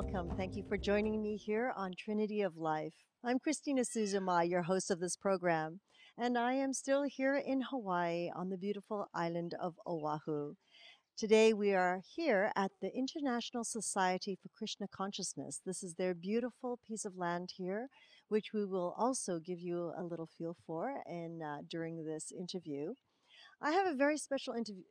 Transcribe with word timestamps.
welcome. 0.00 0.30
Thank 0.36 0.54
you 0.54 0.62
for 0.68 0.78
joining 0.78 1.20
me 1.20 1.36
here 1.36 1.72
on 1.76 1.90
Trinity 1.98 2.40
of 2.42 2.56
Life. 2.56 2.94
I'm 3.24 3.40
Christina 3.40 3.82
Suzuma, 3.82 4.48
your 4.48 4.62
host 4.62 4.92
of 4.92 5.00
this 5.00 5.16
program, 5.16 5.80
and 6.16 6.38
I 6.38 6.52
am 6.52 6.72
still 6.72 7.02
here 7.02 7.34
in 7.34 7.62
Hawaii 7.62 8.30
on 8.32 8.48
the 8.48 8.56
beautiful 8.56 9.08
island 9.12 9.56
of 9.60 9.74
Oahu. 9.84 10.54
Today 11.16 11.52
we 11.52 11.74
are 11.74 12.00
here 12.14 12.52
at 12.54 12.70
the 12.80 12.96
International 12.96 13.64
Society 13.64 14.38
for 14.40 14.50
Krishna 14.56 14.86
Consciousness. 14.86 15.60
This 15.66 15.82
is 15.82 15.94
their 15.94 16.14
beautiful 16.14 16.78
piece 16.86 17.04
of 17.04 17.16
land 17.16 17.54
here, 17.56 17.88
which 18.28 18.52
we 18.54 18.64
will 18.64 18.94
also 18.96 19.40
give 19.40 19.58
you 19.58 19.92
a 19.98 20.04
little 20.04 20.28
feel 20.38 20.54
for 20.64 21.02
in, 21.08 21.40
uh, 21.42 21.62
during 21.68 22.04
this 22.04 22.30
interview. 22.30 22.94
I 23.60 23.72
have 23.72 23.88
a 23.88 23.96
very 23.96 24.16
special 24.16 24.54
interview, 24.54 24.84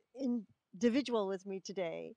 individual 0.74 1.26
with 1.26 1.46
me 1.46 1.62
today 1.64 2.12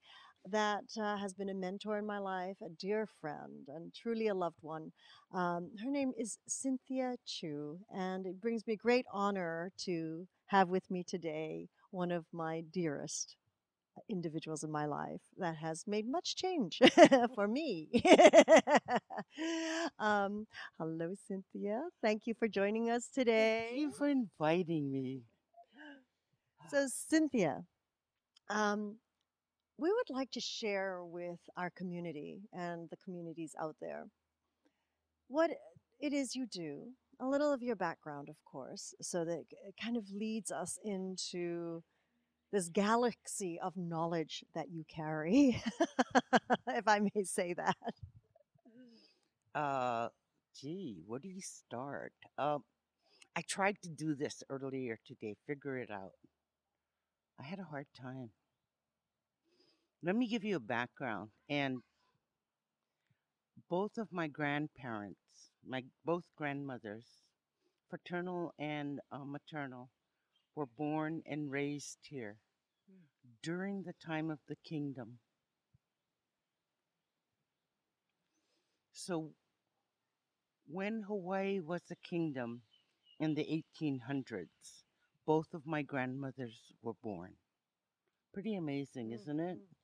that 0.49 0.83
uh, 0.99 1.17
has 1.17 1.33
been 1.33 1.49
a 1.49 1.53
mentor 1.53 1.97
in 1.97 2.05
my 2.05 2.17
life, 2.19 2.57
a 2.65 2.69
dear 2.69 3.07
friend, 3.19 3.67
and 3.67 3.93
truly 3.93 4.27
a 4.27 4.33
loved 4.35 4.61
one. 4.61 4.91
Um, 5.33 5.71
her 5.83 5.89
name 5.91 6.11
is 6.17 6.37
Cynthia 6.47 7.15
Chu, 7.25 7.79
and 7.93 8.25
it 8.25 8.39
brings 8.41 8.65
me 8.67 8.75
great 8.75 9.05
honor 9.11 9.71
to 9.85 10.27
have 10.47 10.69
with 10.69 10.89
me 10.89 11.03
today 11.03 11.67
one 11.91 12.11
of 12.11 12.25
my 12.33 12.61
dearest 12.71 13.35
individuals 14.09 14.63
in 14.63 14.71
my 14.71 14.85
life 14.85 15.21
that 15.37 15.55
has 15.55 15.83
made 15.87 16.07
much 16.07 16.35
change 16.35 16.79
for 17.35 17.47
me. 17.47 17.89
um, 19.99 20.45
hello, 20.77 21.13
Cynthia. 21.27 21.83
Thank 22.01 22.27
you 22.27 22.33
for 22.33 22.47
joining 22.47 22.89
us 22.89 23.07
today. 23.07 23.63
Thank 23.69 23.71
you 23.71 23.91
for 23.91 24.07
inviting 24.07 24.91
me. 24.91 25.23
So, 26.67 26.87
Cynthia, 26.87 27.65
um, 28.49 28.97
we 29.77 29.89
would 29.89 30.09
like 30.09 30.31
to 30.31 30.39
share 30.39 31.03
with 31.03 31.39
our 31.57 31.69
community 31.69 32.41
and 32.53 32.89
the 32.89 32.97
communities 32.97 33.55
out 33.59 33.75
there 33.81 34.05
what 35.27 35.51
it 35.99 36.13
is 36.13 36.35
you 36.35 36.45
do, 36.45 36.89
a 37.19 37.27
little 37.27 37.53
of 37.53 37.61
your 37.61 37.75
background, 37.75 38.27
of 38.29 38.35
course, 38.43 38.93
so 39.01 39.23
that 39.23 39.45
it 39.67 39.75
kind 39.81 39.95
of 39.95 40.09
leads 40.11 40.51
us 40.51 40.77
into 40.83 41.83
this 42.51 42.67
galaxy 42.69 43.59
of 43.61 43.77
knowledge 43.77 44.43
that 44.53 44.69
you 44.69 44.83
carry, 44.93 45.61
if 46.67 46.87
I 46.87 46.99
may 46.99 47.23
say 47.23 47.53
that. 47.53 47.77
Uh, 49.55 50.09
gee, 50.59 51.01
where 51.05 51.19
do 51.19 51.29
you 51.29 51.41
start? 51.41 52.13
Um, 52.37 52.63
I 53.35 53.41
tried 53.41 53.77
to 53.83 53.89
do 53.89 54.15
this 54.15 54.43
earlier 54.49 54.99
today, 55.05 55.35
figure 55.47 55.77
it 55.77 55.89
out. 55.89 56.13
I 57.39 57.43
had 57.43 57.59
a 57.59 57.63
hard 57.63 57.87
time. 57.99 58.31
Let 60.03 60.15
me 60.15 60.27
give 60.27 60.43
you 60.43 60.55
a 60.55 60.59
background. 60.59 61.29
And 61.47 61.77
both 63.69 63.97
of 63.97 64.11
my 64.11 64.27
grandparents, 64.27 65.51
my 65.65 65.83
both 66.03 66.23
grandmothers, 66.35 67.05
paternal 67.89 68.51
and 68.57 68.99
uh, 69.11 69.25
maternal, 69.25 69.89
were 70.55 70.65
born 70.65 71.21
and 71.27 71.51
raised 71.51 71.99
here 72.09 72.37
hmm. 72.89 73.03
during 73.43 73.83
the 73.83 73.93
time 74.03 74.31
of 74.31 74.39
the 74.47 74.57
kingdom. 74.65 75.19
So 78.91 79.33
when 80.67 81.03
Hawaii 81.03 81.59
was 81.59 81.81
a 81.91 81.95
kingdom 82.07 82.63
in 83.19 83.35
the 83.35 83.63
1800s, 83.81 84.83
both 85.27 85.53
of 85.53 85.65
my 85.65 85.83
grandmothers 85.83 86.73
were 86.81 86.95
born. 87.03 87.33
Pretty 88.33 88.55
amazing, 88.55 89.09
hmm. 89.09 89.13
isn't 89.13 89.39
it? 89.39 89.57
Hmm. 89.57 89.80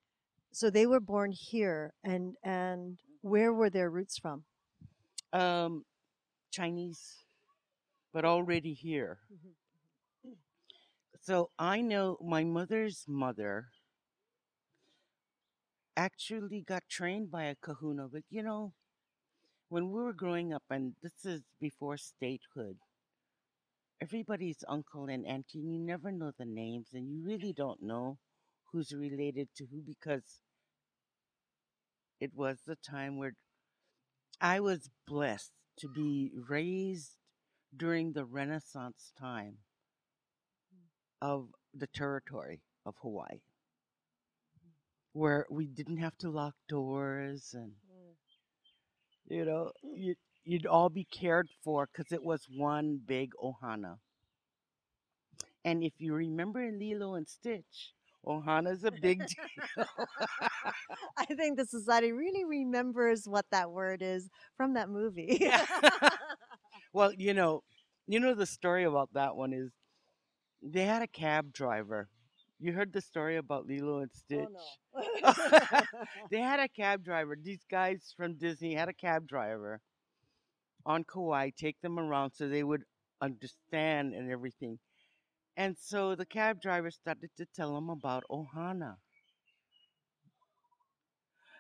So 0.57 0.71
they 0.71 0.87
were 0.87 0.99
born 0.99 1.33
here, 1.33 1.93
and 2.03 2.33
and 2.43 2.97
where 3.21 3.53
were 3.53 3.69
their 3.69 3.91
roots 3.91 4.17
from? 4.17 4.43
Um, 5.31 5.85
Chinese, 6.49 7.25
but 8.11 8.25
already 8.25 8.73
here. 8.73 9.19
So 11.21 11.51
I 11.59 11.81
know 11.81 12.17
my 12.25 12.43
mother's 12.43 13.05
mother 13.07 13.67
actually 15.95 16.61
got 16.61 16.89
trained 16.89 17.29
by 17.29 17.43
a 17.43 17.55
kahuna, 17.61 18.07
but 18.07 18.23
you 18.31 18.41
know, 18.41 18.73
when 19.69 19.91
we 19.91 20.01
were 20.01 20.11
growing 20.11 20.53
up, 20.53 20.63
and 20.71 20.95
this 21.03 21.23
is 21.23 21.43
before 21.61 21.97
statehood, 21.97 22.77
everybody's 24.01 24.63
uncle 24.67 25.05
and 25.05 25.23
auntie, 25.27 25.59
and 25.59 25.71
you 25.71 25.79
never 25.79 26.11
know 26.11 26.31
the 26.35 26.45
names, 26.45 26.87
and 26.95 27.07
you 27.07 27.21
really 27.23 27.53
don't 27.53 27.83
know 27.83 28.17
who's 28.71 28.91
related 28.91 29.49
to 29.55 29.67
who 29.69 29.83
because 29.85 30.41
it 32.19 32.31
was 32.35 32.59
the 32.65 32.75
time 32.75 33.17
where 33.17 33.33
I 34.41 34.59
was 34.59 34.89
blessed 35.07 35.51
to 35.79 35.87
be 35.87 36.31
raised 36.47 37.17
during 37.75 38.13
the 38.13 38.25
Renaissance 38.25 39.11
time 39.19 39.57
mm. 40.73 41.27
of 41.27 41.49
the 41.73 41.87
territory 41.87 42.61
of 42.85 42.95
Hawaii, 43.01 43.37
mm. 43.37 44.71
where 45.13 45.45
we 45.49 45.67
didn't 45.67 45.97
have 45.97 46.17
to 46.19 46.29
lock 46.29 46.55
doors 46.67 47.51
and, 47.53 47.71
mm. 47.71 48.15
you 49.27 49.45
know, 49.45 49.71
you'd, 49.83 50.17
you'd 50.43 50.65
all 50.65 50.89
be 50.89 51.05
cared 51.05 51.49
for 51.63 51.87
because 51.87 52.11
it 52.11 52.23
was 52.23 52.47
one 52.49 52.99
big 53.05 53.31
ohana. 53.43 53.97
And 55.65 55.83
if 55.83 55.93
you 55.97 56.13
remember 56.13 56.63
in 56.63 56.79
Lilo 56.79 57.15
and 57.15 57.27
Stitch, 57.27 57.93
ohana's 58.25 58.83
a 58.83 58.91
big 58.91 59.19
deal. 59.75 59.85
I 61.17 61.25
think 61.25 61.57
the 61.57 61.65
society 61.65 62.11
really 62.11 62.45
remembers 62.45 63.27
what 63.27 63.45
that 63.51 63.71
word 63.71 64.01
is 64.01 64.29
from 64.55 64.73
that 64.73 64.89
movie. 64.89 65.37
Yeah. 65.39 65.65
well, 66.93 67.13
you 67.13 67.33
know, 67.33 67.63
you 68.07 68.19
know 68.19 68.33
the 68.33 68.45
story 68.45 68.83
about 68.83 69.13
that 69.13 69.35
one 69.35 69.53
is 69.53 69.71
they 70.61 70.83
had 70.83 71.01
a 71.01 71.07
cab 71.07 71.53
driver. 71.53 72.09
You 72.59 72.73
heard 72.73 72.91
the 72.91 73.01
story 73.01 73.37
about 73.37 73.67
Lilo 73.67 73.99
and 73.99 74.09
oh, 74.11 74.17
Stitch? 74.17 74.47
Oh, 75.23 75.59
no. 75.61 75.81
they 76.31 76.39
had 76.39 76.59
a 76.59 76.67
cab 76.67 77.03
driver. 77.03 77.37
These 77.41 77.65
guys 77.69 78.13
from 78.17 78.35
Disney 78.35 78.73
had 78.73 78.89
a 78.89 78.93
cab 78.93 79.27
driver 79.27 79.79
on 80.85 81.03
Kauai, 81.03 81.51
take 81.55 81.79
them 81.81 81.99
around 81.99 82.31
so 82.31 82.47
they 82.47 82.63
would 82.63 82.83
understand 83.21 84.13
and 84.13 84.31
everything. 84.31 84.79
And 85.55 85.75
so 85.77 86.15
the 86.15 86.25
cab 86.25 86.61
driver 86.61 86.91
started 86.91 87.29
to 87.37 87.45
tell 87.55 87.75
them 87.75 87.89
about 87.89 88.23
Ohana. 88.31 88.95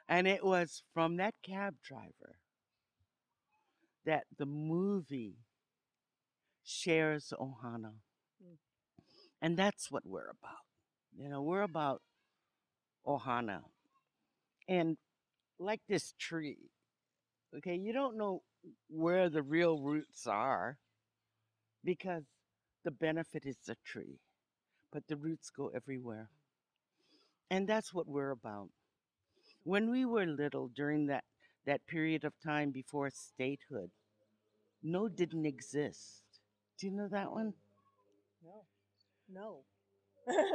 And 0.07 0.27
it 0.27 0.43
was 0.43 0.83
from 0.93 1.17
that 1.17 1.35
cab 1.43 1.75
driver 1.83 2.39
that 4.05 4.23
the 4.37 4.45
movie 4.45 5.35
shares 6.63 7.33
Ohana. 7.39 7.93
Mm. 8.41 8.57
And 9.41 9.57
that's 9.57 9.91
what 9.91 10.03
we're 10.05 10.29
about. 10.29 10.65
You 11.17 11.29
know, 11.29 11.41
we're 11.41 11.61
about 11.61 12.01
Ohana. 13.05 13.61
And 14.67 14.97
like 15.59 15.81
this 15.87 16.13
tree, 16.19 16.69
okay, 17.57 17.75
you 17.75 17.91
don't 17.91 18.17
know 18.17 18.43
where 18.89 19.29
the 19.29 19.41
real 19.41 19.79
roots 19.79 20.27
are 20.27 20.77
because 21.83 22.23
the 22.83 22.91
benefit 22.91 23.45
is 23.45 23.57
the 23.65 23.75
tree, 23.85 24.19
but 24.91 25.03
the 25.07 25.17
roots 25.17 25.49
go 25.49 25.71
everywhere. 25.73 26.29
And 27.49 27.67
that's 27.67 27.93
what 27.93 28.07
we're 28.07 28.31
about. 28.31 28.69
When 29.67 29.91
we 29.91 30.05
were 30.05 30.25
little, 30.25 30.69
during 30.69 31.07
that, 31.07 31.25
that 31.65 31.85
period 31.85 32.23
of 32.23 32.33
time 32.39 32.71
before 32.71 33.11
statehood, 33.11 33.91
no 34.83 35.07
didn't 35.09 35.45
exist. 35.45 36.23
Do 36.77 36.87
you 36.87 36.93
know 36.93 37.07
that 37.09 37.31
one? 37.31 37.53
no. 38.43 38.65
No. 39.29 39.65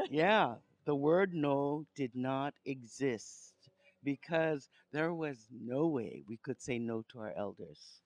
Yeah, 0.08 0.56
the 0.84 0.94
word 0.94 1.34
no 1.34 1.86
did 1.96 2.14
not 2.14 2.54
exist 2.64 3.54
because 4.04 4.68
there 4.92 5.14
was 5.14 5.48
no 5.50 5.88
way 5.88 6.24
we 6.28 6.36
could 6.36 6.60
say 6.62 6.78
no 6.78 7.02
to 7.10 7.18
our 7.20 7.32
elders. 7.36 8.02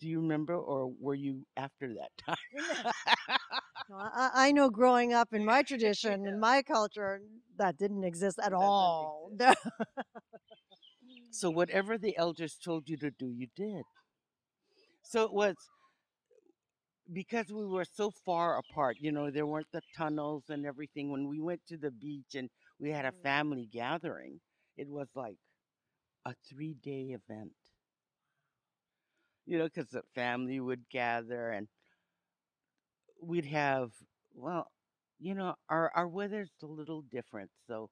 Do 0.00 0.08
you 0.08 0.20
remember, 0.20 0.54
or 0.56 0.88
were 1.00 1.14
you 1.14 1.46
after 1.56 1.94
that 1.94 2.16
time? 2.18 2.36
I, 3.92 4.30
I 4.34 4.52
know 4.52 4.70
growing 4.70 5.12
up 5.12 5.32
in 5.32 5.44
my 5.44 5.62
tradition, 5.62 6.26
in 6.26 6.38
my 6.40 6.62
culture, 6.62 7.20
that 7.56 7.76
didn't 7.78 8.04
exist 8.04 8.38
at 8.42 8.52
That 8.58 8.72
all. 8.92 9.30
so, 11.30 11.50
whatever 11.50 11.98
the 11.98 12.16
elders 12.16 12.56
told 12.56 12.88
you 12.88 12.96
to 12.96 13.10
do, 13.10 13.28
you 13.28 13.48
did. 13.54 13.86
So, 15.02 15.24
it 15.24 15.32
was 15.32 15.70
because 17.12 17.50
we 17.52 17.64
were 17.66 17.84
so 17.84 18.10
far 18.10 18.58
apart, 18.58 18.96
you 19.00 19.12
know, 19.12 19.30
there 19.30 19.46
weren't 19.46 19.70
the 19.72 19.82
tunnels 19.96 20.44
and 20.48 20.64
everything. 20.66 21.10
When 21.10 21.28
we 21.28 21.40
went 21.40 21.60
to 21.68 21.76
the 21.76 21.90
beach 21.90 22.34
and 22.34 22.50
we 22.78 22.90
had 22.90 23.04
a 23.06 23.12
Mm. 23.12 23.22
family 23.22 23.66
gathering, 23.66 24.40
it 24.76 24.88
was 24.88 25.08
like 25.14 25.36
a 26.24 26.34
three 26.48 26.74
day 26.74 27.16
event. 27.18 27.52
You 29.46 29.58
know, 29.58 29.64
because 29.66 29.90
the 29.90 30.02
family 30.14 30.60
would 30.60 30.88
gather 30.90 31.50
and 31.50 31.68
we'd 33.22 33.46
have, 33.46 33.90
well, 34.34 34.70
you 35.18 35.34
know, 35.34 35.54
our, 35.68 35.90
our 35.94 36.08
weather's 36.08 36.50
a 36.62 36.66
little 36.66 37.02
different. 37.02 37.50
So 37.66 37.90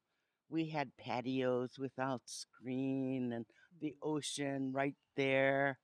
we 0.49 0.69
had 0.69 0.91
patios 0.99 1.79
without 1.79 2.23
screen 2.27 3.33
and 3.33 3.47
the 3.81 3.95
ocean 4.03 4.73
right 4.73 4.97
there, 5.17 5.79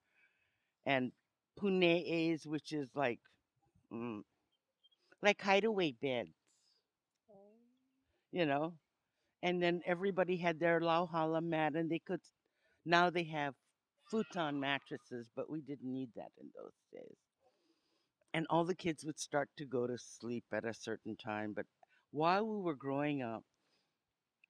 and 0.87 1.13
pune'es, 1.61 2.47
which 2.47 2.73
is 2.73 2.91
like 2.95 3.21
mm, 3.93 4.23
like 5.23 5.41
hideaway 5.41 5.93
beds, 5.93 6.35
you 8.33 8.45
know. 8.47 8.75
And 9.43 9.63
then 9.63 9.83
everybody 9.87 10.37
had 10.37 10.59
their 10.61 10.81
lauhala 10.81 11.43
mat, 11.43 11.75
and 11.75 11.91
they 11.91 12.01
could. 12.01 12.21
Now 12.87 13.11
they 13.11 13.25
have 13.25 13.55
futon 14.11 14.61
mattresses, 14.61 15.27
but 15.37 15.51
we 15.51 15.61
didn't 15.63 15.93
need 15.93 16.11
that 16.17 16.33
in 16.41 16.51
those 16.57 16.75
days. 16.93 17.19
And 18.33 18.47
all 18.49 18.65
the 18.65 18.77
kids 18.77 19.05
would 19.05 19.19
start 19.19 19.49
to 19.57 19.65
go 19.65 19.87
to 19.87 19.99
sleep 19.99 20.45
at 20.53 20.65
a 20.65 20.73
certain 20.73 21.17
time. 21.17 21.53
But 21.55 21.67
while 22.13 22.47
we 22.47 22.63
were 22.63 22.75
growing 22.75 23.23
up, 23.23 23.43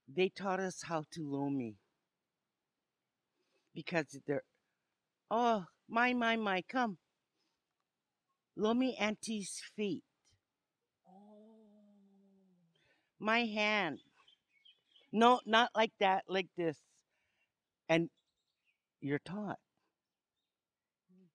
they 0.06 0.28
taught 0.28 0.60
us 0.60 0.82
how 0.82 1.04
to 1.12 1.22
lomi 1.22 1.76
because 3.74 4.18
they're, 4.26 4.42
oh, 5.30 5.64
my, 5.88 6.12
my, 6.12 6.36
my, 6.36 6.62
come. 6.62 6.98
Lomi 8.56 8.96
auntie's 8.98 9.62
feet. 9.76 10.02
Oh. 11.08 11.12
My 13.18 13.40
hand. 13.40 14.00
No, 15.12 15.40
not 15.46 15.70
like 15.74 15.92
that, 16.00 16.24
like 16.28 16.48
this. 16.56 16.78
And 17.88 18.10
you're 19.00 19.18
taught. 19.18 19.58
Hmm. 21.10 21.26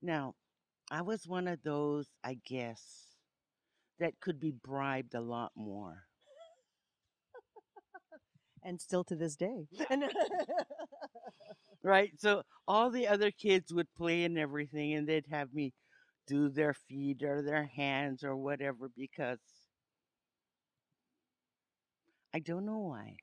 Now, 0.00 0.34
I 0.92 1.02
was 1.02 1.26
one 1.26 1.48
of 1.48 1.60
those, 1.64 2.08
I 2.22 2.34
guess, 2.34 3.08
that 3.98 4.20
could 4.20 4.38
be 4.38 4.50
bribed 4.50 5.14
a 5.14 5.20
lot 5.22 5.52
more. 5.56 6.08
and 8.64 8.80
still 8.80 9.04
to 9.04 9.16
this 9.16 9.36
day. 9.36 9.66
Right? 11.84 12.12
So 12.18 12.42
all 12.66 12.90
the 12.90 13.06
other 13.08 13.30
kids 13.30 13.72
would 13.72 13.92
play 13.94 14.24
and 14.24 14.36
everything, 14.38 14.94
and 14.94 15.08
they'd 15.08 15.26
have 15.30 15.52
me 15.52 15.72
do 16.26 16.48
their 16.48 16.74
feet 16.74 17.22
or 17.22 17.42
their 17.42 17.66
hands 17.66 18.24
or 18.24 18.36
whatever 18.36 18.88
because 18.96 19.40
I 22.34 22.40
don't 22.40 22.66
know 22.66 22.78
why, 22.78 23.16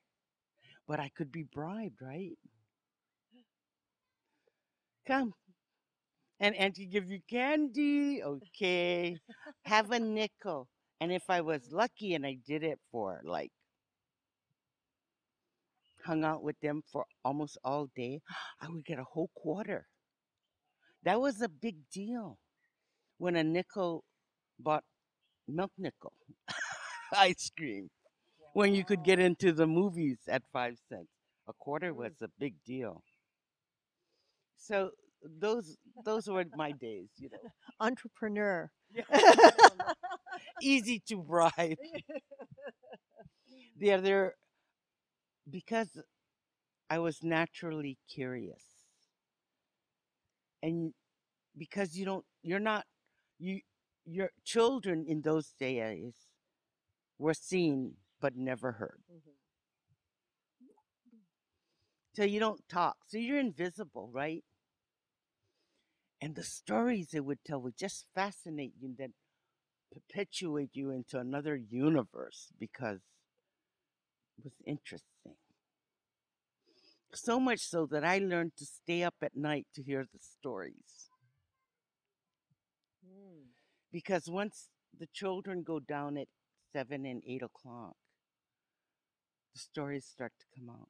but 0.86 1.00
I 1.00 1.10
could 1.10 1.32
be 1.32 1.44
bribed, 1.44 2.02
right? 2.02 2.38
Come. 5.06 5.34
And 6.40 6.56
Auntie 6.56 6.86
give 6.86 7.10
you 7.10 7.20
candy. 7.28 8.22
Okay. 8.22 9.18
Have 9.64 9.90
a 9.90 10.00
nickel. 10.00 10.68
And 11.00 11.12
if 11.12 11.24
I 11.28 11.40
was 11.42 11.70
lucky 11.70 12.14
and 12.14 12.26
I 12.26 12.38
did 12.46 12.62
it 12.62 12.78
for 12.90 13.20
like 13.24 13.52
hung 16.04 16.24
out 16.24 16.42
with 16.42 16.56
them 16.60 16.82
for 16.90 17.04
almost 17.24 17.58
all 17.64 17.88
day, 17.94 18.20
I 18.60 18.68
would 18.68 18.84
get 18.84 18.98
a 18.98 19.04
whole 19.04 19.30
quarter. 19.34 19.86
That 21.04 21.20
was 21.20 21.40
a 21.42 21.48
big 21.48 21.76
deal 21.92 22.38
when 23.18 23.36
a 23.36 23.44
nickel 23.44 24.04
bought 24.58 24.84
milk 25.48 25.72
nickel 25.78 26.12
ice 27.14 27.50
cream. 27.56 27.90
When 28.54 28.74
you 28.74 28.84
could 28.84 29.04
get 29.04 29.18
into 29.18 29.52
the 29.52 29.66
movies 29.66 30.18
at 30.28 30.42
five 30.52 30.76
cents, 30.88 31.10
a 31.48 31.52
quarter 31.52 31.94
was 31.94 32.12
a 32.22 32.28
big 32.38 32.54
deal. 32.66 33.02
So 34.56 34.90
those 35.22 35.76
those 36.04 36.26
were 36.28 36.44
my 36.56 36.72
days, 36.72 37.08
you 37.18 37.28
know. 37.30 37.38
Entrepreneur. 37.80 38.70
Easy 40.62 41.00
to 41.08 41.16
bribe. 41.16 41.78
The 43.76 43.92
other 43.92 44.36
because 45.50 45.98
I 46.90 46.98
was 47.00 47.22
naturally 47.22 47.98
curious. 48.08 48.64
And 50.62 50.92
because 51.56 51.96
you 51.96 52.04
don't 52.04 52.24
you're 52.42 52.60
not 52.60 52.86
you 53.38 53.60
your 54.06 54.30
children 54.44 55.04
in 55.06 55.22
those 55.22 55.52
days 55.58 56.14
were 57.18 57.34
seen 57.34 57.96
but 58.20 58.36
never 58.36 58.72
heard. 58.72 59.00
Mhm. 59.10 59.34
So 62.12 62.22
you 62.24 62.38
don't 62.40 62.66
talk. 62.68 62.96
So 63.06 63.18
you're 63.18 63.38
invisible, 63.40 64.10
right? 64.12 64.44
And 66.20 66.34
the 66.34 66.42
stories 66.42 67.08
they 67.08 67.20
would 67.20 67.44
tell 67.44 67.60
would 67.62 67.78
just 67.78 68.06
fascinate 68.14 68.74
you 68.78 68.88
and 68.88 68.96
then 68.98 69.14
perpetuate 69.90 70.70
you 70.74 70.90
into 70.90 71.18
another 71.18 71.56
universe 71.56 72.48
because 72.58 73.00
it 74.38 74.44
was 74.44 74.54
interesting. 74.66 75.36
So 77.12 77.40
much 77.40 77.60
so 77.60 77.86
that 77.86 78.04
I 78.04 78.18
learned 78.18 78.52
to 78.58 78.64
stay 78.64 79.02
up 79.02 79.16
at 79.22 79.36
night 79.36 79.66
to 79.74 79.82
hear 79.82 80.04
the 80.04 80.20
stories. 80.20 81.10
Mm. 83.04 83.48
Because 83.90 84.28
once 84.28 84.68
the 84.96 85.08
children 85.12 85.62
go 85.62 85.80
down 85.80 86.16
at 86.16 86.28
seven 86.72 87.04
and 87.04 87.22
eight 87.26 87.42
o'clock, 87.42 87.96
the 89.52 89.58
stories 89.58 90.06
start 90.06 90.32
to 90.38 90.46
come 90.56 90.70
out. 90.70 90.88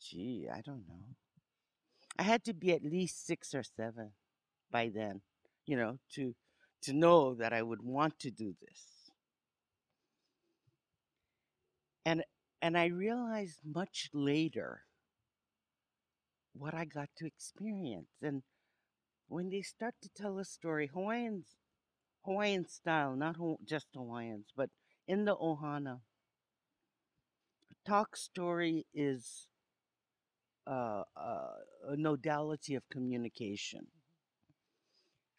Gee, 0.00 0.48
I 0.52 0.60
don't 0.60 0.86
know. 0.88 1.00
I 2.18 2.22
had 2.22 2.44
to 2.44 2.54
be 2.54 2.72
at 2.72 2.84
least 2.84 3.26
six 3.26 3.54
or 3.54 3.62
seven 3.62 4.12
by 4.70 4.90
then, 4.94 5.22
you 5.66 5.76
know, 5.76 5.98
to 6.14 6.34
to 6.82 6.92
know 6.92 7.34
that 7.34 7.52
I 7.52 7.62
would 7.62 7.82
want 7.82 8.18
to 8.20 8.30
do 8.30 8.54
this. 8.60 9.10
And 12.04 12.24
and 12.60 12.76
I 12.76 12.86
realized 12.86 13.60
much 13.64 14.10
later 14.12 14.82
what 16.52 16.74
I 16.74 16.84
got 16.84 17.08
to 17.18 17.26
experience. 17.26 18.10
And 18.22 18.42
when 19.28 19.50
they 19.50 19.62
start 19.62 19.94
to 20.02 20.08
tell 20.08 20.38
a 20.38 20.44
story, 20.44 20.90
Hawaiians, 20.92 21.56
Hawaiian 22.24 22.66
style, 22.66 23.14
not 23.14 23.36
just 23.64 23.86
Hawaiians, 23.94 24.46
but 24.56 24.70
in 25.06 25.24
the 25.24 25.36
Ohana, 25.36 26.00
talk 27.88 28.16
story 28.16 28.86
is 28.94 29.48
uh, 30.66 31.04
uh, 31.16 31.52
a 31.90 31.96
modality 31.96 32.74
of 32.74 32.88
communication. 32.90 33.86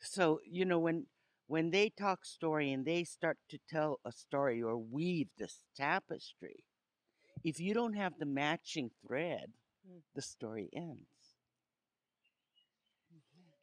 So 0.02 0.42
you 0.44 0.66
know 0.66 0.80
when 0.80 1.08
when 1.48 1.72
they 1.72 1.90
talk 1.90 2.26
story 2.26 2.72
and 2.74 2.86
they 2.86 3.04
start 3.06 3.38
to 3.50 3.60
tell 3.70 4.00
a 4.04 4.12
story 4.12 4.62
or 4.62 4.78
weave 4.78 5.30
this 5.38 5.64
tapestry, 5.76 6.66
if 7.44 7.60
you 7.60 7.74
don't 7.74 7.94
have 7.96 8.18
the 8.20 8.26
matching 8.26 8.92
thread, 9.06 9.54
Mm. 9.88 10.02
the 10.16 10.22
story 10.22 10.70
ends. 10.74 11.36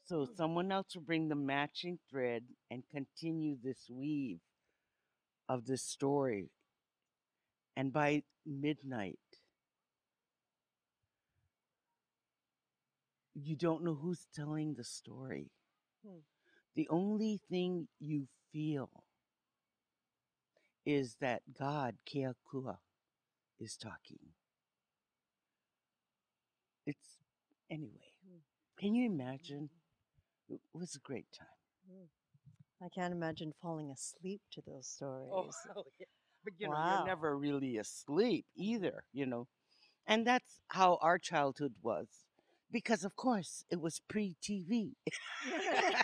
So 0.04 0.24
someone 0.24 0.72
else 0.72 0.94
will 0.94 1.02
bring 1.02 1.28
the 1.28 1.34
matching 1.34 1.98
thread 2.08 2.46
and 2.70 2.88
continue 2.88 3.56
this 3.56 3.90
weave 3.90 4.40
of 5.48 5.66
this 5.66 5.82
story. 5.82 6.50
And 7.76 7.92
by 7.92 8.22
midnight, 8.46 9.18
you 13.34 13.56
don't 13.56 13.84
know 13.84 13.94
who's 13.94 14.26
telling 14.34 14.74
the 14.74 14.84
story. 14.84 15.50
Hmm. 16.06 16.18
The 16.74 16.88
only 16.90 17.40
thing 17.50 17.88
you 18.00 18.28
feel 18.52 18.90
is 20.86 21.16
that 21.20 21.42
God, 21.58 21.96
Keakua, 22.08 22.78
is 23.60 23.76
talking. 23.76 24.20
It's 26.86 27.18
anyway. 27.70 28.12
Hmm. 28.26 28.38
Can 28.78 28.94
you 28.94 29.06
imagine? 29.06 29.70
It 30.48 30.60
was 30.72 30.94
a 30.96 31.00
great 31.00 31.26
time. 31.36 31.48
I 32.82 32.88
can't 32.88 33.12
imagine 33.12 33.52
falling 33.62 33.90
asleep 33.90 34.40
to 34.52 34.62
those 34.66 34.86
stories. 34.88 35.30
Oh, 35.76 35.84
yeah. 35.98 36.06
But 36.46 36.54
you 36.60 36.68
know, 36.68 36.72
Wow. 36.72 36.78
you're 36.78 36.98
never 36.98 37.38
really 37.38 37.78
asleep 37.78 38.46
either, 38.56 39.04
you 39.12 39.26
know. 39.26 39.48
And 40.06 40.26
that's 40.26 40.60
how 40.68 40.96
our 41.02 41.18
childhood 41.18 41.74
was. 41.82 42.08
Because 42.70 43.04
of 43.04 43.16
course 43.16 43.64
it 43.70 43.80
was 43.80 44.00
pre 44.08 44.36
TV. 44.42 44.96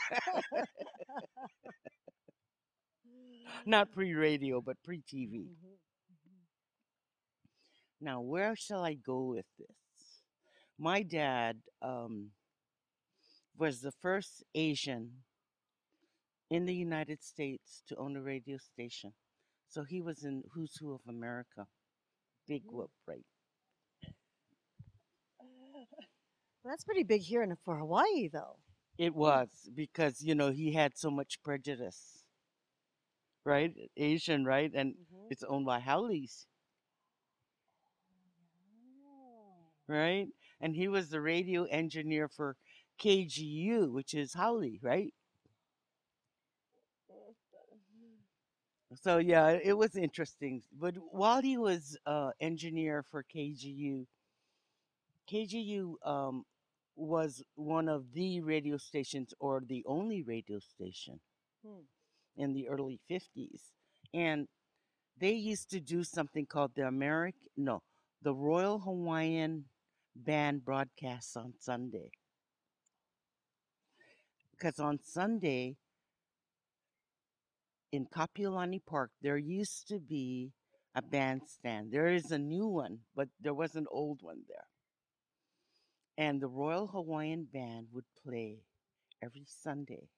Not 3.67 3.93
pre 3.93 4.15
radio, 4.15 4.63
but 4.63 4.83
pre 4.83 5.03
TV. 5.03 5.47
Mhm. 5.47 5.79
Now, 8.01 8.21
where 8.21 8.57
shall 8.57 8.85
I 8.85 8.95
go 8.95 9.23
with 9.25 9.47
this? 9.59 10.23
My 10.79 11.03
dad 11.03 11.63
um, 11.83 12.33
was 13.57 13.81
the 13.81 13.93
first 13.93 14.45
Asian 14.55 15.25
in 16.51 16.67
the 16.67 16.75
United 16.75 17.23
States 17.23 17.83
to 17.89 17.97
own 17.97 18.17
a 18.17 18.23
radio 18.23 18.59
station. 18.59 19.13
So 19.73 19.85
he 19.85 20.01
was 20.01 20.25
in 20.25 20.45
Who's 20.53 20.77
Who 20.77 20.93
of 20.95 21.03
America. 21.09 21.67
Big 22.47 22.65
Mm. 22.65 22.71
whoop, 22.71 22.91
right? 23.07 23.25
That's 26.65 26.85
pretty 26.85 27.05
big 27.05 27.23
here 27.23 27.43
in, 27.43 27.57
for 27.65 27.79
Hawaii, 27.79 28.29
though. 28.29 28.59
It 28.99 29.15
was 29.15 29.71
because, 29.75 30.23
you 30.23 30.35
know, 30.35 30.51
he 30.51 30.73
had 30.73 30.97
so 30.97 31.11
much 31.11 31.43
prejudice. 31.43 32.25
right? 33.45 33.75
Asian, 33.97 34.45
right? 34.45 34.71
And 34.75 34.97
Mhm. 34.97 35.31
it's 35.31 35.45
owned 35.45 35.67
by 35.67 35.81
haoles, 35.81 36.47
Oh. 39.05 39.71
right? 39.89 40.29
And 40.61 40.75
he 40.77 40.89
was 40.89 41.11
the 41.11 41.21
radio 41.21 41.65
engineer 41.65 42.29
for 42.29 42.57
KGU, 42.99 43.91
which 43.93 44.15
is 44.15 44.35
haole, 44.35 44.79
right? 44.83 45.13
So 48.95 49.19
yeah, 49.19 49.51
it 49.51 49.77
was 49.77 49.97
interesting. 49.97 50.63
But 50.73 50.95
while 51.11 51.43
he 51.43 51.57
was 51.59 51.97
uh, 52.07 52.31
engineer 52.41 53.03
for 53.03 53.23
KGU, 53.23 54.07
KGU 55.27 55.99
um, 56.05 56.45
was 56.97 57.43
one 57.55 57.89
of 57.89 58.13
the 58.13 58.41
radio 58.41 58.77
stations, 58.79 59.35
or 59.41 59.61
the 59.61 59.85
only 59.87 60.23
radio 60.23 60.59
station 60.61 61.21
Hmm. 61.63 61.83
in 62.37 62.53
the 62.53 62.69
early 62.69 62.99
fifties, 63.09 63.73
and 64.13 64.49
they 65.19 65.33
used 65.33 65.71
to 65.71 65.81
do 65.81 66.05
something 66.05 66.47
called 66.47 66.75
the 66.75 66.87
American 66.87 67.49
no, 67.57 67.83
the 68.23 68.35
Royal 68.35 68.79
Hawaiian 68.81 69.67
Band 70.17 70.65
broadcasts 70.65 71.37
on 71.37 71.55
Sunday. 71.59 72.11
Because 74.53 74.79
on 74.79 74.99
Sunday 75.03 75.77
in 77.93 78.07
Kapiolani 78.07 78.81
Park, 78.85 79.11
there 79.23 79.37
used 79.39 79.89
to 79.89 80.01
be 80.01 80.53
a 80.95 81.03
bandstand. 81.03 81.93
There 81.93 82.09
is 82.09 82.33
a 82.33 82.39
new 82.39 82.67
one, 82.67 83.01
but 83.15 83.29
there 83.41 83.55
was 83.55 83.77
an 83.77 83.87
old 83.91 84.23
one 84.23 84.43
there. 84.49 84.67
And 86.19 86.41
the 86.41 86.49
Royal 86.49 86.87
Hawaiian 86.89 87.45
Band 87.45 87.89
would 87.93 88.05
play 88.25 88.61
every 89.23 89.45
Sunday 89.47 90.09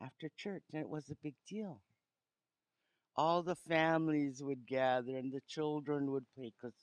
after 0.00 0.30
church, 0.36 0.64
and 0.72 0.80
it 0.82 0.88
was 0.88 1.10
a 1.10 1.16
big 1.22 1.34
deal. 1.48 1.82
All 3.16 3.42
the 3.42 3.56
families 3.56 4.42
would 4.42 4.66
gather, 4.66 5.16
and 5.16 5.32
the 5.32 5.42
children 5.46 6.10
would 6.12 6.26
play 6.34 6.52
because 6.60 6.74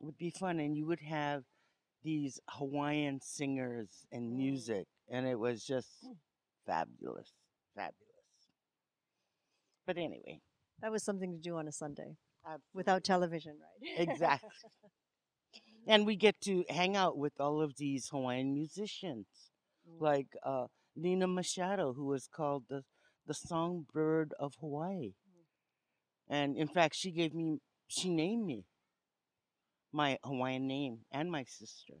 it 0.00 0.04
would 0.04 0.18
be 0.18 0.30
fun, 0.30 0.60
and 0.60 0.76
you 0.76 0.86
would 0.86 1.00
have 1.00 1.44
these 2.02 2.40
Hawaiian 2.48 3.20
singers 3.20 4.06
and 4.12 4.32
Mm. 4.32 4.36
music, 4.36 4.88
and 5.08 5.26
it 5.26 5.38
was 5.38 5.64
just 5.64 6.04
Mm. 6.04 6.18
fabulous, 6.66 7.32
fabulous. 7.74 8.07
But 9.88 9.98
anyway, 9.98 10.40
That 10.82 10.92
was 10.92 11.02
something 11.02 11.32
to 11.32 11.38
do 11.38 11.56
on 11.56 11.66
a 11.68 11.72
Sunday 11.72 12.16
without 12.74 13.04
television, 13.04 13.58
right? 13.60 14.08
Exactly. 14.08 14.50
and 15.88 16.06
we 16.06 16.16
get 16.16 16.40
to 16.42 16.64
hang 16.68 16.96
out 16.96 17.16
with 17.18 17.40
all 17.40 17.60
of 17.62 17.76
these 17.76 18.08
Hawaiian 18.10 18.54
musicians, 18.54 19.26
Mm. 19.88 20.00
like 20.02 20.28
uh, 20.44 20.66
Lena 20.96 21.26
Machado, 21.26 21.94
who 21.94 22.12
is 22.12 22.28
called 22.28 22.64
the 22.68 22.84
the 23.26 23.32
songbird 23.34 24.34
of 24.38 24.54
Hawaii. 24.60 25.14
And 26.28 26.56
in 26.56 26.68
fact, 26.68 26.94
she 26.94 27.10
gave 27.10 27.34
me, 27.34 27.60
she 27.88 28.08
named 28.08 28.46
me 28.46 28.64
my 29.92 30.18
Hawaiian 30.24 30.66
name 30.66 31.00
and 31.12 31.30
my 31.30 31.44
sister. 31.44 31.94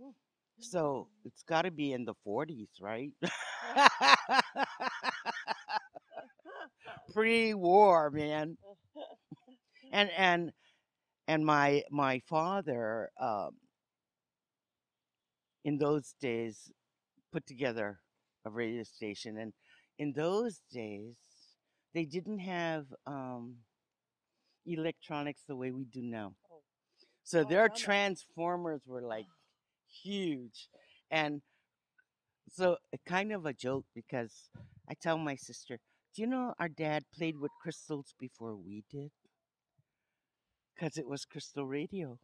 Mm. 0.00 0.12
So 0.60 1.08
it's 1.24 1.42
got 1.42 1.62
to 1.62 1.70
be 1.70 1.92
in 1.92 2.04
the 2.04 2.14
40s, 2.24 2.80
right? 2.80 3.12
Pre-war, 7.12 8.10
man. 8.10 8.56
And 9.90 10.10
and 10.18 10.52
and 11.26 11.44
my 11.46 11.82
my 11.90 12.20
father 12.20 13.10
um, 13.20 13.52
in 15.64 15.78
those 15.78 16.14
days 16.20 16.70
put 17.32 17.46
together 17.46 18.00
a 18.44 18.50
radio 18.50 18.82
station, 18.82 19.38
and 19.38 19.52
in 19.98 20.12
those 20.12 20.62
days 20.72 21.16
they 21.94 22.04
didn't 22.04 22.40
have 22.40 22.86
um, 23.06 23.56
electronics 24.66 25.42
the 25.46 25.56
way 25.56 25.70
we 25.70 25.84
do 25.84 26.02
now. 26.02 26.34
Oh. 26.50 26.60
So 27.24 27.40
Oh, 27.40 27.44
their 27.44 27.68
transformers 27.68 28.82
were 28.86 29.02
like 29.02 29.26
huge, 30.02 30.68
and 31.10 31.42
so 32.50 32.76
a 32.92 32.98
kind 33.06 33.32
of 33.32 33.46
a 33.46 33.52
joke 33.52 33.86
because 33.94 34.50
I 34.88 34.94
tell 34.94 35.18
my 35.18 35.36
sister, 35.36 35.78
"Do 36.14 36.22
you 36.22 36.26
know 36.28 36.54
our 36.58 36.68
dad 36.68 37.10
played 37.12 37.38
with 37.38 37.52
crystals 37.60 38.14
before 38.18 38.54
we 38.56 38.84
did?" 38.90 39.10
Because 40.74 40.96
it 40.96 41.06
was 41.06 41.26
crystal 41.26 41.66
radio, 41.66 42.18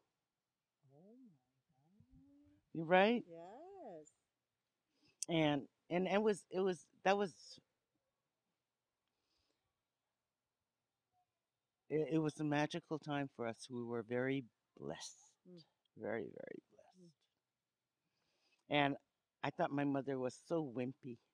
You 2.74 2.84
right? 2.84 3.24
Yes. 3.26 4.12
and 5.28 5.62
and 5.90 6.06
it 6.06 6.22
was 6.22 6.44
it 6.50 6.60
was 6.60 6.86
that 7.04 7.16
was 7.16 7.34
it, 11.90 12.08
it 12.12 12.18
was 12.18 12.38
a 12.40 12.44
magical 12.44 12.98
time 12.98 13.28
for 13.36 13.46
us 13.46 13.66
we 13.70 13.82
were 13.82 14.02
very 14.02 14.44
blessed 14.78 15.30
Mm. 15.48 15.62
very 15.96 16.24
very 16.28 16.60
blessed 16.72 17.14
and 18.68 18.96
i 19.42 19.50
thought 19.50 19.70
my 19.70 19.84
mother 19.84 20.18
was 20.18 20.38
so 20.46 20.62
wimpy 20.62 21.16
Wow. 21.16 21.33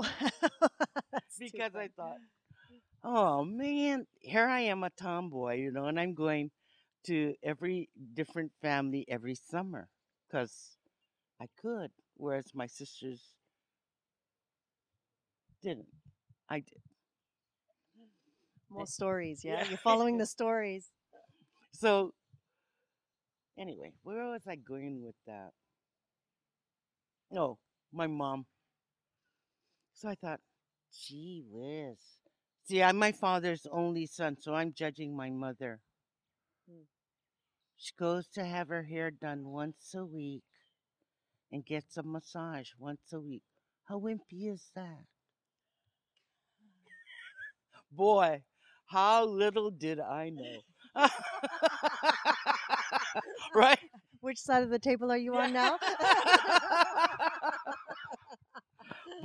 because 1.38 1.74
i 1.74 1.88
thought 1.96 2.18
oh 3.04 3.44
man 3.44 4.06
here 4.20 4.46
i 4.48 4.60
am 4.60 4.82
a 4.84 4.90
tomboy 4.90 5.54
you 5.56 5.70
know 5.70 5.86
and 5.86 5.98
i'm 6.00 6.14
going 6.14 6.50
to 7.04 7.34
every 7.42 7.88
different 8.14 8.52
family 8.60 9.04
every 9.08 9.34
summer 9.34 9.88
because 10.28 10.76
i 11.40 11.46
could 11.60 11.90
whereas 12.16 12.46
my 12.54 12.66
sisters 12.66 13.34
didn't 15.62 15.88
i 16.48 16.60
did 16.60 16.80
more 18.70 18.86
stories. 18.86 19.44
Yeah, 19.44 19.60
Yeah. 19.60 19.64
you're 19.68 19.78
following 19.78 20.18
the 20.18 20.26
stories. 20.26 20.90
So, 21.72 22.12
anyway, 23.58 23.92
where 24.02 24.26
was 24.26 24.46
I 24.46 24.56
going 24.56 25.02
with 25.02 25.16
that? 25.26 25.52
Oh, 27.36 27.58
my 27.92 28.06
mom. 28.06 28.46
So 30.04 30.10
I 30.10 30.16
thought, 30.16 30.40
gee 30.92 31.42
whiz. 31.50 31.96
See, 32.68 32.82
I'm 32.82 32.98
my 32.98 33.10
father's 33.10 33.66
only 33.72 34.04
son, 34.04 34.36
so 34.38 34.54
I'm 34.54 34.74
judging 34.74 35.16
my 35.16 35.30
mother. 35.30 35.80
Hmm. 36.68 36.82
She 37.78 37.92
goes 37.98 38.28
to 38.34 38.44
have 38.44 38.68
her 38.68 38.82
hair 38.82 39.10
done 39.10 39.46
once 39.46 39.94
a 39.96 40.04
week 40.04 40.42
and 41.50 41.64
gets 41.64 41.96
a 41.96 42.02
massage 42.02 42.68
once 42.78 43.14
a 43.14 43.20
week. 43.20 43.44
How 43.84 43.98
wimpy 43.98 44.52
is 44.52 44.70
that? 44.74 45.06
Boy, 47.90 48.42
how 48.84 49.24
little 49.24 49.70
did 49.70 50.00
I 50.00 50.28
know. 50.28 50.60
right? 53.54 53.78
Which 54.20 54.38
side 54.38 54.64
of 54.64 54.68
the 54.68 54.78
table 54.78 55.10
are 55.10 55.16
you 55.16 55.34
on 55.34 55.54
now? 55.54 55.78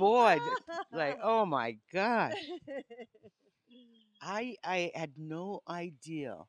Boy, 0.00 0.56
like, 0.92 1.18
oh 1.22 1.46
my 1.46 1.78
gosh. 1.92 2.52
I 4.22 4.56
I 4.64 4.92
had 4.94 5.18
no 5.18 5.62
idea 5.68 6.46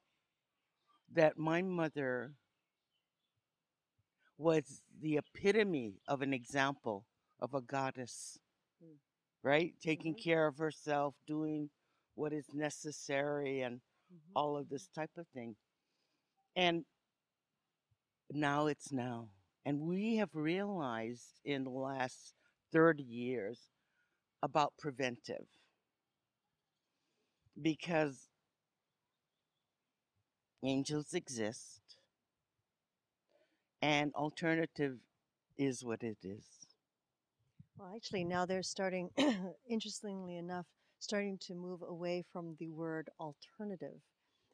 that 1.13 1.37
my 1.37 1.61
mother 1.61 2.33
was 4.37 4.81
the 5.01 5.17
epitome 5.17 6.01
of 6.07 6.21
an 6.21 6.33
example 6.33 7.05
of 7.39 7.53
a 7.53 7.61
goddess. 7.61 8.39
Mm. 8.83 8.97
Right? 9.43 9.75
Taking 9.81 10.13
Mhm. 10.13 10.15
care 10.15 10.47
of 10.47 10.57
herself, 10.57 11.15
doing 11.27 11.69
what 12.15 12.33
is 12.33 12.53
necessary 12.53 13.61
and 13.61 13.81
Mhm. 14.09 14.35
all 14.35 14.57
of 14.57 14.69
this 14.69 14.87
type 14.89 15.11
of 15.17 15.27
thing. 15.29 15.55
And 16.55 16.85
now 18.31 18.67
it's 18.67 18.91
now. 18.91 19.29
And 19.65 19.81
we 19.81 20.17
have 20.17 20.35
realized 20.35 21.39
in 21.45 21.63
the 21.63 21.69
last 21.71 22.33
30 22.71 23.03
years 23.03 23.69
about 24.41 24.73
preventive. 24.79 25.47
Because 27.61 28.29
angels 30.63 31.13
exist 31.13 31.97
and 33.81 34.13
alternative 34.15 34.97
is 35.57 35.83
what 35.83 36.03
it 36.03 36.17
is. 36.23 36.45
Well, 37.77 37.91
actually, 37.95 38.23
now 38.25 38.45
they're 38.45 38.63
starting, 38.63 39.09
interestingly 39.69 40.37
enough, 40.37 40.65
starting 40.99 41.37
to 41.47 41.55
move 41.55 41.81
away 41.81 42.23
from 42.31 42.55
the 42.59 42.69
word 42.69 43.09
alternative 43.19 43.99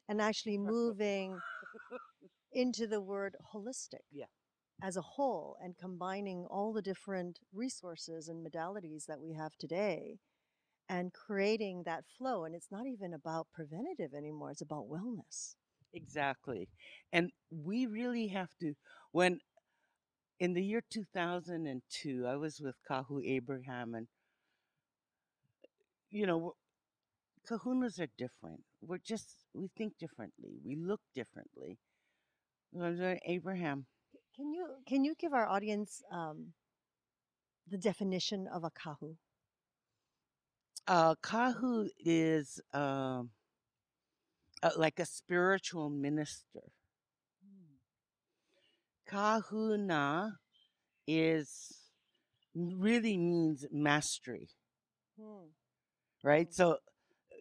and 0.08 0.20
actually 0.20 0.58
moving 0.58 1.42
into 2.52 2.86
the 2.86 3.00
word 3.00 3.36
holistic 3.54 4.04
Yeah. 4.12 4.26
As 4.82 4.96
a 4.96 5.02
whole 5.02 5.56
and 5.62 5.76
combining 5.76 6.46
all 6.46 6.72
the 6.72 6.82
different 6.82 7.40
resources 7.52 8.28
and 8.28 8.46
modalities 8.46 9.06
that 9.06 9.20
we 9.20 9.34
have 9.34 9.56
today 9.56 10.18
and 10.88 11.12
creating 11.12 11.82
that 11.84 12.04
flow. 12.06 12.44
And 12.44 12.54
it's 12.54 12.70
not 12.70 12.86
even 12.86 13.14
about 13.14 13.48
preventative 13.54 14.14
anymore, 14.14 14.50
it's 14.50 14.62
about 14.62 14.88
wellness. 14.88 15.54
Exactly. 15.94 16.68
And 17.12 17.30
we 17.50 17.86
really 17.86 18.28
have 18.28 18.50
to, 18.60 18.74
when 19.12 19.40
in 20.40 20.52
the 20.54 20.64
year 20.64 20.82
2002, 20.90 22.26
I 22.26 22.36
was 22.36 22.60
with 22.60 22.76
Kahu 22.90 23.24
Abraham 23.24 23.94
and 23.94 24.08
you 26.10 26.26
know, 26.26 26.54
kahunas 27.48 28.00
are 28.00 28.08
different. 28.18 28.62
We're 28.82 28.98
just, 28.98 29.44
we 29.54 29.68
think 29.76 29.98
differently. 29.98 30.58
We 30.64 30.76
look 30.76 31.00
differently. 31.14 31.78
Abraham, 33.26 33.86
Can 34.38 34.52
you 34.52 34.66
can 34.86 35.04
you 35.04 35.14
give 35.18 35.34
our 35.34 35.46
audience 35.46 36.00
um, 36.12 36.54
the 37.68 37.76
definition 37.76 38.46
of 38.46 38.62
a 38.62 38.70
kahu? 38.70 39.16
uh, 40.88 41.14
kahu 41.22 41.88
is 42.00 42.60
um, 42.72 43.30
uh, 44.62 44.70
like 44.76 44.98
a 44.98 45.04
spiritual 45.04 45.90
minister. 45.90 46.72
Kahuna 49.06 50.38
is 51.06 51.78
really 52.54 53.16
means 53.16 53.64
mastery, 53.70 54.48
right? 56.22 56.48
Mm. 56.48 56.54
So 56.54 56.76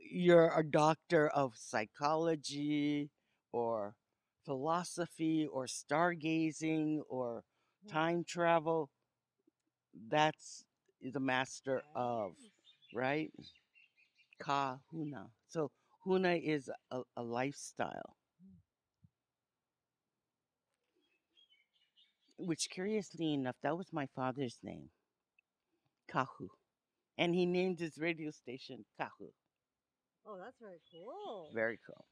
you're 0.10 0.58
a 0.58 0.64
doctor 0.64 1.28
of 1.28 1.54
psychology 1.56 3.10
or 3.52 3.96
philosophy 4.48 5.46
or 5.46 5.66
stargazing 5.66 7.02
or 7.10 7.44
Mm. 7.86 7.90
time 7.92 8.24
travel. 8.24 8.90
That's 10.08 10.66
the 11.02 11.20
master 11.20 11.84
of, 11.94 12.32
right? 12.94 13.32
Kahuna. 14.40 15.30
So 15.50 15.72
huna 16.06 16.42
is 16.42 16.70
a, 16.92 17.02
a 17.18 17.24
lifestyle. 17.24 18.16
Which 22.38 22.70
curiously 22.70 23.34
enough, 23.34 23.58
that 23.64 23.78
was 23.78 23.92
my 23.92 24.08
father's 24.16 24.60
name. 24.64 24.90
Kahu. 26.08 26.50
And 27.18 27.36
he 27.36 27.46
named 27.46 27.80
his 27.80 27.98
radio 27.98 28.32
station 28.32 28.86
Kahu. 29.00 29.34
Oh, 30.26 30.38
that's 30.38 30.60
very 30.60 30.82
cool. 30.92 31.50
Very 31.54 31.80
cool. 31.86 32.06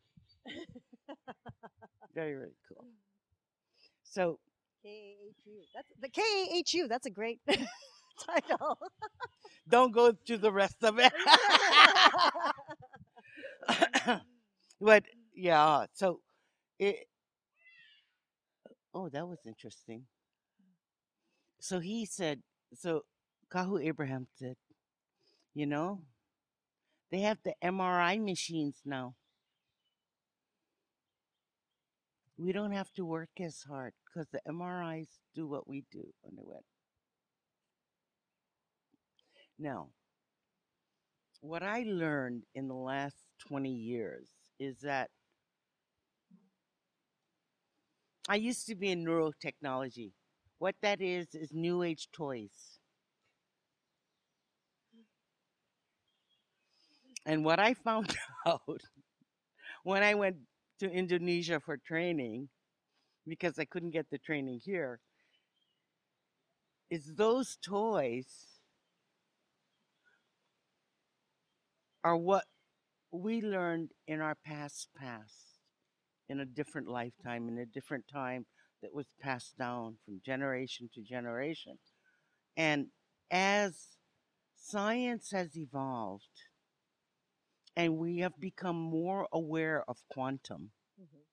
Very, 2.16 2.34
very 2.34 2.56
cool. 2.70 2.86
So 4.04 4.40
K-A-H-U. 4.84 5.62
That's 5.76 5.90
the 6.02 6.10
K-A-H-U. 6.10 6.88
That's 6.88 7.06
a 7.06 7.10
great 7.10 7.42
title. 8.26 8.78
don't 9.70 9.92
go 9.92 10.14
to 10.14 10.38
the 10.38 10.52
rest 10.52 10.84
of 10.84 10.98
it. 11.00 11.12
but 14.80 15.04
yeah, 15.34 15.86
so 15.94 16.22
it 16.80 17.08
oh 18.94 19.10
that 19.10 19.28
was 19.28 19.40
interesting. 19.46 20.04
So 21.60 21.80
he 21.80 22.06
said 22.06 22.42
so 22.74 23.02
Kahu 23.52 23.84
Abraham 23.84 24.28
said, 24.38 24.56
you 25.54 25.66
know, 25.66 26.02
they 27.12 27.22
have 27.22 27.40
the 27.44 27.54
MRI 27.64 28.24
machines 28.24 28.82
now. 28.86 29.16
We 32.38 32.52
don't 32.52 32.72
have 32.72 32.92
to 32.94 33.06
work 33.06 33.30
as 33.40 33.64
hard 33.68 33.94
because 34.06 34.28
the 34.30 34.42
MRIs 34.48 35.08
do 35.34 35.48
what 35.48 35.68
we 35.68 35.86
do. 35.92 36.04
I 36.26 36.30
went, 36.36 36.66
now, 39.58 39.88
what 41.40 41.64
I 41.64 41.84
learned 41.84 42.44
in 42.54 42.68
the 42.68 42.76
last 42.76 43.16
20 43.48 43.70
years 43.70 44.28
is 44.60 44.80
that 44.82 45.10
I 48.28 48.36
used 48.36 48.68
to 48.68 48.76
be 48.76 48.92
in 48.92 49.06
neurotechnology. 49.06 50.12
What 50.58 50.76
that 50.82 51.02
is, 51.02 51.28
is 51.34 51.54
new 51.54 51.84
age 51.84 52.10
toys. 52.12 52.80
And 57.26 57.46
what 57.46 57.60
I 57.60 57.76
found 57.76 58.16
out 58.46 58.82
when 59.84 60.04
I 60.04 60.16
went 60.16 60.38
to 60.80 60.90
Indonesia 60.90 61.60
for 61.60 61.78
training, 61.78 62.50
because 63.28 63.58
I 63.58 63.66
couldn't 63.66 63.92
get 63.92 64.10
the 64.10 64.18
training 64.18 64.62
here, 64.64 65.00
is 66.90 67.14
those 67.16 67.58
toys 67.66 68.28
are 72.04 72.16
what 72.16 72.46
we 73.12 73.42
learned 73.42 73.90
in 74.08 74.22
our 74.22 74.36
past 74.46 74.90
past, 74.98 75.60
in 76.30 76.40
a 76.40 76.46
different 76.46 76.88
lifetime, 76.88 77.48
in 77.48 77.58
a 77.58 77.66
different 77.66 78.06
time 78.12 78.46
that 78.82 78.94
was 78.94 79.08
passed 79.22 79.58
down 79.58 79.96
from 80.06 80.22
generation 80.24 80.90
to 80.94 81.02
generation. 81.02 81.78
And 82.56 82.88
as 83.32 83.98
science 84.56 85.32
has 85.32 85.58
evolved 85.58 86.24
and 87.76 87.98
we 87.98 88.18
have 88.20 88.40
become 88.40 88.76
more 88.78 89.28
aware 89.32 89.84
of 89.90 89.98
quantum, 90.10 90.72
Mhm. 90.98 91.24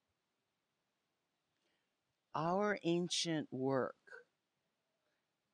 our 2.35 2.77
ancient 2.83 3.47
work 3.51 3.95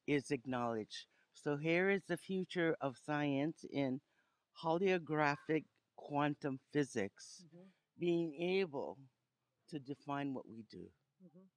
is 0.08 0.32
acknowledged. 0.32 1.06
So 1.34 1.56
here 1.58 1.90
is 1.90 2.04
the 2.08 2.18
future 2.18 2.76
of 2.82 2.98
science 2.98 3.64
in 3.72 4.02
holographic 4.64 5.66
quantum 5.96 6.60
physics 6.72 7.44
Mhm. 7.44 7.72
being 7.98 8.34
able 8.36 8.98
to 9.70 9.80
define 9.80 10.34
what 10.34 10.48
we 10.48 10.64
do. 10.64 10.92
Mhm. 11.22 11.50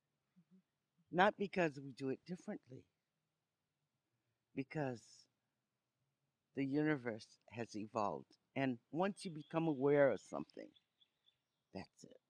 Not 1.13 1.37
because 1.37 1.79
we 1.79 1.93
do 1.93 2.09
it 2.09 2.25
differently, 2.27 2.85
because 4.55 5.25
the 6.55 6.65
universe 6.65 7.39
has 7.53 7.77
evolved. 7.77 8.42
And 8.57 8.79
once 8.91 9.25
you 9.25 9.31
become 9.31 9.67
aware 9.69 10.11
of 10.11 10.21
something, 10.21 10.69
that's 11.75 12.05
it. 12.05 12.21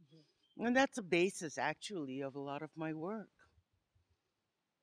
Mhm. 0.00 0.66
And 0.66 0.76
that's 0.76 0.98
a 0.98 1.02
basis, 1.02 1.56
actually, 1.58 2.20
of 2.20 2.34
a 2.34 2.40
lot 2.40 2.62
of 2.62 2.76
my 2.76 2.92
work. 2.92 3.30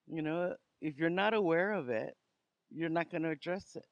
You 0.08 0.22
know, 0.22 0.56
if 0.82 0.98
you're 0.98 1.10
not 1.10 1.34
aware 1.34 1.72
of 1.74 1.90
it, 1.90 2.18
you're 2.72 2.90
not 2.90 3.10
going 3.12 3.24
to 3.24 3.30
address 3.30 3.76
it. 3.76 3.86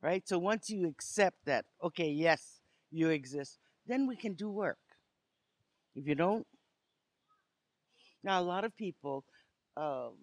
Right? 0.00 0.26
So 0.28 0.38
once 0.38 0.70
you 0.70 0.88
accept 0.88 1.44
that, 1.46 1.66
okay, 1.82 2.08
yes, 2.08 2.60
you 2.90 3.10
exist, 3.10 3.58
then 3.86 4.06
we 4.06 4.16
can 4.16 4.34
do 4.34 4.50
work. 4.50 4.78
If 5.94 6.06
you 6.06 6.14
don't, 6.14 6.46
now 8.22 8.40
a 8.40 8.42
lot 8.42 8.64
of 8.64 8.76
people, 8.76 9.24
um, 9.76 10.14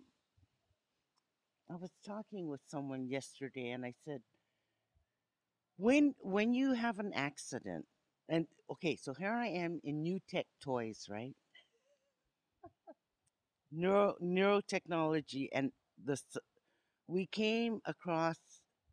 I 1.70 1.76
was 1.76 1.92
talking 2.06 2.48
with 2.48 2.62
someone 2.68 3.08
yesterday 3.08 3.70
and 3.70 3.86
I 3.86 3.94
said, 4.06 4.22
when 5.78 6.16
when 6.22 6.54
you 6.54 6.74
have 6.74 7.00
an 7.00 7.14
accident, 7.14 7.86
and 8.30 8.48
okay, 8.72 8.96
so 8.96 9.14
here 9.14 9.32
I 9.34 9.48
am 9.48 9.80
in 9.84 10.04
New 10.04 10.20
Tech 10.30 10.48
Toys, 10.62 11.08
right? 11.10 11.36
Neuro 13.72 14.16
neurotechnology 14.22 15.50
and 15.54 15.72
this 16.04 16.24
we 17.08 17.28
came 17.28 17.82
across 17.86 18.38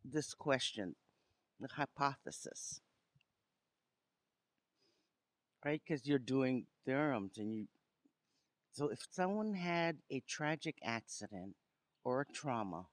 this 0.05 0.33
question, 0.33 0.95
the 1.59 1.69
hypothesis, 1.69 2.81
right? 5.65 5.81
Because 5.85 6.05
you're 6.07 6.19
doing 6.19 6.65
theorems 6.85 7.37
and 7.37 7.53
you 7.53 7.67
so 8.73 8.89
if 8.89 8.99
someone 9.11 9.53
had 9.55 9.97
a 10.11 10.21
tragic 10.27 10.77
accident 10.83 11.55
or 12.03 12.21
a 12.21 12.25
trauma, 12.33 12.85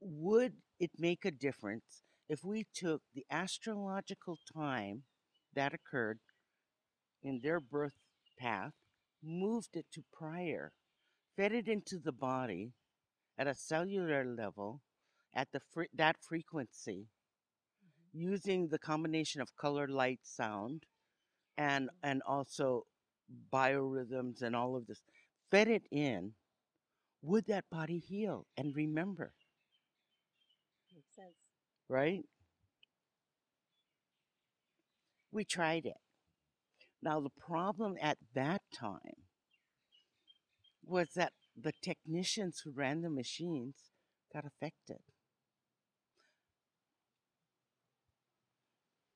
would 0.00 0.54
it 0.78 0.90
make 0.98 1.24
a 1.24 1.30
difference. 1.30 2.02
If 2.28 2.44
we 2.44 2.66
took 2.74 3.02
the 3.14 3.24
astrological 3.30 4.38
time 4.54 5.04
that 5.54 5.74
occurred 5.74 6.20
in 7.22 7.40
their 7.42 7.60
birth 7.60 7.94
path, 8.38 8.72
moved 9.22 9.76
it 9.76 9.86
to 9.92 10.04
prior, 10.12 10.72
fed 11.36 11.52
it 11.52 11.68
into 11.68 11.98
the 11.98 12.12
body 12.12 12.72
at 13.38 13.46
a 13.46 13.54
cellular 13.54 14.24
level 14.24 14.82
at 15.34 15.48
the 15.52 15.60
fre- 15.72 15.92
that 15.94 16.16
frequency 16.20 17.06
mm-hmm. 17.84 18.30
using 18.30 18.68
the 18.68 18.78
combination 18.78 19.40
of 19.40 19.56
color, 19.56 19.88
light, 19.88 20.20
sound, 20.22 20.84
and 21.56 21.86
mm-hmm. 21.86 22.10
and 22.10 22.22
also 22.26 22.84
biorhythms 23.52 24.42
and 24.42 24.54
all 24.56 24.76
of 24.76 24.86
this, 24.86 25.02
fed 25.50 25.68
it 25.68 25.82
in, 25.90 26.32
would 27.22 27.46
that 27.46 27.64
body 27.70 27.98
heal? 27.98 28.46
And 28.56 28.74
remember. 28.74 29.32
Right? 31.88 32.24
We 35.30 35.44
tried 35.44 35.86
it. 35.86 36.00
Now 37.02 37.20
the 37.20 37.30
problem 37.30 37.96
at 38.00 38.18
that 38.34 38.62
time 38.74 39.24
was 40.84 41.10
that 41.14 41.32
the 41.60 41.72
technicians 41.82 42.60
who 42.64 42.72
ran 42.72 43.02
the 43.02 43.10
machines 43.10 43.76
got 44.32 44.44
affected. 44.44 45.02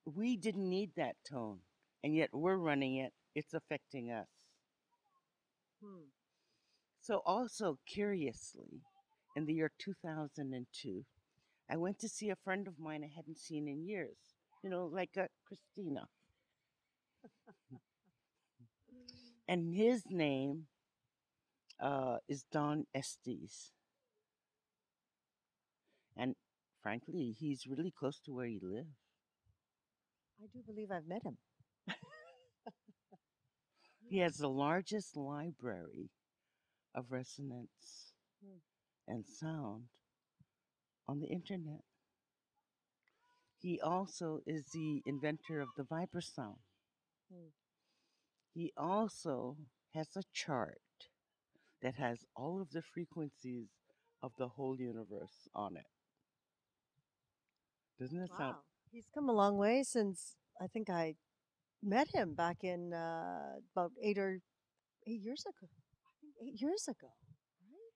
We 0.04 0.36
didn't 0.36 0.68
need 0.68 0.90
that 0.96 1.16
tone, 1.28 1.60
and 2.02 2.14
yet 2.14 2.30
we're 2.32 2.56
running 2.56 2.96
it. 2.96 3.12
It's 3.34 3.54
affecting 3.54 4.10
us. 4.10 4.28
Hmm. 5.82 6.08
So, 7.00 7.22
also 7.24 7.78
curiously, 7.86 8.82
in 9.34 9.46
the 9.46 9.54
year 9.54 9.70
2002, 9.78 11.04
I 11.68 11.76
went 11.76 11.98
to 12.00 12.08
see 12.08 12.30
a 12.30 12.36
friend 12.36 12.68
of 12.68 12.78
mine 12.78 13.02
I 13.04 13.08
hadn't 13.14 13.38
seen 13.38 13.66
in 13.68 13.84
years. 13.84 14.16
You 14.62 14.70
know, 14.70 14.86
like 14.86 15.16
uh, 15.16 15.26
Christina. 15.46 16.08
And 19.46 19.72
his 19.74 20.04
name 20.10 20.66
uh, 21.80 22.18
is 22.28 22.44
Don 22.50 22.86
Estes. 22.94 23.72
And 26.16 26.36
frankly, 26.82 27.32
he's 27.32 27.66
really 27.66 27.90
close 27.90 28.18
to 28.20 28.32
where 28.32 28.46
you 28.46 28.60
live. 28.62 28.86
I 30.42 30.46
do 30.46 30.62
believe 30.62 30.90
I've 30.90 31.06
met 31.06 31.22
him. 31.24 31.38
He 34.08 34.18
has 34.18 34.36
the 34.36 34.48
largest 34.48 35.16
library 35.16 36.10
of 36.94 37.12
resonance 37.12 38.14
Hmm. 38.42 38.58
and 39.06 39.26
sound 39.26 39.88
on 41.08 41.20
the 41.20 41.28
internet. 41.28 41.82
He 43.58 43.80
also 43.80 44.40
is 44.46 44.64
the 44.72 45.02
inventor 45.06 45.60
of 45.60 45.68
the 45.76 45.84
vibrasound. 45.84 46.58
Hmm. 47.32 47.50
He 48.54 48.72
also 48.76 49.56
has 49.94 50.08
a 50.16 50.22
chart 50.32 50.80
that 51.80 51.94
has 51.96 52.24
all 52.36 52.60
of 52.60 52.70
the 52.70 52.82
frequencies 52.82 53.68
of 54.22 54.32
the 54.38 54.48
whole 54.48 54.78
universe 54.78 55.48
on 55.54 55.76
it. 55.76 55.86
Doesn't 57.98 58.18
that 58.18 58.30
sound? 58.36 58.54
Wow. 58.54 58.62
He's 58.90 59.08
come 59.14 59.28
a 59.28 59.32
long 59.32 59.56
way 59.56 59.82
since 59.84 60.36
I 60.60 60.66
think 60.66 60.90
I 60.90 61.14
met 61.82 62.08
him 62.14 62.34
back 62.34 62.58
in 62.62 62.92
uh, 62.92 63.58
about 63.74 63.92
eight 64.02 64.18
or 64.18 64.40
eight 65.06 65.20
years 65.20 65.44
ago. 65.46 65.68
I 65.68 66.12
think 66.20 66.34
eight 66.42 66.60
years 66.60 66.88
ago. 66.88 67.08
Right? 67.70 67.92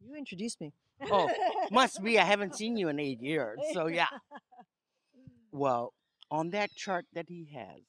You 0.00 0.16
introduced 0.16 0.60
me. 0.60 0.72
Oh, 1.10 1.30
Must 1.70 2.02
be. 2.02 2.18
I 2.18 2.24
haven't 2.24 2.56
seen 2.56 2.76
you 2.76 2.88
in 2.88 2.98
eight 2.98 3.22
years. 3.22 3.58
So, 3.72 3.86
yeah. 3.86 4.08
Well, 5.52 5.94
on 6.30 6.50
that 6.50 6.74
chart 6.74 7.06
that 7.14 7.26
he 7.28 7.48
has, 7.54 7.82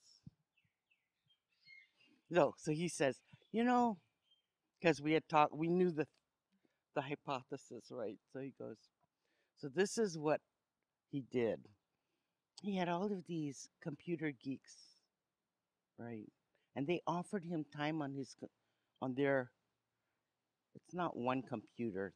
no, 2.29 2.53
so 2.57 2.71
he 2.71 2.87
says, 2.87 3.17
you 3.51 3.63
know, 3.63 3.97
because 4.79 5.01
we 5.01 5.13
had 5.13 5.27
talked, 5.29 5.55
we 5.55 5.67
knew 5.67 5.91
the 5.91 6.07
the 6.95 7.01
hypothesis, 7.01 7.85
right? 7.91 8.17
So 8.33 8.39
he 8.39 8.53
goes, 8.59 8.77
so 9.57 9.69
this 9.73 9.97
is 9.97 10.17
what 10.17 10.41
he 11.11 11.23
did. 11.31 11.59
He 12.61 12.77
had 12.77 12.89
all 12.89 13.05
of 13.05 13.25
these 13.27 13.69
computer 13.81 14.31
geeks, 14.43 14.75
right? 15.97 16.27
And 16.75 16.87
they 16.87 17.01
offered 17.07 17.45
him 17.45 17.65
time 17.75 18.01
on 18.01 18.13
his 18.13 18.35
on 19.01 19.15
their. 19.15 19.51
It's 20.75 20.93
not 20.93 21.17
one 21.17 21.41
computer. 21.41 22.13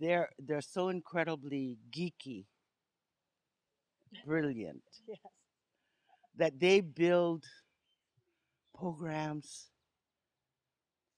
They're 0.00 0.28
they're 0.38 0.60
so 0.60 0.88
incredibly 0.88 1.78
geeky, 1.90 2.44
brilliant 4.24 4.82
yes. 5.08 5.18
that 6.36 6.58
they 6.58 6.80
build 6.80 7.44
programs 8.74 9.70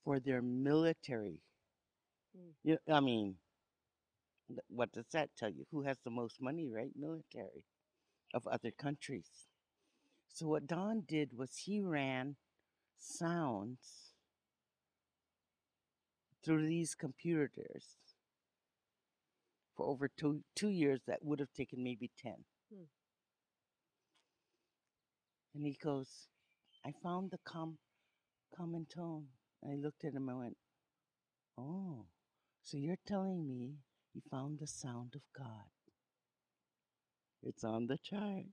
for 0.03 0.19
their 0.19 0.41
military. 0.41 1.39
Mm. 2.37 2.51
You, 2.63 2.77
I 2.91 2.99
mean, 2.99 3.35
what 4.67 4.91
does 4.91 5.05
that 5.13 5.29
tell 5.37 5.49
you? 5.49 5.65
Who 5.71 5.81
has 5.83 5.97
the 6.03 6.09
most 6.11 6.41
money, 6.41 6.69
right? 6.69 6.91
Military 6.95 7.63
of 8.33 8.47
other 8.47 8.71
countries. 8.71 9.29
So 10.29 10.47
what 10.47 10.67
Don 10.67 11.03
did 11.07 11.37
was 11.37 11.55
he 11.57 11.81
ran 11.81 12.35
sounds 12.97 14.13
through 16.43 16.67
these 16.67 16.95
computers 16.95 17.97
for 19.79 19.87
over 19.87 20.09
two 20.09 20.41
two 20.55 20.69
years. 20.69 20.99
That 21.07 21.23
would 21.23 21.39
have 21.39 21.53
taken 21.55 21.81
maybe 21.81 22.11
ten. 22.21 22.43
Hmm. 22.69 22.83
And 25.55 25.65
he 25.65 25.77
goes, 25.81 26.27
I 26.85 26.93
found 27.01 27.31
the 27.31 27.39
com- 27.45 27.77
common 28.55 28.85
tone. 28.93 29.27
And 29.63 29.71
I 29.71 29.75
looked 29.75 30.03
at 30.03 30.13
him 30.13 30.27
and 30.27 30.39
went, 30.39 30.57
Oh, 31.57 32.05
so 32.61 32.77
you're 32.77 33.03
telling 33.07 33.47
me 33.47 33.75
you 34.13 34.21
found 34.29 34.59
the 34.59 34.67
sound 34.67 35.13
of 35.15 35.21
God? 35.37 35.69
It's 37.41 37.63
on 37.63 37.87
the 37.87 37.97
chart. 37.97 38.45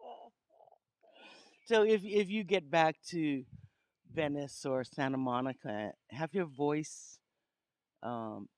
So 1.66 1.82
if 1.82 2.04
if 2.04 2.28
you 2.28 2.44
get 2.44 2.70
back 2.70 2.96
to 3.08 3.42
Venice 4.12 4.66
or 4.66 4.84
Santa 4.84 5.16
Monica, 5.16 5.92
have 6.10 6.34
your 6.34 6.44
voice 6.44 7.18
um, 8.02 8.48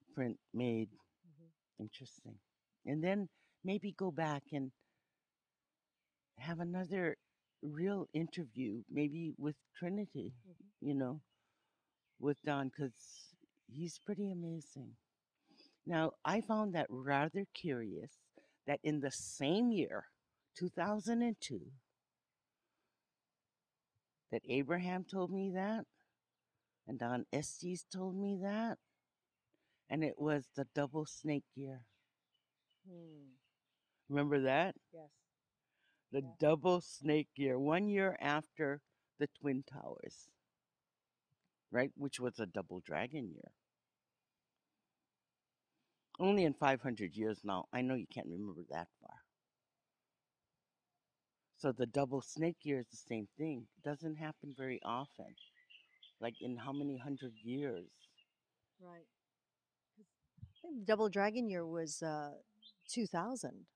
made 0.53 0.91
Mhm. 0.93 1.53
interesting, 1.79 2.41
and 2.85 3.03
then 3.03 3.29
maybe 3.65 3.93
go 3.93 4.11
back 4.11 4.43
and 4.53 4.73
have 6.39 6.61
another 6.61 7.17
real 7.63 8.09
interview, 8.13 8.83
maybe 8.89 9.35
with 9.39 9.57
Trinity. 9.75 10.35
Mhm. 10.47 10.73
You 10.81 10.95
know, 10.95 11.23
with 12.19 12.43
Don, 12.43 12.69
because 12.69 13.35
he's 13.67 13.99
pretty 13.99 14.31
amazing. 14.31 14.97
Now, 15.87 16.13
I 16.25 16.41
found 16.41 16.75
that 16.75 16.87
rather 16.91 17.47
curious 17.55 18.19
that 18.67 18.81
in 18.83 19.01
the 19.01 19.11
same 19.11 19.73
year, 19.73 20.11
2002, 20.55 21.73
that 24.31 24.43
Abraham 24.49 25.05
told 25.05 25.31
me 25.31 25.51
that, 25.53 25.87
and 26.87 26.99
Don 26.99 27.27
Estes 27.33 27.85
told 27.85 28.17
me 28.17 28.37
that, 28.43 28.79
and 29.89 30.05
it 30.05 30.19
was 30.19 30.49
the 30.55 30.65
double 30.75 31.07
snake 31.07 31.45
year. 31.55 31.87
Hmm. 32.87 33.37
Remember 34.09 34.41
that? 34.41 34.75
Yes. 34.93 35.11
The 36.11 36.21
Yeah. 36.21 36.35
double 36.39 36.81
snake 36.81 37.29
year, 37.37 37.59
one 37.59 37.89
year 37.89 38.17
after 38.21 38.81
the 39.19 39.29
Twin 39.29 39.63
Towers, 39.63 40.29
right? 41.71 41.93
Which 41.97 42.19
was 42.19 42.39
a 42.41 42.47
double 42.47 42.81
dragon 42.81 43.31
year. 43.33 43.53
Only 46.19 46.45
in 46.45 46.53
500 46.53 47.17
years 47.17 47.43
now. 47.43 47.69
I 47.73 47.81
know 47.81 47.95
you 47.95 48.07
can't 48.07 48.29
remember 48.29 48.63
that 48.71 48.89
far. 49.01 49.23
So 51.57 51.73
the 51.73 51.87
double 51.87 52.23
snake 52.23 52.65
year 52.65 52.79
is 52.79 52.89
the 52.89 52.97
same 52.97 53.27
thing. 53.37 53.67
It 53.77 53.83
doesn't 53.83 54.15
happen 54.17 54.55
very 54.57 54.81
often. 54.83 55.35
Like 56.21 56.41
in 56.41 56.57
how 56.57 56.73
many 56.73 56.99
hundred 56.99 57.35
years? 57.43 57.91
Right. 58.81 59.07
'Cause 60.67 60.73
I 60.73 60.75
think 60.75 60.81
the 60.81 60.93
Double 60.93 61.09
Dragon 61.09 61.49
year 61.49 61.67
was 61.67 62.03
uh, 62.03 62.33
2000, 62.89 63.67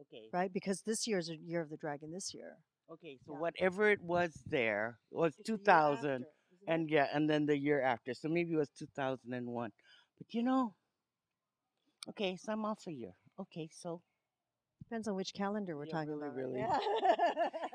Okay. 0.00 0.32
right? 0.32 0.52
Because 0.52 0.82
this 0.82 1.06
year's 1.06 1.28
a 1.30 1.36
year 1.36 1.60
of 1.60 1.70
the 1.70 1.76
dragon 1.76 2.12
this 2.12 2.34
year. 2.34 2.58
Okay, 2.90 3.18
so 3.24 3.32
Yeah. 3.32 3.38
whatever 3.40 3.90
it 3.90 4.00
was 4.02 4.42
there 4.46 4.98
was 5.10 5.36
It's 5.38 5.48
2000 5.48 6.26
and 6.66 6.90
yeah, 6.90 7.08
and 7.12 7.28
then 7.28 7.46
the 7.46 7.56
year 7.56 7.80
after. 7.82 8.14
So 8.14 8.28
maybe 8.28 8.52
it 8.54 8.56
was 8.58 8.70
2001. 8.70 9.72
But 10.18 10.34
you 10.34 10.42
know, 10.42 10.74
okay, 12.08 12.36
so 12.36 12.52
I'm 12.52 12.64
off 12.64 12.86
a 12.86 12.92
year. 12.92 13.14
Okay, 13.38 13.68
so 13.72 14.02
Depends 14.82 15.08
on 15.08 15.14
which 15.16 15.32
calendar 15.34 15.76
we're 15.76 15.86
Yeah, 15.86 15.94
talking 15.98 16.08
really, 16.08 16.28
about. 16.28 16.30
really. 16.30 16.68
Yeah. 16.74 16.78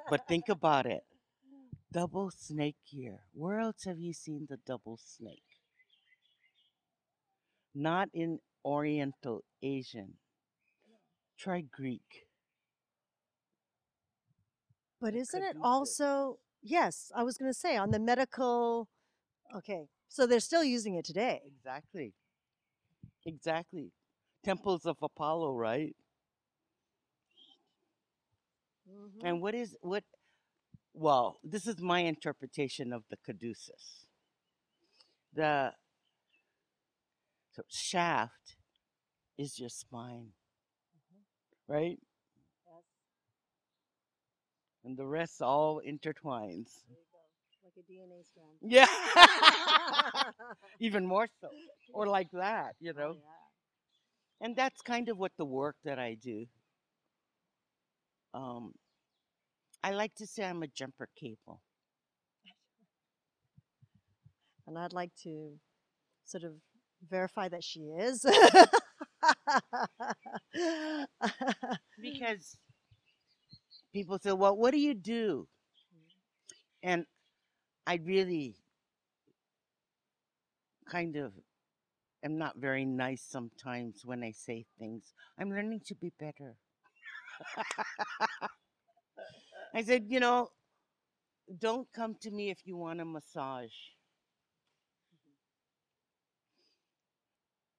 but 0.10 0.28
think 0.28 0.50
about 0.50 0.86
it. 0.86 1.04
Double 1.92 2.32
snake 2.32 2.78
year. 2.92 3.28
Where 3.34 3.60
else 3.60 3.84
have 3.86 4.00
you 4.00 4.14
seen 4.14 4.48
the 4.48 4.58
double 4.58 4.98
snake? 4.98 5.62
Not 7.76 8.10
in 8.14 8.40
Oriental 8.66 9.44
Asian. 9.62 10.18
Try 11.38 11.62
Greek. 11.62 12.28
But 15.00 15.16
isn't 15.16 15.44
it 15.44 15.58
also 15.62 16.40
yes? 16.62 17.12
I 17.16 17.24
was 17.24 17.38
going 17.38 17.52
to 17.52 17.58
say 17.58 17.78
on 17.78 17.92
the 17.92 18.00
medical. 18.00 18.88
Okay, 19.56 19.88
so 20.10 20.26
they're 20.26 20.40
still 20.40 20.64
using 20.64 20.96
it 20.96 21.06
today. 21.06 21.42
Exactly. 21.46 22.14
Exactly. 23.26 23.92
Temples 24.44 24.86
of 24.86 24.98
Apollo, 25.02 25.54
right? 25.54 25.96
Mhm. 28.90 29.24
And 29.24 29.42
what 29.42 29.54
is 29.56 29.76
what? 29.82 30.04
Well, 30.94 31.40
this 31.44 31.68
is 31.68 31.80
my 31.82 32.00
interpretation 32.02 32.92
of 32.94 33.04
the 33.10 33.18
caduceus. 33.18 34.08
The 35.34 35.74
shaft 37.70 38.56
is 39.38 39.60
your 39.60 39.70
spine, 39.70 40.34
right? 41.68 42.00
Yes, 42.66 42.84
And 44.84 44.98
the 44.98 45.06
rest 45.06 45.42
all 45.42 45.82
intertwines. 45.86 46.86
there 46.88 46.98
you 46.98 47.06
go. 47.12 47.20
Like 47.64 47.74
a 47.78 47.84
DNA 47.84 48.24
strand. 48.24 48.58
Yeah. 48.62 48.88
Even 50.80 51.06
more 51.06 51.28
so. 51.42 51.50
Or 51.94 52.08
like 52.08 52.30
that, 52.32 52.76
you 52.80 52.94
Oh, 52.96 53.00
know? 53.00 53.16
yeah. 53.16 53.48
And 54.42 54.56
that's 54.56 54.82
kind 54.82 55.10
of 55.10 55.18
what 55.18 55.32
the 55.38 55.46
work 55.46 55.76
that 55.84 56.00
I 56.00 56.16
do. 56.16 56.48
Um, 58.34 58.74
I 59.84 59.92
like 59.92 60.14
to 60.16 60.28
say 60.28 60.44
I'm 60.46 60.64
a 60.64 60.68
jumper 60.68 61.08
cable. 61.16 61.62
And 64.68 64.78
I'd 64.78 64.94
like 64.94 65.16
to 65.24 65.60
sort 66.26 66.44
of 66.44 66.54
verify 67.10 67.50
that 67.50 67.64
she 67.64 67.82
is. 67.82 68.26
because 72.02 72.58
people 73.94 74.20
say, 74.20 74.32
"Well, 74.32 74.56
what 74.56 74.72
do 74.72 74.80
you 74.80 74.94
do?" 74.94 75.48
Mm-hmm. 75.94 76.90
And 76.90 77.06
I 77.86 78.00
really 78.04 78.56
kind 80.90 81.16
of 81.18 81.34
am 82.24 82.38
not 82.38 82.58
very 82.58 82.86
nice 82.86 83.22
sometimes 83.22 84.02
when 84.06 84.24
I 84.24 84.32
say 84.32 84.66
things. 84.80 85.14
I'm 85.40 85.50
learning 85.50 85.82
to 85.88 85.96
be 85.96 86.12
better. 86.20 86.56
I 89.74 89.84
said, 89.84 90.06
you 90.08 90.20
know, 90.20 90.50
don't 91.60 91.88
come 91.94 92.16
to 92.22 92.32
me 92.32 92.50
if 92.50 92.60
you 92.66 92.76
want 92.78 93.02
a 93.02 93.06
massage. 93.06 93.72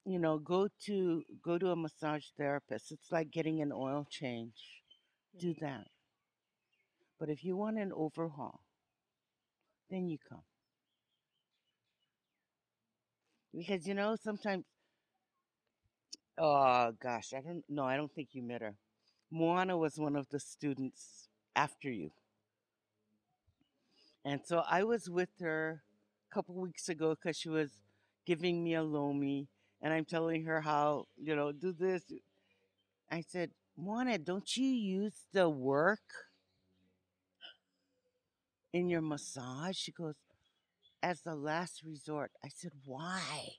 You 0.08 0.18
know, 0.18 0.38
go 0.38 0.68
to 0.86 1.22
go 1.44 1.58
to 1.58 1.70
a 1.70 1.76
massage 1.76 2.24
therapist. 2.38 2.92
It's 2.92 3.12
like 3.12 3.30
getting 3.30 3.60
an 3.60 3.70
oil 3.70 4.06
change. 4.08 4.54
Do 5.38 5.54
that. 5.60 5.88
But 7.20 7.28
if 7.28 7.44
you 7.44 7.58
want 7.58 7.76
an 7.76 7.92
overhaul, 7.94 8.60
then 9.90 10.08
you 10.08 10.16
come. 10.26 10.44
Because 13.54 13.86
you 13.86 13.92
know, 13.92 14.16
sometimes 14.16 14.64
oh 16.38 16.92
gosh, 17.02 17.34
I 17.36 17.42
don't 17.42 17.64
know, 17.68 17.84
I 17.84 17.98
don't 17.98 18.10
think 18.10 18.30
you 18.32 18.42
met 18.42 18.62
her. 18.62 18.76
Moana 19.30 19.76
was 19.76 19.98
one 19.98 20.16
of 20.16 20.30
the 20.30 20.40
students 20.40 21.28
after 21.54 21.90
you. 21.90 22.12
And 24.24 24.40
so 24.42 24.62
I 24.66 24.84
was 24.84 25.10
with 25.10 25.38
her 25.40 25.82
a 26.30 26.34
couple 26.34 26.54
weeks 26.54 26.88
ago 26.88 27.14
because 27.14 27.36
she 27.36 27.50
was 27.50 27.72
giving 28.24 28.64
me 28.64 28.74
a 28.74 28.82
lomi 28.82 29.48
and 29.80 29.92
I'm 29.92 30.04
telling 30.04 30.44
her 30.44 30.60
how, 30.60 31.06
you 31.16 31.36
know, 31.36 31.52
do 31.52 31.72
this. 31.72 32.02
I 33.10 33.22
said, 33.22 33.50
Moana, 33.76 34.18
don't 34.18 34.56
you 34.56 34.66
use 34.66 35.26
the 35.32 35.48
work 35.48 36.00
in 38.72 38.88
your 38.88 39.00
massage? 39.00 39.76
She 39.76 39.92
goes, 39.92 40.14
as 41.02 41.22
the 41.22 41.34
last 41.34 41.82
resort. 41.84 42.32
I 42.44 42.48
said, 42.48 42.72
why? 42.84 43.50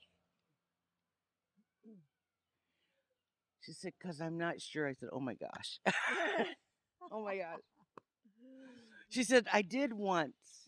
She 3.62 3.72
said, 3.72 3.92
because 4.00 4.20
I'm 4.20 4.38
not 4.38 4.60
sure. 4.60 4.88
I 4.88 4.94
said, 4.94 5.10
oh 5.12 5.20
my 5.20 5.34
gosh. 5.34 5.80
oh 7.12 7.24
my 7.24 7.36
gosh. 7.36 7.58
She 9.10 9.24
said, 9.24 9.46
I 9.52 9.62
did 9.62 9.92
once. 9.92 10.59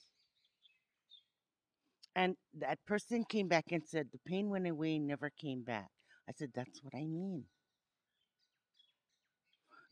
And 2.15 2.37
that 2.55 2.85
person 2.87 3.25
came 3.25 3.49
back 3.49 3.73
and 3.73 3.83
said, 3.87 4.11
the 4.13 4.19
pain 4.19 4.49
went 4.51 4.67
away, 4.67 4.99
never 4.99 5.31
came 5.31 5.63
back. 5.63 5.91
I 6.29 6.33
said, 6.33 6.53
that's 6.55 6.83
what 6.83 6.95
I 6.95 7.07
mean. 7.07 7.45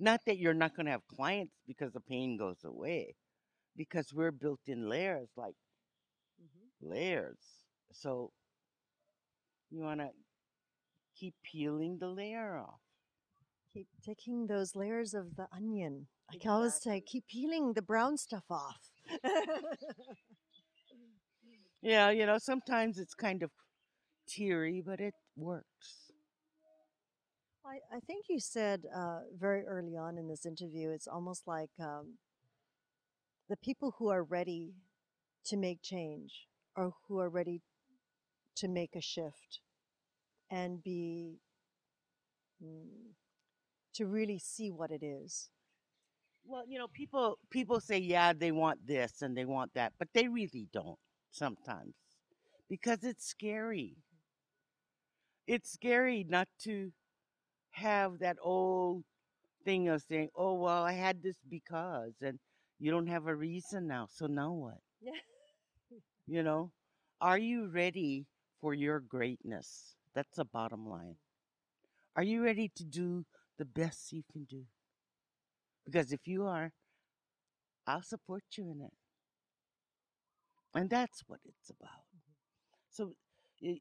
Not 0.00 0.24
that 0.26 0.38
you're 0.38 0.54
not 0.54 0.74
going 0.74 0.86
to 0.86 0.92
have 0.92 1.06
clients 1.06 1.54
because 1.66 1.92
the 1.92 2.00
pain 2.00 2.36
goes 2.36 2.64
away, 2.64 3.14
because 3.76 4.12
we're 4.12 4.30
built 4.32 4.60
in 4.66 4.88
layers, 4.88 5.28
like 5.36 5.54
Mhm. 6.38 6.70
layers. 6.80 7.64
So 7.92 8.32
you 9.70 9.80
want 9.80 10.00
to 10.00 10.10
keep 11.14 11.34
peeling 11.42 11.98
the 11.98 12.08
layer 12.08 12.58
off. 12.58 12.80
Keep 13.72 13.88
taking 14.02 14.46
those 14.46 14.74
layers 14.76 15.14
of 15.14 15.36
the 15.36 15.48
onion. 15.52 16.08
I 16.30 16.36
can 16.36 16.50
always 16.50 16.74
say, 16.74 17.00
keep 17.00 17.26
peeling 17.26 17.72
the 17.74 17.82
brown 17.82 18.16
stuff 18.16 18.44
off. 18.50 18.90
Yeah, 21.82 22.10
you 22.10 22.26
know, 22.26 22.38
sometimes 22.38 22.98
it's 22.98 23.14
kind 23.14 23.42
of 23.42 23.50
teary, 24.28 24.82
but 24.82 25.00
it 25.00 25.14
works. 25.36 26.12
I, 27.64 27.80
I 27.94 28.00
think 28.00 28.26
you 28.28 28.40
said 28.40 28.84
uh, 28.94 29.20
very 29.38 29.64
early 29.66 29.96
on 29.96 30.18
in 30.18 30.28
this 30.28 30.46
interview, 30.46 30.90
it's 30.90 31.06
almost 31.08 31.46
like 31.46 31.70
um, 31.80 32.18
the 33.48 33.56
people 33.56 33.94
who 33.98 34.08
are 34.08 34.22
ready 34.22 34.74
to 35.44 35.56
make 35.56 35.82
change 35.82 36.46
or 36.76 36.94
who 37.08 37.18
are 37.18 37.28
ready 37.28 37.62
to 38.56 38.68
make 38.68 38.94
a 38.96 39.00
shift 39.00 39.60
and 40.50 40.82
be 40.82 41.38
mm, 42.62 43.14
to 43.94 44.06
really 44.06 44.38
see 44.38 44.70
what 44.70 44.90
it 44.90 45.02
is. 45.02 45.50
Well, 46.44 46.64
you 46.66 46.78
know, 46.78 46.88
people 46.88 47.38
people 47.50 47.80
say 47.80 47.98
yeah, 47.98 48.32
they 48.32 48.52
want 48.52 48.86
this 48.86 49.22
and 49.22 49.36
they 49.36 49.44
want 49.44 49.72
that, 49.74 49.92
but 49.98 50.08
they 50.14 50.28
really 50.28 50.68
don't 50.72 50.98
sometimes 51.30 51.94
because 52.68 53.04
it's 53.04 53.26
scary. 53.26 53.96
Mm-hmm. 53.96 55.54
It's 55.54 55.70
scary 55.72 56.24
not 56.24 56.48
to 56.60 56.92
have 57.72 58.18
that 58.20 58.38
old 58.42 59.04
thing 59.64 59.88
of 59.88 60.02
saying, 60.02 60.30
"Oh, 60.36 60.54
well, 60.54 60.84
I 60.84 60.92
had 60.92 61.22
this 61.22 61.38
because," 61.48 62.14
and 62.22 62.38
you 62.78 62.90
don't 62.90 63.08
have 63.08 63.26
a 63.26 63.36
reason 63.36 63.86
now. 63.88 64.06
So 64.10 64.26
now 64.26 64.52
what? 64.52 64.80
You 66.26 66.42
know, 66.42 66.72
are 67.20 67.38
you 67.38 67.66
ready 67.66 68.26
for 68.60 68.72
your 68.74 69.00
greatness? 69.00 69.96
That's 70.14 70.36
the 70.36 70.44
bottom 70.46 70.88
line. 70.88 71.16
Mm-hmm. 71.16 72.20
Are 72.20 72.22
you 72.24 72.42
ready 72.44 72.68
to 72.76 72.84
do 72.84 73.26
the 73.58 73.64
best 73.66 74.12
you 74.12 74.22
can 74.32 74.44
do? 74.44 74.64
Because 75.84 76.12
if 76.12 76.26
you 76.26 76.46
are, 76.46 76.72
I'll 77.86 78.02
support 78.02 78.44
you 78.56 78.70
in 78.70 78.80
it. 78.80 78.92
And 80.74 80.88
that's 80.90 81.22
what 81.26 81.40
it's 81.44 81.70
about. 81.70 82.04
Mm-hmm. 82.14 82.32
So, 82.90 83.12
y- 83.62 83.80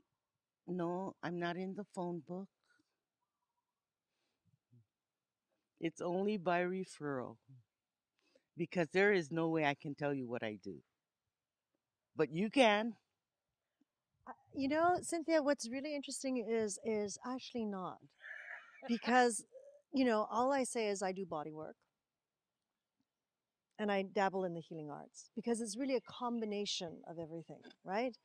no, 0.68 1.16
I'm 1.24 1.40
not 1.40 1.58
in 1.58 1.76
the 1.76 1.86
phone 1.96 2.22
book. 2.28 2.48
Mm-hmm. 4.72 5.88
It's 5.88 6.02
only 6.02 6.38
by 6.38 6.62
referral 6.62 7.38
mm-hmm. 7.38 7.60
because 8.58 8.90
there 8.92 9.14
is 9.14 9.32
no 9.32 9.50
way 9.50 9.66
I 9.66 9.76
can 9.76 9.96
tell 9.96 10.14
you 10.14 10.28
what 10.28 10.44
I 10.44 10.58
do. 10.64 10.82
But 12.16 12.32
you 12.32 12.50
can. 12.50 12.96
You 14.54 14.68
know, 14.68 14.98
Cynthia, 15.02 15.42
what's 15.42 15.70
really 15.70 15.96
interesting 15.96 16.38
is 16.38 16.80
is 16.84 17.18
actually 17.26 17.66
not 17.66 17.98
because 18.88 19.44
you 19.94 20.06
know 20.06 20.28
all 20.30 20.52
I 20.52 20.64
say 20.64 20.88
is 20.88 21.02
I 21.02 21.12
do 21.12 21.26
body 21.26 21.52
work 21.52 21.76
and 23.80 23.92
I 23.92 24.04
dabble 24.04 24.46
in 24.46 24.54
the 24.56 24.62
healing 24.62 24.92
arts 24.92 25.32
because 25.36 25.62
it's 25.62 25.78
really 25.78 25.96
a 25.96 26.02
combination 26.02 27.02
of 27.10 27.20
everything, 27.20 27.62
right? 27.86 28.16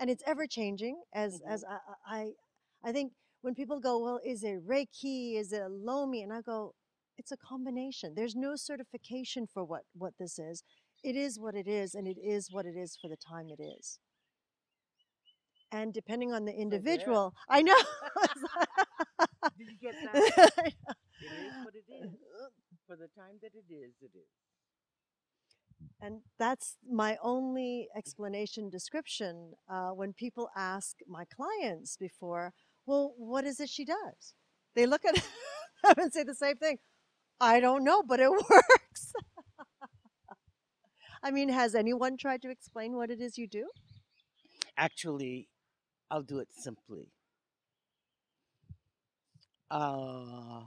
And 0.00 0.10
it's 0.10 0.24
ever 0.26 0.46
changing. 0.46 1.02
As 1.14 1.42
Mhm. 1.42 1.48
as 1.48 1.64
I, 1.64 1.78
I 2.06 2.34
I 2.84 2.92
think 2.92 3.14
when 3.42 3.54
people 3.54 3.80
go, 3.80 3.98
well, 3.98 4.20
is 4.24 4.44
it 4.44 4.66
Reiki? 4.66 5.36
Is 5.36 5.52
it 5.52 5.70
Lomi? 5.70 6.22
And 6.22 6.32
I 6.32 6.42
go, 6.42 6.74
it's 7.18 7.32
a 7.32 7.38
combination. 7.38 8.14
There's 8.14 8.36
no 8.36 8.56
certification 8.56 9.46
for 9.46 9.64
what 9.64 9.84
what 9.94 10.14
this 10.18 10.38
is. 10.38 10.64
It 11.04 11.16
is 11.16 11.38
what 11.40 11.54
it 11.56 11.68
is, 11.68 11.94
and 11.94 12.08
it 12.08 12.18
is 12.18 12.50
what 12.52 12.66
it 12.66 12.76
is 12.76 12.96
for 12.96 13.08
the 13.08 13.16
time 13.16 13.48
it 13.50 13.60
is. 13.62 13.98
And 15.72 15.92
depending 15.94 16.32
on 16.32 16.44
the 16.44 16.54
individual, 16.54 17.34
I 17.48 17.62
know. 17.62 17.76
Did 19.58 19.68
you 19.70 19.76
get 19.80 19.96
that? 20.02 20.24
It 21.22 21.32
is 21.32 21.54
what 21.62 21.74
it 21.74 21.84
is. 21.90 22.12
For 22.86 22.96
the 22.96 23.08
time 23.08 23.38
that 23.42 23.54
it 23.54 23.72
is, 23.72 23.94
it 24.02 24.12
is. 24.14 24.28
And 26.00 26.20
that's 26.38 26.76
my 26.90 27.16
only 27.22 27.88
explanation 27.96 28.68
description 28.70 29.52
uh, 29.70 29.90
when 29.90 30.12
people 30.12 30.48
ask 30.56 30.96
my 31.08 31.24
clients 31.24 31.96
before, 31.96 32.52
well, 32.86 33.14
what 33.16 33.44
is 33.44 33.60
it 33.60 33.68
she 33.70 33.84
does? 33.84 34.34
They 34.74 34.86
look 34.86 35.04
at 35.04 35.14
them 35.84 35.94
and 35.98 36.12
say 36.12 36.24
the 36.24 36.34
same 36.34 36.56
thing. 36.56 36.78
I 37.40 37.60
don't 37.60 37.84
know, 37.84 38.02
but 38.02 38.20
it 38.20 38.30
works. 38.50 39.12
I 41.22 41.30
mean, 41.30 41.48
has 41.48 41.74
anyone 41.74 42.16
tried 42.16 42.42
to 42.42 42.50
explain 42.50 42.94
what 42.96 43.10
it 43.10 43.20
is 43.20 43.38
you 43.38 43.46
do? 43.48 43.70
Actually, 44.76 45.48
I'll 46.10 46.22
do 46.22 46.38
it 46.38 46.52
simply. 46.52 47.12
Uh, 49.70 50.62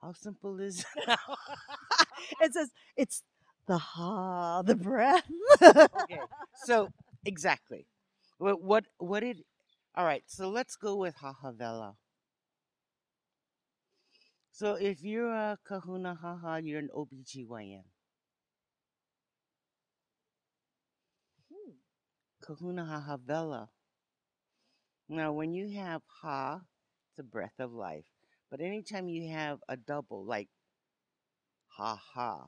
how 0.00 0.12
simple 0.12 0.60
is 0.60 0.84
it? 0.96 1.18
It 2.40 2.52
says 2.54 2.70
it's 2.96 3.22
the 3.66 3.78
ha, 3.78 4.62
the 4.62 4.76
breath. 4.76 5.24
okay, 5.62 6.20
so 6.64 6.88
exactly. 7.24 7.86
What 8.38 8.62
what 8.62 8.84
what 8.98 9.22
it? 9.22 9.38
All 9.94 10.04
right, 10.04 10.24
so 10.26 10.48
let's 10.48 10.76
go 10.76 10.96
with 10.96 11.16
Hahavela. 11.16 11.94
So 14.52 14.74
if 14.74 15.02
you're 15.02 15.32
a 15.32 15.58
Kahuna 15.64 16.14
Haha, 16.14 16.56
you're 16.56 16.78
an 16.78 16.90
OBGYN. 16.94 17.84
Hmm. 21.50 21.72
Kahuna 22.40 22.84
Hahavela. 22.84 23.68
Now, 25.08 25.32
when 25.32 25.52
you 25.52 25.78
have 25.78 26.02
Ha, 26.22 26.60
it's 27.10 27.18
a 27.18 27.22
breath 27.22 27.58
of 27.58 27.72
life. 27.72 28.06
But 28.50 28.60
anytime 28.60 29.08
you 29.08 29.30
have 29.30 29.58
a 29.68 29.76
double, 29.76 30.24
like 30.24 30.48
ha 31.68 31.96
ha, 32.14 32.46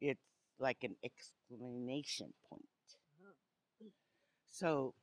it's 0.00 0.35
like 0.58 0.78
an 0.84 0.96
exclamation 1.04 2.32
point. 2.48 2.64
So 4.50 4.94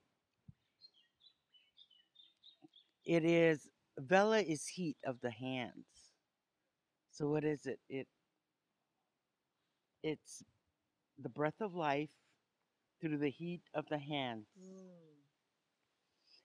It 3.06 3.26
is 3.26 3.68
Vela 3.98 4.40
is 4.40 4.68
heat 4.68 4.98
of 5.06 5.20
the 5.22 5.32
hands. 5.32 5.86
So 7.12 7.28
what 7.28 7.44
is 7.44 7.66
it? 7.66 7.80
It 7.90 8.08
it's 10.04 10.44
the 11.22 11.30
breath 11.30 11.62
of 11.62 11.76
life 11.76 12.10
through 13.02 13.18
the 13.18 13.30
heat 13.30 13.62
of 13.74 13.86
the 13.90 13.98
hands. 13.98 14.48
Mm. 14.60 14.90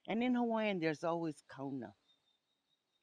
And 0.09 0.23
in 0.23 0.35
Hawaiian, 0.35 0.81
there's 0.81 1.05
always 1.05 1.43
kaona. 1.51 1.93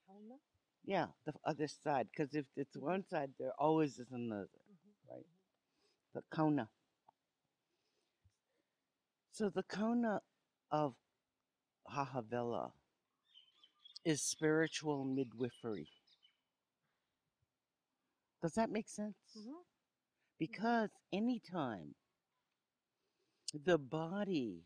Kaona? 0.07 0.37
Yeah, 0.85 1.07
the 1.25 1.33
other 1.45 1.67
side. 1.67 2.07
Because 2.11 2.35
if 2.35 2.45
it's 2.55 2.77
one 2.77 3.03
side, 3.05 3.31
there 3.39 3.53
always 3.59 3.99
is 3.99 4.11
another? 4.11 4.49
The 6.15 6.23
Kaona. 6.33 6.69
So 9.33 9.49
the 9.49 9.63
kaona 9.63 10.21
of 10.71 10.95
Hahavela 11.93 12.71
is 14.05 14.21
spiritual 14.23 15.03
midwifery. 15.03 15.89
Does 18.41 18.53
that 18.53 18.69
make 18.69 18.87
sense? 18.87 19.17
Mhm. 19.35 19.65
Because 20.39 20.91
anytime 21.11 21.95
the 23.53 23.77
body 23.77 24.63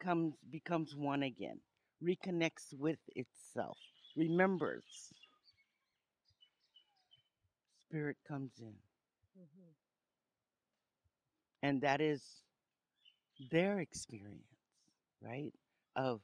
comes 0.00 0.36
becomes 0.50 0.94
one 0.94 1.24
again, 1.24 1.60
reconnects 2.02 2.72
with 2.74 3.00
itself, 3.16 3.78
remembers, 4.16 5.12
spirit 7.80 8.18
comes 8.28 8.60
in. 8.60 8.76
Mhm. 9.36 9.74
And 11.62 11.80
that 11.82 12.00
is 12.00 12.42
their 13.50 13.80
experience, 13.80 14.46
right? 15.22 15.52
Of 15.96 16.22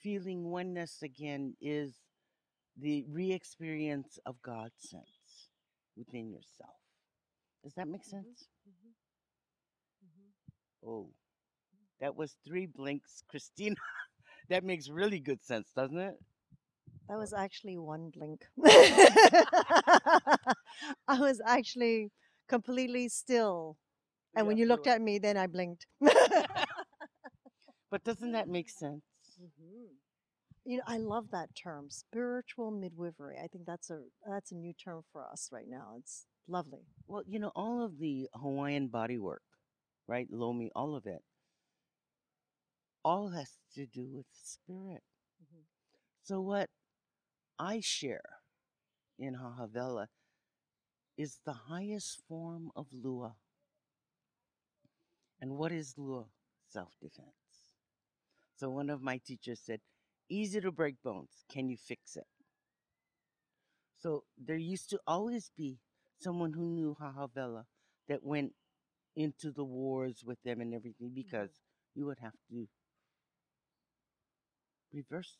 feeling 0.00 0.50
oneness 0.50 1.02
again 1.02 1.54
is 1.60 1.94
the 2.76 3.04
re 3.08 3.32
experience 3.32 4.18
of 4.26 4.40
God's 4.42 4.80
sense 4.80 5.50
within 5.96 6.30
yourself. 6.30 6.76
Does 7.62 7.74
that 7.74 7.88
make 7.88 8.04
sense? 8.04 8.48
Mhm. 8.68 8.94
Mhm. 10.02 10.32
Oh, 10.84 11.10
that 12.00 12.16
was 12.16 12.36
three 12.44 12.66
blinks, 12.66 13.22
Christina. 13.28 13.76
that 14.48 14.64
makes 14.64 14.88
really 14.88 15.20
good 15.20 15.42
sense, 15.44 15.70
doesn't 15.74 15.98
it? 15.98 16.18
That 17.08 17.18
was 17.18 17.32
actually 17.32 17.78
one 17.78 18.10
blink. 18.10 18.46
I 21.08 21.18
was 21.20 21.40
actually 21.44 22.10
completely 22.48 23.08
still. 23.08 23.76
And 24.36 24.46
when 24.46 24.56
you 24.56 24.66
looked 24.66 24.86
at 24.86 25.00
me, 25.00 25.18
then 25.18 25.36
I 25.36 25.46
blinked. 25.46 25.86
But 27.90 28.04
doesn't 28.04 28.32
that 28.32 28.48
make 28.48 28.68
sense? 28.70 29.02
You 30.64 30.78
know, 30.78 30.82
I 30.86 30.96
love 30.98 31.30
that 31.30 31.54
term, 31.54 31.90
spiritual 31.90 32.70
midwifery. 32.70 33.36
I 33.42 33.48
think 33.48 33.66
that's 33.66 33.90
a 33.90 34.00
that's 34.26 34.50
a 34.52 34.56
new 34.56 34.72
term 34.72 35.02
for 35.12 35.24
us 35.24 35.48
right 35.52 35.68
now. 35.68 35.94
It's 35.98 36.26
lovely. 36.48 36.86
Well, 37.06 37.22
you 37.26 37.38
know, 37.38 37.52
all 37.54 37.82
of 37.84 37.98
the 37.98 38.28
Hawaiian 38.34 38.88
body 38.88 39.18
work, 39.18 39.42
right? 40.06 40.26
Lomi, 40.30 40.70
all 40.74 40.94
of 40.96 41.06
it, 41.06 41.22
all 43.04 43.28
has 43.30 43.58
to 43.74 43.86
do 43.86 44.06
with 44.12 44.26
spirit. 44.32 45.02
Mhm. 45.42 45.64
So, 46.22 46.40
what 46.40 46.70
I 47.58 47.80
share 47.80 48.40
in 49.18 49.34
Hahavela 49.36 50.08
is 51.16 51.40
the 51.44 51.52
highest 51.52 52.22
form 52.28 52.70
of 52.76 52.92
Lua. 52.92 53.36
And 55.44 55.58
what 55.58 55.72
is 55.72 55.92
Lua? 55.98 56.24
Self 56.70 56.94
defense. 57.02 57.28
So, 58.56 58.70
one 58.70 58.88
of 58.88 59.02
my 59.02 59.20
teachers 59.26 59.60
said, 59.62 59.80
Easy 60.30 60.58
to 60.58 60.72
break 60.72 60.94
bones. 61.04 61.44
Can 61.52 61.68
you 61.68 61.76
fix 61.76 62.16
it? 62.16 62.24
So, 63.98 64.24
there 64.38 64.56
used 64.56 64.88
to 64.88 65.00
always 65.06 65.50
be 65.54 65.80
someone 66.18 66.54
who 66.54 66.70
knew 66.70 66.96
Hahavela 66.98 67.64
that 68.08 68.24
went 68.24 68.52
into 69.16 69.52
the 69.52 69.64
wars 69.64 70.22
with 70.24 70.38
them 70.46 70.62
and 70.62 70.72
everything 70.72 71.08
mm-hmm. 71.08 71.20
because 71.20 71.50
you 71.94 72.06
would 72.06 72.20
have 72.22 72.38
to 72.48 72.66
reverse 74.94 75.36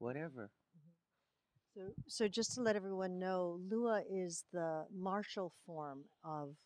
whatever. 0.00 0.50
Mm-hmm. 0.76 1.80
So, 1.80 1.94
so 2.08 2.28
just 2.28 2.52
to 2.56 2.60
let 2.60 2.76
everyone 2.76 3.18
know, 3.18 3.58
Lua 3.70 4.02
is 4.06 4.44
the 4.52 4.84
martial 4.94 5.50
form 5.64 6.04
of 6.22 6.56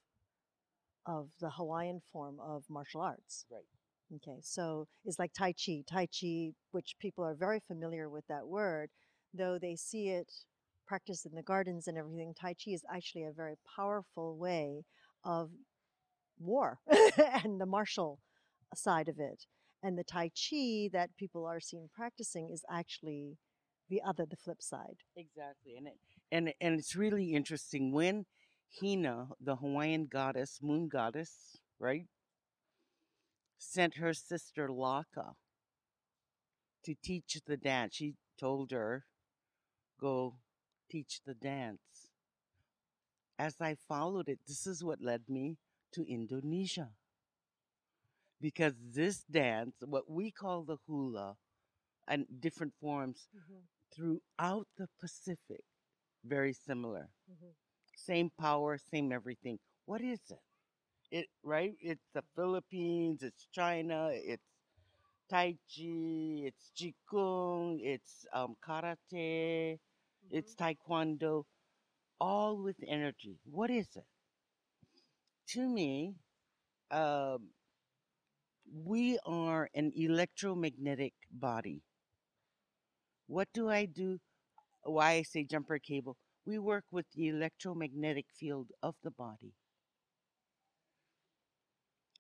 of 1.08 1.30
the 1.40 1.50
Hawaiian 1.50 2.00
form 2.12 2.38
of 2.38 2.64
martial 2.68 3.00
arts. 3.00 3.46
Right. 3.50 3.64
Okay, 4.16 4.38
so 4.42 4.86
it's 5.04 5.18
like 5.18 5.32
Tai 5.32 5.52
Chi. 5.54 5.82
Tai 5.86 6.06
Chi, 6.06 6.52
which 6.70 6.96
people 7.00 7.24
are 7.24 7.34
very 7.34 7.60
familiar 7.60 8.08
with 8.08 8.26
that 8.28 8.46
word, 8.46 8.90
though 9.34 9.58
they 9.58 9.74
see 9.74 10.08
it 10.08 10.32
practiced 10.86 11.26
in 11.26 11.34
the 11.34 11.42
gardens 11.42 11.88
and 11.88 11.98
everything. 11.98 12.34
Tai 12.34 12.54
Chi 12.54 12.70
is 12.72 12.84
actually 12.92 13.24
a 13.24 13.32
very 13.32 13.56
powerful 13.76 14.36
way 14.36 14.84
of 15.24 15.50
war 16.38 16.78
and 17.44 17.60
the 17.60 17.66
martial 17.66 18.20
side 18.74 19.08
of 19.08 19.18
it. 19.18 19.44
And 19.82 19.98
the 19.98 20.04
Tai 20.04 20.30
Chi 20.30 20.88
that 20.92 21.16
people 21.18 21.46
are 21.46 21.60
seen 21.60 21.88
practicing 21.94 22.50
is 22.50 22.64
actually 22.70 23.36
the 23.88 24.00
other, 24.06 24.26
the 24.26 24.36
flip 24.36 24.62
side. 24.62 25.02
Exactly, 25.16 25.76
and 25.76 25.86
it 25.86 25.94
and 26.30 26.52
and 26.60 26.78
it's 26.78 26.96
really 26.96 27.34
interesting 27.34 27.92
when 27.92 28.26
Hina, 28.70 29.28
the 29.40 29.57
Hawaiian 29.57 30.07
goddess, 30.07 30.61
moon 30.62 30.88
goddess, 30.88 31.59
right, 31.78 32.07
sent 33.59 33.96
her 33.96 34.14
sister 34.14 34.68
Laka 34.68 35.35
to 36.85 36.94
teach 36.94 37.40
the 37.46 37.57
dance. 37.57 37.96
She 37.96 38.14
told 38.38 38.70
her, 38.70 39.07
"Go 39.98 40.40
teach 40.88 41.20
the 41.24 41.35
dance." 41.35 42.11
As 43.38 43.61
I 43.61 43.74
followed 43.74 44.28
it, 44.28 44.40
this 44.46 44.66
is 44.66 44.85
what 44.85 45.00
led 45.00 45.28
me 45.28 45.59
to 45.92 46.04
Indonesia. 46.04 46.90
Because 48.40 48.74
this 48.78 49.24
dance, 49.24 49.76
what 49.81 50.09
we 50.11 50.31
call 50.31 50.64
the 50.64 50.78
hula, 50.87 51.37
and 52.07 52.26
different 52.40 52.74
forms 52.81 53.28
mm-hmm. 53.37 53.61
throughout 53.92 54.68
the 54.76 54.88
Pacific, 55.00 55.64
very 56.24 56.52
similar. 56.52 57.11
Mm-hmm. 57.31 57.52
Same 58.06 58.30
power, 58.40 58.78
same 58.78 59.12
everything. 59.12 59.58
What 59.84 60.00
is 60.00 60.20
it? 60.30 60.40
It 61.11 61.26
right? 61.42 61.74
It's 61.80 62.08
the 62.14 62.22
Philippines, 62.37 63.22
it's 63.22 63.46
China, 63.52 64.11
it's 64.12 64.44
Tai 65.30 65.52
Chi, 65.68 66.46
it's 66.48 66.70
Qigong, 66.78 67.80
it's 67.82 68.26
um, 68.32 68.56
karate, 68.66 69.78
it's 70.30 70.54
taekwondo, 70.54 71.44
all 72.20 72.56
with 72.62 72.76
energy. 72.87 73.38
What 73.44 73.70
is 73.70 73.88
it? 73.96 74.06
To 75.48 75.68
me, 75.68 76.14
um, 76.90 77.50
we 78.84 79.18
are 79.26 79.68
an 79.74 79.92
electromagnetic 79.96 81.12
body. 81.30 81.82
What 83.28 83.48
do 83.52 83.68
I 83.68 83.84
do? 83.84 84.18
Why 84.82 85.12
I 85.12 85.22
say 85.22 85.44
jumper 85.44 85.78
cable? 85.78 86.16
We 86.48 86.58
work 86.58 86.84
with 86.90 87.04
the 87.14 87.28
electromagnetic 87.28 88.24
field 88.34 88.68
of 88.82 88.94
the 89.04 89.11
body. 89.11 89.52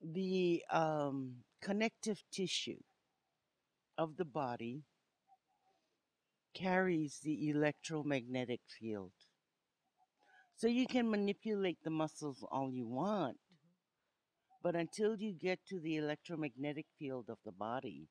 The 0.04 0.62
um, 0.70 1.36
connective 1.62 2.22
tissue 2.30 2.82
of 3.96 4.18
the 4.18 4.26
body 4.26 4.82
carries 6.52 7.20
the 7.22 7.48
electromagnetic 7.48 8.60
field. 8.78 9.12
So 10.56 10.66
you 10.66 10.86
can 10.86 11.08
manipulate 11.10 11.78
the 11.82 11.90
muscles 11.90 12.44
all 12.52 12.70
you 12.70 12.86
want, 12.86 13.38
but 14.62 14.76
until 14.76 15.16
you 15.16 15.32
get 15.32 15.60
to 15.68 15.80
the 15.80 15.96
electromagnetic 15.96 16.84
field 16.98 17.30
of 17.30 17.38
the 17.46 17.52
body, 17.52 18.08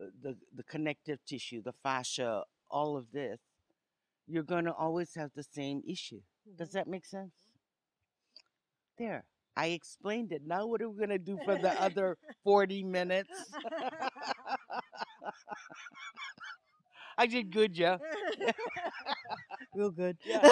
uh, 0.00 0.06
the 0.22 0.38
the 0.54 0.64
connective 0.64 1.18
tissue, 1.26 1.60
the 1.62 1.74
fascia, 1.82 2.44
all 2.70 2.96
of 2.96 3.12
this, 3.12 3.38
you're 4.26 4.42
going 4.42 4.64
to 4.64 4.72
always 4.72 5.14
have 5.14 5.30
the 5.34 5.44
same 5.44 5.82
issue. 5.88 6.20
Does 6.56 6.72
that 6.72 6.88
make 6.88 7.06
sense? 7.06 7.34
There. 8.98 9.24
I 9.56 9.66
explained 9.68 10.32
it. 10.32 10.42
Now 10.46 10.66
what 10.66 10.82
are 10.82 10.88
we 10.90 10.96
going 10.98 11.08
to 11.10 11.18
do 11.18 11.38
for 11.44 11.56
the 11.56 11.80
other 11.80 12.18
40 12.44 12.84
minutes? 12.84 13.30
I 17.18 17.26
did 17.26 17.52
good, 17.52 17.72
Jeff. 17.72 18.00
Real 19.74 19.90
good. 19.90 20.16
Yeah. 20.24 20.46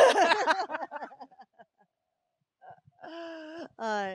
uh, 3.79 4.15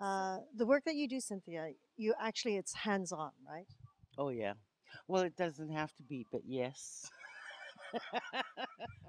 uh, 0.00 0.38
the 0.54 0.66
work 0.66 0.84
that 0.84 0.94
you 0.94 1.08
do, 1.08 1.20
Cynthia, 1.20 1.70
you 1.96 2.14
actually 2.20 2.56
it's 2.56 2.74
hands 2.74 3.12
on, 3.12 3.30
right? 3.48 3.66
Oh 4.18 4.30
yeah. 4.30 4.54
Well, 5.08 5.22
it 5.22 5.36
doesn't 5.36 5.70
have 5.70 5.94
to 5.96 6.02
be, 6.02 6.26
but 6.30 6.42
yes. 6.46 7.10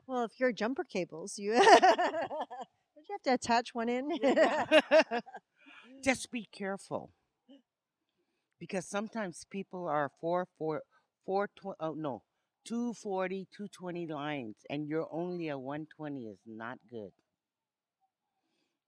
Well, 0.08 0.24
if 0.24 0.40
you're 0.40 0.52
jumper 0.52 0.84
cables, 0.84 1.38
you 1.38 1.54
don't 1.54 1.64
you 2.98 3.04
have 3.12 3.22
to 3.24 3.34
attach 3.34 3.74
one 3.74 3.90
in. 3.90 4.10
Just 6.04 6.32
be 6.32 6.46
careful. 6.52 7.12
Because 8.60 8.86
sometimes 8.88 9.46
people 9.50 9.88
are 9.88 10.10
four, 10.10 10.46
four, 10.58 10.84
four 11.26 11.48
twenty. 11.56 11.78
Oh 11.80 11.94
no, 11.94 12.22
240, 12.66 13.48
220 13.52 14.06
lines, 14.08 14.58
and 14.70 14.88
you're 14.88 15.08
only 15.12 15.50
a 15.50 15.58
120 15.58 16.28
is 16.28 16.40
not 16.46 16.78
good. 16.90 17.12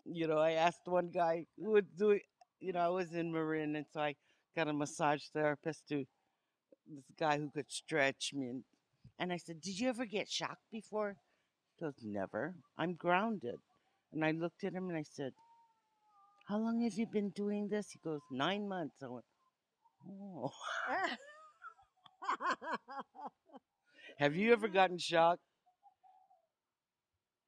You 0.06 0.28
know, 0.28 0.38
I 0.38 0.52
asked 0.52 0.82
one 0.88 1.10
guy 1.10 1.46
who 1.58 1.72
was 1.72 1.84
doing, 1.98 2.22
you 2.60 2.74
know, 2.74 2.80
I 2.80 2.90
was 2.90 3.14
in 3.14 3.32
Marin, 3.32 3.76
and 3.76 3.86
so 3.92 4.02
I 4.02 4.16
got 4.56 4.68
a 4.68 4.74
massage 4.74 5.24
therapist 5.34 5.88
to 5.90 6.06
this 6.88 7.06
guy 7.20 7.38
who 7.38 7.50
could 7.52 7.72
stretch 7.72 8.34
me. 8.34 8.50
And, 8.50 8.64
and 9.20 9.32
I 9.34 9.38
said, 9.38 9.62
Did 9.62 9.80
you 9.80 9.90
ever 9.90 10.06
get 10.06 10.28
shocked 10.30 10.64
before? 10.72 11.18
He 11.78 11.86
goes, 11.86 11.94
Never. 12.04 12.56
I'm 12.78 12.94
grounded. 12.96 13.56
And 14.14 14.26
I 14.26 14.32
looked 14.32 14.64
at 14.64 14.74
him 14.74 14.90
and 14.90 14.98
I 14.98 15.04
said, 15.04 15.34
How 16.48 16.58
long 16.58 16.82
have 16.84 16.94
you 16.94 17.06
been 17.12 17.30
doing 17.30 17.68
this? 17.70 17.92
He 17.92 18.00
goes, 18.04 18.22
Nine 18.32 18.68
months. 18.68 18.96
I 19.04 19.08
went, 19.08 19.26
Oh. 20.08 20.52
Have 24.18 24.36
you 24.36 24.52
ever 24.52 24.68
gotten 24.80 24.98
shocked? 24.98 25.42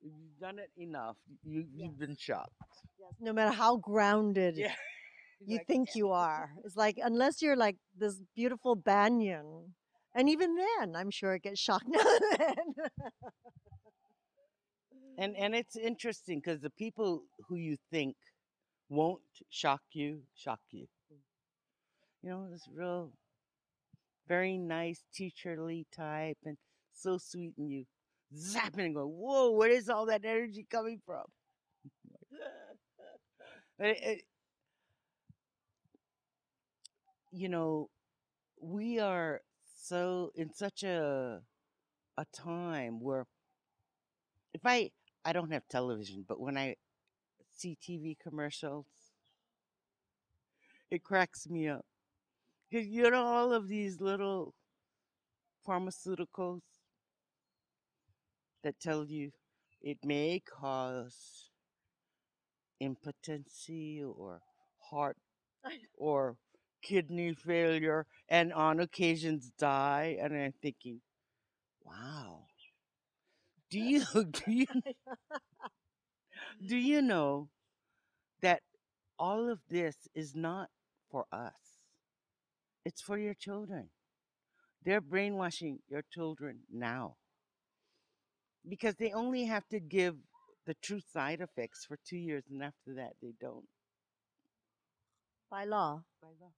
You've 0.01 0.39
done 0.39 0.59
it 0.59 0.71
enough. 0.77 1.17
You, 1.43 1.65
you've 1.75 1.99
been 1.99 2.15
shocked. 2.17 2.53
Yes, 2.99 3.13
no 3.19 3.33
matter 3.33 3.51
how 3.55 3.77
grounded 3.77 4.55
Yeah. 4.57 4.73
you 5.45 5.57
Like, 5.57 5.67
think 5.67 5.89
you 5.95 6.09
are. 6.11 6.51
It's 6.63 6.75
like 6.75 6.97
unless 7.01 7.41
you're 7.41 7.55
like 7.55 7.77
this 7.97 8.21
beautiful 8.35 8.75
banyan, 8.75 9.75
and 10.15 10.29
even 10.29 10.55
then, 10.55 10.95
I'm 10.95 11.11
sure 11.11 11.33
it 11.35 11.43
gets 11.43 11.59
shocked 11.59 11.85
now 11.89 11.99
and 12.01 12.39
then. 12.39 12.91
And 15.17 15.35
and 15.37 15.55
it's 15.55 15.75
interesting 15.77 16.39
because 16.39 16.59
the 16.61 16.69
people 16.69 17.23
who 17.47 17.55
you 17.55 17.77
think 17.91 18.15
won't 18.89 19.21
shock 19.49 19.81
you 19.93 20.23
shock 20.35 20.61
you. 20.71 20.87
Mm. 21.11 21.17
You 22.23 22.29
know, 22.29 22.49
this 22.49 22.67
real, 22.73 23.11
very 24.27 24.57
nice 24.57 25.03
teacherly 25.13 25.85
type 25.95 26.37
and 26.45 26.57
so 26.93 27.17
sweet, 27.17 27.53
and 27.57 27.69
you 27.71 27.85
zap 28.35 28.77
it 28.77 28.83
and 28.85 28.95
go, 28.95 29.05
"Whoa, 29.07 29.51
where 29.51 29.69
is 29.69 29.89
all 29.89 30.05
that 30.07 30.25
energy 30.25 30.65
coming 30.69 31.01
from?" 31.05 31.25
But 33.77 33.87
it- 33.89 34.03
it- 34.03 34.25
you 37.31 37.49
know, 37.49 37.89
we 38.61 38.99
are 38.99 39.41
so 39.81 40.31
in 40.35 40.53
such 40.53 40.83
a 40.83 41.41
a 42.17 42.25
time 42.33 42.99
where 43.01 43.25
if 44.53 44.61
I 44.65 44.91
I 45.25 45.33
don't 45.33 45.51
have 45.51 45.67
television, 45.67 46.25
but 46.27 46.39
when 46.39 46.57
I 46.57 46.75
see 47.51 47.77
TV 47.81 48.17
commercials, 48.21 48.87
it 50.91 51.03
cracks 51.03 51.47
me 51.49 51.67
up. 51.67 51.85
Cause 52.71 52.85
you 52.85 53.09
know 53.09 53.23
all 53.25 53.53
of 53.53 53.67
these 53.67 54.01
little 54.01 54.53
pharmaceuticals 55.65 56.61
that 58.63 58.79
tell 58.79 59.05
you 59.05 59.31
it 59.81 59.97
may 60.03 60.39
cause 60.39 61.49
impotency 62.81 64.03
or 64.03 64.41
heart 64.89 65.17
or 65.97 66.35
kidney 66.81 67.33
failure 67.33 68.05
and 68.29 68.53
on 68.53 68.79
occasions 68.79 69.51
die 69.57 70.17
and 70.21 70.35
I'm 70.35 70.53
thinking, 70.61 71.01
wow. 71.83 72.45
Do 73.69 73.79
you 73.79 74.03
do 74.13 74.51
you 74.51 74.65
do 76.67 76.77
you 76.77 77.01
know 77.01 77.49
that 78.41 78.61
all 79.17 79.49
of 79.49 79.61
this 79.69 79.95
is 80.13 80.35
not 80.35 80.69
for 81.09 81.25
us? 81.31 81.79
It's 82.85 83.01
for 83.01 83.17
your 83.17 83.33
children. 83.33 83.89
They're 84.83 85.01
brainwashing 85.01 85.79
your 85.87 86.03
children 86.11 86.61
now. 86.71 87.15
Because 88.67 88.95
they 88.95 89.11
only 89.11 89.45
have 89.45 89.67
to 89.69 89.79
give 89.79 90.15
the 90.65 90.75
true 90.75 91.01
side 91.13 91.41
effects 91.41 91.85
for 91.85 91.97
two 92.07 92.17
years, 92.17 92.43
and 92.49 92.63
after 92.63 92.93
that, 92.95 93.13
they 93.21 93.33
don't. 93.39 93.65
By 95.49 95.65
law. 95.65 96.03
By 96.21 96.29
law. 96.39 96.51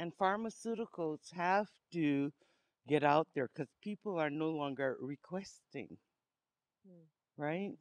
And 0.00 0.16
pharmaceuticals 0.18 1.32
have 1.34 1.68
to 1.92 2.32
get 2.88 3.04
out 3.04 3.28
there 3.34 3.48
because 3.48 3.70
people 3.82 4.18
are 4.18 4.30
no 4.30 4.50
longer 4.50 4.96
requesting, 5.00 5.98
Mm. 6.86 7.08
right? 7.36 7.76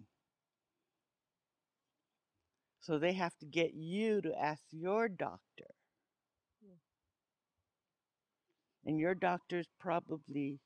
So 2.81 2.99
they 2.99 3.13
have 3.13 3.37
to 3.39 3.45
get 3.45 3.73
you 3.73 4.21
to 4.21 4.37
ask 4.37 4.63
your 4.71 5.07
doctor. 5.07 5.75
Mm. 6.63 6.79
And 8.85 8.99
your 8.99 9.15
doctor's 9.15 9.69
probably 9.79 10.59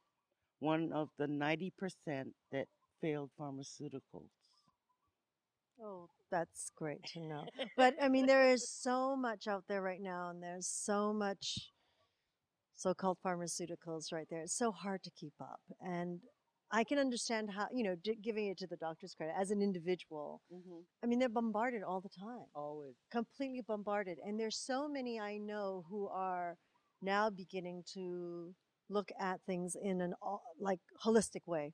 one 0.59 0.91
of 0.93 1.09
the 1.17 1.27
90% 1.27 2.35
that 2.51 2.67
failed 3.01 3.31
pharmaceuticals. 3.39 4.42
Oh, 5.81 6.09
that's 6.31 6.71
great 6.75 7.03
to 7.13 7.19
know. 7.19 7.45
But 7.77 7.95
I 8.01 8.09
mean, 8.09 8.25
there 8.25 8.49
is 8.49 8.69
so 8.69 9.15
much 9.15 9.47
out 9.47 9.63
there 9.67 9.81
right 9.81 10.01
now, 10.01 10.29
and 10.29 10.41
there's 10.41 10.67
so 10.67 11.13
much 11.13 11.71
so 12.75 12.93
called 12.93 13.17
pharmaceuticals 13.25 14.11
right 14.11 14.27
there. 14.29 14.41
It's 14.41 14.57
so 14.57 14.71
hard 14.71 15.03
to 15.03 15.11
keep 15.11 15.33
up. 15.39 15.61
And 15.81 16.19
I 16.71 16.83
can 16.83 16.97
understand 16.97 17.51
how, 17.55 17.67
you 17.71 17.83
know, 17.83 17.95
d- 18.03 18.17
giving 18.21 18.47
it 18.47 18.57
to 18.59 18.67
the 18.67 18.77
doctor's 18.77 19.13
credit 19.13 19.35
as 19.39 19.51
an 19.51 19.61
individual. 19.61 20.41
Mm-hmm. 20.51 20.79
I 21.03 21.07
mean, 21.07 21.19
they're 21.19 21.29
bombarded 21.29 21.83
all 21.83 22.01
the 22.01 22.09
time, 22.09 22.47
Always. 22.55 22.95
completely 23.11 23.61
bombarded. 23.65 24.17
And 24.25 24.39
there's 24.39 24.57
so 24.57 24.87
many 24.89 25.19
I 25.19 25.37
know 25.37 25.85
who 25.89 26.07
are 26.09 26.57
now 27.01 27.29
beginning 27.29 27.83
to 27.93 28.53
look 28.89 29.09
at 29.19 29.39
things 29.45 29.75
in 29.81 30.01
an 30.01 30.13
all, 30.21 30.41
like 30.59 30.79
holistic 31.05 31.41
way 31.45 31.73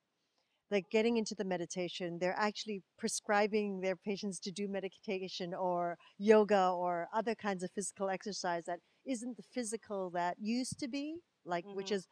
like 0.72 0.90
getting 0.90 1.18
into 1.18 1.36
the 1.36 1.44
meditation 1.46 2.18
they're 2.20 2.38
actually 2.38 2.82
prescribing 2.98 3.82
their 3.82 3.96
patients 3.96 4.40
to 4.40 4.52
do 4.52 4.68
meditation 4.68 5.54
or 5.54 5.98
yoga 6.18 6.70
or 6.70 7.08
other 7.14 7.36
kinds 7.36 7.64
of 7.64 7.72
physical 7.72 8.10
exercise 8.10 8.66
that 8.66 8.80
isn't 9.06 9.38
the 9.38 9.44
physical 9.54 10.10
that 10.12 10.36
used 10.40 10.80
to 10.80 10.88
be 10.88 11.18
like 11.46 11.66
which 11.72 11.92
Mhm. 11.92 11.92
is 11.92 12.08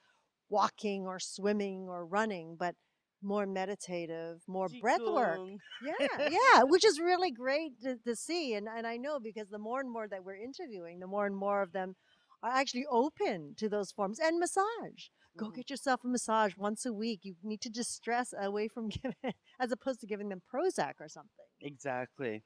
walking 0.50 1.06
or 1.08 1.20
swimming 1.20 1.88
or 1.88 2.06
running 2.06 2.56
but 2.58 2.76
more 3.22 3.46
meditative 3.46 4.42
more 4.48 4.70
breath 4.70 5.06
work. 5.08 5.42
Yeah 5.80 5.94
yeah 6.24 6.64
which 6.64 6.86
is 6.86 7.00
really 7.00 7.32
great 7.32 7.80
to, 7.82 7.98
to 7.98 8.16
see 8.16 8.54
and, 8.54 8.68
and 8.68 8.86
i 8.88 8.98
know 8.98 9.20
because 9.20 9.50
the 9.50 9.58
more 9.60 9.80
and 9.80 9.92
more 9.92 10.08
that 10.08 10.24
we're 10.24 10.36
interviewing 10.36 11.00
the 11.00 11.08
more 11.08 11.26
and 11.26 11.36
more 11.36 11.62
of 11.62 11.72
them 11.72 11.96
are 12.44 12.52
actually 12.52 12.86
open 12.90 13.54
to 13.58 13.70
those 13.70 13.92
forms 13.92 14.20
and 14.20 14.40
massage 14.40 15.08
go 15.38 15.48
Mhm. 15.48 15.56
get 15.56 15.70
yourself 15.70 16.02
a 16.04 16.08
massage 16.08 16.56
once 16.58 16.86
a 16.86 16.94
week 16.94 17.22
you 17.24 17.36
need 17.44 17.62
to 17.62 17.70
distress 17.70 18.34
away 18.40 18.68
from 18.68 18.90
giving 18.98 19.34
as 19.60 19.72
opposed 19.72 20.02
to 20.02 20.08
giving 20.08 20.30
them 20.30 20.42
prozac 20.54 20.94
or 21.00 21.10
something 21.10 21.46
Exactly. 21.62 22.44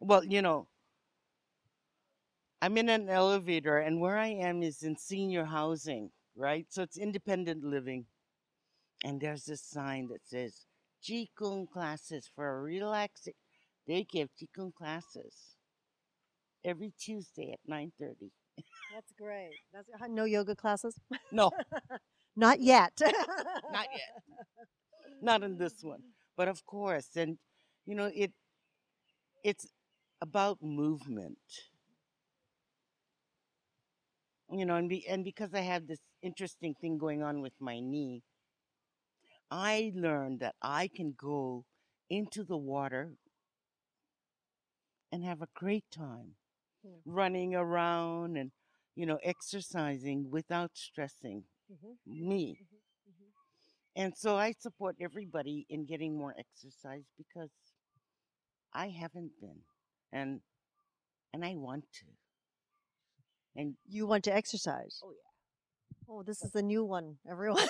Well, 0.00 0.24
you 0.24 0.42
know, 0.42 0.68
I'm 2.62 2.76
in 2.78 2.88
an 2.88 3.08
elevator, 3.08 3.78
and 3.78 4.00
where 4.00 4.16
I 4.18 4.28
am 4.28 4.62
is 4.62 4.82
in 4.82 4.96
senior 4.96 5.44
housing, 5.44 6.12
right? 6.34 6.66
So 6.70 6.82
it's 6.82 6.96
independent 6.98 7.64
living. 7.64 8.06
And 9.04 9.20
there's 9.20 9.44
this 9.44 9.62
sign 9.62 10.08
that 10.08 10.26
says 10.26 10.66
Qigong 11.02 11.68
classes 11.70 12.28
for 12.34 12.62
relaxing. 12.62 13.34
They 13.86 14.04
give 14.04 14.30
Qigong 14.36 14.74
classes 14.74 15.56
every 16.64 16.92
Tuesday 16.98 17.52
at 17.52 17.60
9.30. 17.66 18.32
that's 18.92 19.12
great 19.18 19.58
that's 19.72 19.88
uh, 20.00 20.06
no 20.08 20.24
yoga 20.24 20.54
classes 20.54 20.98
No, 21.30 21.52
not 22.36 22.60
yet 22.60 23.00
not 23.68 23.86
yet. 23.92 24.22
Not 25.20 25.42
in 25.42 25.56
this 25.56 25.82
one. 25.82 26.02
But 26.36 26.48
of 26.48 26.64
course, 26.66 27.16
and 27.16 27.38
you 27.86 27.94
know, 27.94 28.10
it 28.14 28.32
it's 29.44 29.66
about 30.20 30.62
movement. 30.62 31.38
You 34.50 34.64
know, 34.64 34.76
and 34.76 34.88
be, 34.88 35.06
and 35.06 35.22
because 35.24 35.52
I 35.54 35.60
have 35.60 35.86
this 35.86 36.00
interesting 36.22 36.74
thing 36.74 36.96
going 36.98 37.22
on 37.22 37.40
with 37.42 37.52
my 37.60 37.78
knee, 37.80 38.22
I 39.50 39.92
learned 39.94 40.40
that 40.40 40.54
I 40.60 40.88
can 40.88 41.12
go 41.12 41.64
into 42.10 42.44
the 42.44 42.58
water 42.58 43.16
and 45.12 45.24
have 45.24 45.40
a 45.42 45.48
great 45.54 45.84
time 45.90 46.36
Hmm. 46.82 46.98
running 47.04 47.54
around 47.54 48.36
and 48.36 48.52
you 48.94 49.06
know 49.06 49.18
exercising 49.22 50.30
without 50.30 50.72
stressing 50.74 51.44
Mhm, 51.70 51.98
me. 52.06 52.58
mhm, 52.60 52.80
mhm. 53.08 53.32
And 53.96 54.16
so 54.16 54.36
I 54.36 54.52
support 54.52 54.96
everybody 55.00 55.66
in 55.68 55.86
getting 55.86 56.16
more 56.16 56.34
exercise 56.38 57.04
because 57.16 57.50
I 58.72 58.88
haven't 58.88 59.32
been 59.40 59.60
and 60.12 60.40
and 61.32 61.44
I 61.44 61.54
want 61.56 61.84
to. 62.00 62.06
And 63.56 63.76
you 63.88 64.06
want 64.06 64.24
to 64.24 64.34
exercise 64.34 65.00
Oh, 65.04 65.12
yeah. 65.12 65.30
oh 66.08 66.22
this 66.22 66.42
is 66.42 66.54
a 66.54 66.62
new 66.62 66.84
one 66.84 67.16
everyone 67.28 67.66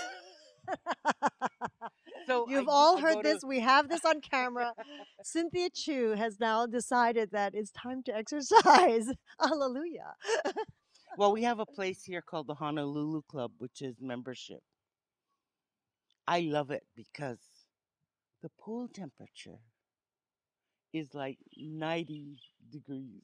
So 2.26 2.46
You've 2.48 2.64
do- 2.64 2.70
all 2.70 2.96
I 2.96 3.00
heard 3.00 3.14
go 3.14 3.22
to- 3.22 3.28
this. 3.34 3.44
We 3.44 3.60
have 3.60 3.88
this 3.88 4.04
on 4.04 4.20
camera. 4.20 4.72
Cynthia 5.22 5.68
Chu 5.70 6.12
has 6.12 6.38
now 6.40 6.66
decided 6.66 7.30
that 7.32 7.54
it's 7.54 7.70
time 7.70 8.02
to 8.04 8.14
exercise. 8.16 9.08
Hallelujah. 9.40 10.14
Well, 11.16 11.32
we 11.32 11.42
have 11.44 11.60
a 11.60 11.66
place 11.66 12.02
here 12.04 12.22
called 12.22 12.48
the 12.48 12.54
Honolulu 12.54 13.22
Club, 13.28 13.52
which 13.58 13.82
is 13.82 13.96
membership. 14.00 14.60
I 16.26 16.40
love 16.40 16.70
it 16.70 16.84
because 16.96 17.38
the 18.42 18.50
pool 18.58 18.88
temperature 18.88 19.58
is 20.92 21.14
like 21.14 21.38
90 21.56 22.36
degrees. 22.70 23.22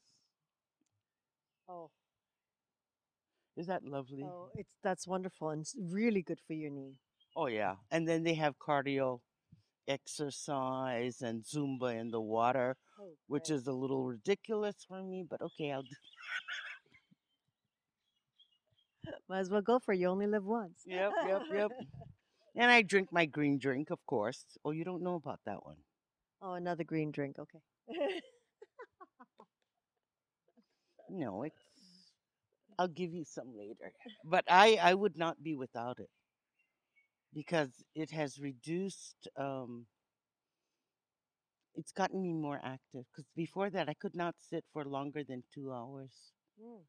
Oh, 1.69 1.91
Is 3.57 3.67
that 3.67 3.85
lovely? 3.85 4.25
oh, 4.25 4.51
it's 4.57 4.75
that's 4.83 5.07
wonderful 5.07 5.51
and 5.51 5.63
it's 5.63 5.77
really 5.79 6.23
good 6.23 6.39
for 6.47 6.53
your 6.55 6.71
knee. 6.71 6.95
Oh 7.37 7.47
yeah, 7.47 7.75
and 7.91 8.07
then 8.09 8.23
they 8.23 8.35
have 8.35 8.55
cardio 8.59 9.21
exercise 9.89 11.23
and 11.23 11.43
Zumba 11.45 11.99
in 11.99 12.11
the 12.11 12.21
water, 12.21 12.77
Oh, 13.01 13.13
which 13.29 13.51
is 13.51 13.67
a 13.67 13.73
little 13.73 14.05
ridiculous 14.05 14.77
for 14.87 15.03
me, 15.03 15.25
but 15.29 15.41
okay, 15.43 15.73
I'll 15.73 15.83
do. 15.83 15.97
might 19.29 19.41
as 19.41 19.51
well 19.51 19.63
go 19.63 19.79
for 19.79 19.93
it. 19.93 19.99
You 19.99 20.09
only 20.09 20.27
live 20.27 20.45
once. 20.45 20.81
Yep, 20.87 21.13
yep, 21.27 21.43
yep. 21.55 21.71
And 22.57 22.71
I 22.71 22.83
drink 22.83 23.11
my 23.13 23.27
green 23.27 23.59
drink, 23.59 23.91
of 23.91 24.05
course. 24.07 24.45
Oh, 24.65 24.73
you 24.73 24.85
don't 24.85 25.03
know 25.03 25.15
about 25.15 25.41
that 25.47 25.65
one. 25.65 25.77
Oh, 26.43 26.55
another 26.55 26.85
green 26.85 27.13
drink. 27.13 27.39
Okay. 27.39 27.61
No, 31.11 31.43
it's. 31.43 31.57
I'll 32.79 32.89
give 32.89 33.13
you 33.13 33.25
some 33.25 33.57
later. 33.57 33.93
But 34.25 34.45
I, 34.49 34.79
I 34.83 34.95
would 34.95 35.17
not 35.17 35.43
be 35.43 35.55
without 35.55 35.99
it 36.01 36.11
because 37.33 37.71
it 37.95 38.11
has 38.11 38.39
reduced. 38.41 39.29
Um, 39.37 39.87
it's 41.75 41.93
gotten 41.93 42.23
me 42.23 42.33
more 42.33 42.61
active 42.63 43.05
because 43.11 43.29
before 43.35 43.71
that 43.71 43.89
I 43.89 43.95
could 43.95 44.15
not 44.15 44.35
sit 44.39 44.65
for 44.73 44.85
longer 44.85 45.25
than 45.25 45.43
two 45.53 45.73
hours 45.73 46.33
Mm. 46.61 46.85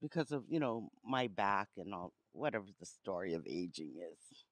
Because 0.00 0.32
of 0.32 0.44
you 0.48 0.60
know 0.60 0.90
my 1.04 1.28
back 1.28 1.68
and 1.76 1.94
all 1.94 2.12
whatever 2.32 2.66
the 2.78 2.86
story 2.86 3.34
of 3.34 3.46
aging 3.46 3.94
is. 4.12 4.44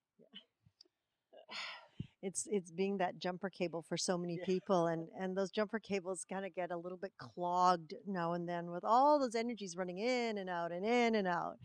It's 2.20 2.48
it's 2.50 2.72
being 2.72 2.98
that 2.98 3.18
jumper 3.18 3.48
cable 3.48 3.82
for 3.82 3.96
so 3.96 4.18
many 4.18 4.36
Yeah. 4.38 4.44
people, 4.44 4.86
and 4.88 5.08
and 5.18 5.36
those 5.36 5.50
jumper 5.52 5.78
cables 5.78 6.24
kind 6.28 6.44
of 6.44 6.54
get 6.54 6.70
a 6.72 6.76
little 6.76 6.98
bit 6.98 7.16
clogged 7.16 7.94
now 8.06 8.32
and 8.32 8.48
then 8.48 8.70
with 8.72 8.84
all 8.84 9.20
those 9.20 9.36
energies 9.36 9.76
running 9.76 9.98
in 9.98 10.36
and 10.38 10.50
out 10.50 10.72
and 10.72 10.84
in 10.84 11.14
and 11.14 11.28
out. 11.28 11.58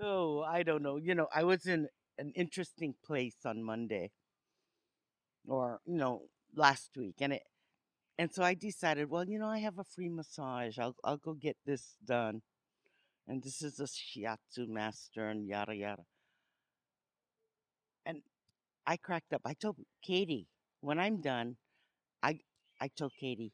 Oh, 0.00 0.40
I 0.42 0.62
don't 0.62 0.82
know. 0.82 0.96
You 0.96 1.14
know, 1.14 1.28
I 1.34 1.44
was 1.44 1.66
in 1.66 1.88
an 2.18 2.32
interesting 2.34 2.94
place 3.04 3.36
on 3.44 3.62
Monday 3.62 4.10
or, 5.46 5.80
you 5.86 5.96
know, 5.96 6.22
last 6.54 6.90
week 6.96 7.16
and 7.20 7.32
it 7.34 7.42
and 8.18 8.32
so 8.32 8.42
I 8.42 8.54
decided, 8.54 9.10
well, 9.10 9.28
you 9.28 9.38
know, 9.38 9.48
I 9.48 9.58
have 9.58 9.78
a 9.78 9.84
free 9.84 10.08
massage. 10.08 10.78
I'll 10.78 10.96
I'll 11.04 11.18
go 11.18 11.34
get 11.34 11.56
this 11.66 11.96
done. 12.04 12.42
And 13.28 13.42
this 13.42 13.62
is 13.62 13.80
a 13.80 13.84
shiatsu 13.84 14.68
master 14.68 15.28
and 15.28 15.46
yada 15.46 15.74
yada. 15.74 16.04
And 18.06 18.22
I 18.86 18.96
cracked 18.96 19.32
up. 19.32 19.42
I 19.44 19.54
told 19.54 19.76
Katie, 20.02 20.48
when 20.80 20.98
I'm 20.98 21.20
done, 21.20 21.56
I 22.22 22.40
I 22.80 22.88
told 22.88 23.12
Katie, 23.18 23.52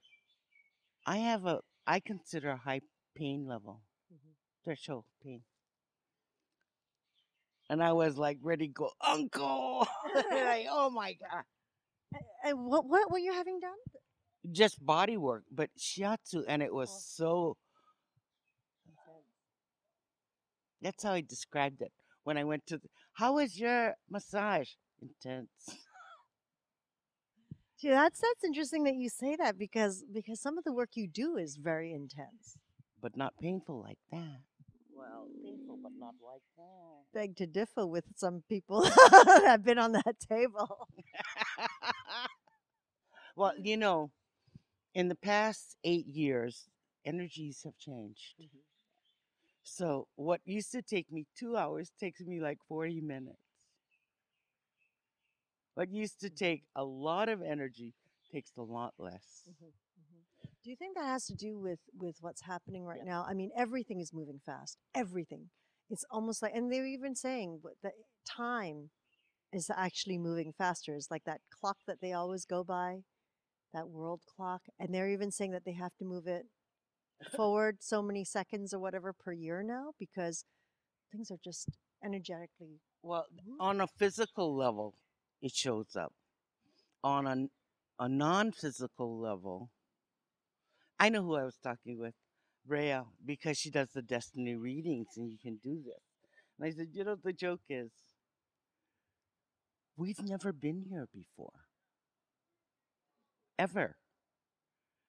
I 1.06 1.18
have 1.18 1.46
a 1.46 1.60
I 1.86 2.00
consider 2.00 2.50
a 2.50 2.56
high 2.56 2.80
pain 3.16 3.46
level. 3.46 3.82
Mhm. 4.12 4.34
Threshold 4.64 5.04
pain. 5.22 5.42
And 7.70 7.82
I 7.82 7.92
was 7.92 8.18
like 8.18 8.38
ready 8.42 8.68
to 8.68 8.72
go, 8.72 8.90
Uncle. 9.00 9.86
like, 10.32 10.66
oh 10.70 10.90
my 10.90 11.14
God. 11.30 11.44
And 12.44 12.66
what 12.66 12.86
what 12.86 13.10
were 13.10 13.18
you 13.18 13.32
having 13.32 13.60
done? 13.60 13.72
Just 14.52 14.84
body 14.84 15.16
work, 15.16 15.44
but 15.52 15.70
shiatsu. 15.78 16.44
And 16.48 16.62
it 16.62 16.74
was 16.74 16.90
Oh. 16.90 17.00
so, 17.00 17.56
that's 20.82 21.02
how 21.04 21.12
I 21.12 21.20
described 21.22 21.80
it. 21.82 21.92
When 22.24 22.36
I 22.36 22.44
went 22.44 22.66
to, 22.66 22.78
the, 22.78 22.88
how 23.14 23.34
was 23.34 23.58
your 23.58 23.94
massage? 24.10 24.70
Intense. 25.00 25.50
Gee, 27.80 27.88
that's 27.90 28.20
that's 28.20 28.44
interesting 28.44 28.84
that 28.84 28.94
you 28.94 29.08
say 29.08 29.36
that 29.36 29.58
because 29.58 30.04
because 30.12 30.40
some 30.40 30.56
of 30.58 30.64
the 30.64 30.72
work 30.72 30.90
you 30.94 31.08
do 31.08 31.36
is 31.36 31.56
very 31.56 31.92
intense. 31.92 32.56
But 33.00 33.16
not 33.16 33.34
painful 33.40 33.80
like 33.80 33.98
that. 34.12 34.40
Well, 34.94 35.26
painful, 35.42 35.78
but 35.82 35.92
not 35.98 36.14
like 36.24 36.42
that. 36.56 37.02
Beg 37.12 37.36
to 37.36 37.46
differ 37.46 37.84
with 37.86 38.04
some 38.14 38.44
people 38.48 38.82
that 38.82 39.42
have 39.46 39.64
been 39.64 39.78
on 39.78 39.92
that 39.92 40.16
table. 40.20 40.88
well, 43.36 43.52
you 43.58 43.76
know, 43.76 44.10
in 44.94 45.08
the 45.08 45.14
past 45.16 45.76
eight 45.84 46.06
years, 46.06 46.68
energies 47.04 47.62
have 47.64 47.76
changed. 47.78 48.34
Mhm. 48.40 48.60
So 49.62 50.08
what 50.16 50.40
used 50.44 50.72
to 50.72 50.82
take 50.82 51.10
me 51.10 51.26
two 51.38 51.56
hours 51.56 51.92
takes 51.98 52.20
me 52.20 52.40
like 52.40 52.58
40 52.68 53.00
minutes. 53.00 53.38
What 55.74 55.90
used 55.90 56.20
to 56.20 56.26
mm-hmm. 56.26 56.44
take 56.44 56.64
a 56.76 56.84
lot 56.84 57.28
of 57.28 57.42
energy 57.42 57.94
takes 58.30 58.52
a 58.56 58.62
lot 58.62 58.94
less. 58.98 59.48
Mm-hmm. 59.48 59.64
Mm-hmm. 59.66 60.48
Do 60.62 60.70
you 60.70 60.76
think 60.76 60.96
that 60.96 61.06
has 61.06 61.26
to 61.26 61.34
do 61.34 61.58
with 61.58 61.80
with 61.98 62.16
what's 62.20 62.42
happening 62.42 62.84
right 62.84 63.00
Yeah. 63.04 63.12
now? 63.12 63.26
I 63.28 63.34
mean, 63.34 63.50
everything 63.56 64.00
is 64.00 64.12
moving 64.12 64.40
fast. 64.44 64.78
Everything. 64.94 65.50
It's 65.90 66.04
almost 66.10 66.42
like, 66.42 66.52
and 66.54 66.72
they're 66.72 66.86
even 66.86 67.14
saying 67.14 67.60
that 67.82 67.92
time 68.26 68.90
is 69.52 69.70
actually 69.74 70.18
moving 70.18 70.52
faster. 70.56 70.94
It's 70.94 71.10
like 71.10 71.24
that 71.24 71.40
clock 71.50 71.78
that 71.86 72.00
they 72.00 72.12
always 72.12 72.46
go 72.46 72.64
by, 72.64 73.02
that 73.74 73.88
world 73.88 74.22
clock, 74.26 74.62
and 74.78 74.94
they're 74.94 75.10
even 75.10 75.30
saying 75.30 75.50
that 75.52 75.64
they 75.64 75.72
have 75.74 75.94
to 75.96 76.04
move 76.04 76.26
it 76.26 76.46
forward 77.34 77.78
so 77.80 78.02
many 78.02 78.24
seconds 78.24 78.72
or 78.72 78.78
whatever 78.78 79.12
per 79.12 79.32
year 79.32 79.62
now 79.62 79.92
because 79.98 80.44
things 81.10 81.30
are 81.30 81.38
just 81.42 81.68
energetically. 82.04 82.80
Well, 83.02 83.26
moving. 83.30 83.54
Mm-hmm. 83.54 83.60
on 83.60 83.80
a 83.80 83.86
physical 83.86 84.56
level, 84.56 84.94
it 85.40 85.52
shows 85.52 85.96
up. 85.96 86.12
On 87.04 87.26
a, 87.26 87.46
a 87.98 88.08
non 88.08 88.52
physical 88.52 89.18
level, 89.18 89.70
I 90.98 91.08
know 91.08 91.22
who 91.22 91.36
I 91.36 91.44
was 91.44 91.58
talking 91.62 91.98
with, 91.98 92.14
Rhea, 92.66 93.04
because 93.24 93.58
she 93.58 93.70
does 93.70 93.88
the 93.92 94.02
destiny 94.02 94.54
readings 94.54 95.08
and 95.16 95.28
you 95.28 95.36
can 95.36 95.58
do 95.62 95.82
this. 95.84 96.02
And 96.58 96.68
I 96.68 96.70
said, 96.70 96.88
you 96.92 97.02
know, 97.02 97.16
the 97.16 97.32
joke 97.32 97.62
is, 97.68 97.90
we've 99.96 100.22
never 100.22 100.52
been 100.52 100.84
here 100.88 101.08
before. 101.12 101.66
Ever. 103.58 103.96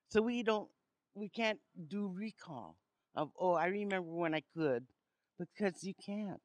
So 0.10 0.22
we 0.22 0.44
don't, 0.44 0.70
we 1.16 1.30
can't 1.30 1.60
do 1.88 2.08
recall 2.08 2.78
of, 3.16 3.30
oh, 3.40 3.54
I 3.54 3.68
remember 3.68 4.10
when 4.10 4.34
I 4.34 4.44
could, 4.56 4.86
because 5.40 5.84
you 5.84 5.94
can't. 5.94 6.42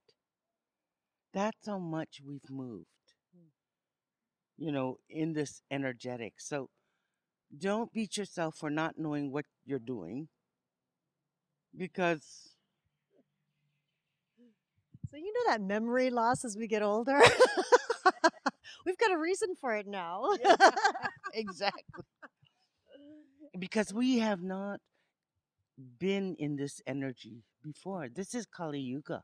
That's 1.32 1.66
how 1.66 1.78
much 1.78 2.20
we've 2.26 2.50
moved, 2.50 2.86
hmm. 3.34 3.48
you 4.56 4.72
know, 4.72 4.98
in 5.08 5.32
this 5.34 5.62
energetic. 5.70 6.34
So 6.38 6.70
don't 7.56 7.92
beat 7.92 8.16
yourself 8.16 8.56
for 8.56 8.70
not 8.70 8.98
knowing 8.98 9.32
what 9.32 9.46
you're 9.64 9.78
doing 9.78 10.28
because 11.76 12.56
So 15.10 15.16
you 15.16 15.32
know 15.32 15.52
that 15.52 15.62
memory 15.62 16.10
loss 16.10 16.44
as 16.44 16.56
we 16.56 16.66
get 16.66 16.82
older. 16.82 17.18
We've 18.86 18.98
got 18.98 19.10
a 19.10 19.18
reason 19.18 19.54
for 19.60 19.74
it 19.74 19.86
now. 19.86 20.24
exactly 21.32 22.04
because 23.58 23.92
we 23.92 24.18
have 24.18 24.42
not 24.42 24.80
been 25.98 26.34
in 26.38 26.56
this 26.56 26.80
energy 26.86 27.42
before. 27.62 28.08
This 28.08 28.34
is 28.34 28.46
kali 28.46 28.80
yuga 28.80 29.22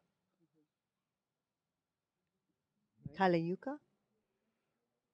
Kali 3.16 3.39
Yuga. 3.41 3.80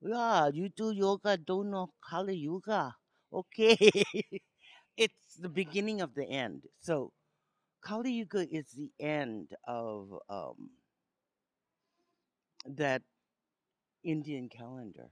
yeah 0.02 0.48
you 0.52 0.68
do 0.68 0.90
yoga 0.92 1.36
don't 1.36 1.70
know 1.70 1.88
kali 2.08 2.34
yuga 2.34 2.94
okay. 3.32 3.76
It's 4.96 5.36
the 5.38 5.48
beginning 5.48 6.00
of 6.02 6.14
the 6.14 6.24
end. 6.26 6.64
So 6.80 7.12
kali 7.82 8.12
yuga 8.12 8.46
is 8.48 8.70
the 8.72 8.90
end 9.00 9.54
of 9.66 10.12
um 10.28 10.70
that 12.66 13.02
indian 14.02 14.48
calendar 14.48 15.10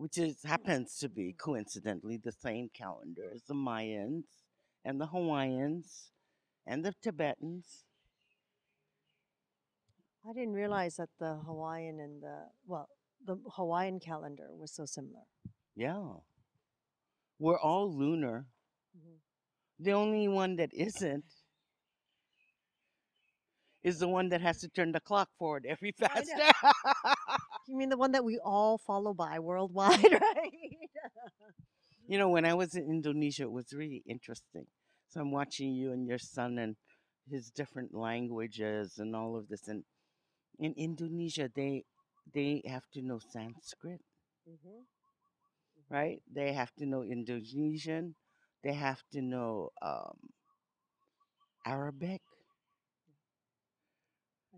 which 0.00 0.16
is 0.16 0.42
happens 0.44 0.96
to 0.96 1.10
be 1.10 1.28
mm-hmm. 1.28 1.50
coincidentally 1.50 2.16
the 2.16 2.32
same 2.32 2.70
calendar 2.72 3.30
as 3.34 3.42
the 3.42 3.52
Mayans 3.52 4.24
and 4.82 4.98
the 4.98 5.06
Hawaiians 5.06 6.10
and 6.66 6.82
the 6.82 6.94
Tibetans. 7.02 7.84
I 10.26 10.32
didn't 10.32 10.54
realize 10.54 10.96
that 10.96 11.10
the 11.18 11.34
Hawaiian 11.44 12.00
and 12.00 12.22
the 12.22 12.46
well, 12.66 12.88
the 13.26 13.36
Hawaiian 13.56 14.00
calendar 14.00 14.48
was 14.56 14.72
so 14.72 14.86
similar. 14.86 15.24
Yeah. 15.76 16.14
We're 17.38 17.60
all 17.60 17.94
lunar. 17.94 18.46
Mm-hmm. 18.96 19.84
The 19.84 19.92
only 19.92 20.28
one 20.28 20.56
that 20.56 20.70
isn't 20.72 21.24
is 23.82 23.98
the 23.98 24.08
one 24.08 24.30
that 24.30 24.40
has 24.40 24.60
to 24.60 24.68
turn 24.68 24.92
the 24.92 25.00
clock 25.00 25.28
forward 25.38 25.66
every 25.68 25.92
faster. 25.98 26.52
You 27.70 27.76
mean 27.78 27.88
the 27.90 27.96
one 27.98 28.12
that 28.12 28.24
we 28.24 28.38
all 28.38 28.78
follow 28.78 29.14
by 29.14 29.38
worldwide, 29.40 30.02
right? 30.12 30.52
You 32.08 32.18
know, 32.18 32.28
when 32.28 32.44
I 32.44 32.54
was 32.54 32.74
in 32.74 32.84
Indonesia, 32.90 33.44
it 33.44 33.52
was 33.52 33.72
really 33.72 34.02
interesting. 34.06 34.66
So 35.08 35.20
I'm 35.20 35.30
watching 35.32 35.72
you 35.74 35.92
and 35.92 36.06
your 36.06 36.18
son 36.18 36.58
and 36.58 36.76
his 37.28 37.50
different 37.50 37.94
languages 37.94 38.98
and 38.98 39.16
all 39.16 39.36
of 39.36 39.48
this. 39.48 39.68
And 39.68 39.84
in 40.58 40.74
Indonesia, 40.74 41.50
they 41.54 41.84
they 42.32 42.62
have 42.66 42.88
to 42.92 43.02
know 43.02 43.18
Sanskrit, 43.18 44.02
hmm 44.46 44.82
right? 45.90 46.22
They 46.32 46.52
have 46.54 46.72
to 46.76 46.86
know 46.86 47.02
Indonesian. 47.02 48.16
They 48.62 48.74
have 48.74 49.02
to 49.12 49.22
know 49.22 49.70
um, 49.82 50.18
Arabic. 51.64 52.22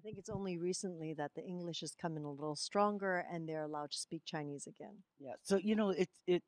I 0.02 0.04
think 0.04 0.18
it's 0.18 0.30
only 0.30 0.58
recently 0.58 1.14
that 1.14 1.30
the 1.36 1.44
English 1.44 1.80
has 1.82 1.94
come 1.94 2.16
in 2.16 2.24
a 2.24 2.30
little 2.30 2.56
stronger 2.56 3.24
and 3.32 3.48
they're 3.48 3.62
allowed 3.62 3.92
to 3.92 3.98
speak 3.98 4.22
Chinese 4.26 4.66
again. 4.66 4.96
Yeah. 5.20 5.34
So 5.44 5.58
you 5.58 5.76
know, 5.76 5.90
it's 5.90 6.18
it 6.26 6.42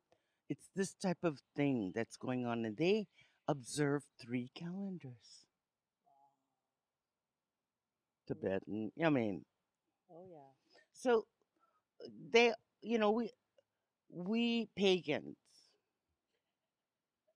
it's 0.49 0.67
this 0.75 0.93
type 0.93 1.19
of 1.23 1.39
thing 1.55 1.93
that's 1.95 2.17
going 2.17 2.45
on, 2.45 2.65
and 2.65 2.75
they 2.75 3.07
observe 3.47 4.03
three 4.21 4.51
calendars. 4.55 5.45
Tibetan. 8.27 8.91
Mm, 8.99 9.05
I 9.05 9.09
mean, 9.09 9.45
Oh 10.11 10.25
yeah. 10.29 10.51
so 10.91 11.25
they, 12.31 12.51
you 12.81 12.97
know, 12.97 13.11
we 13.11 13.31
we 14.09 14.67
pagans. 14.75 15.37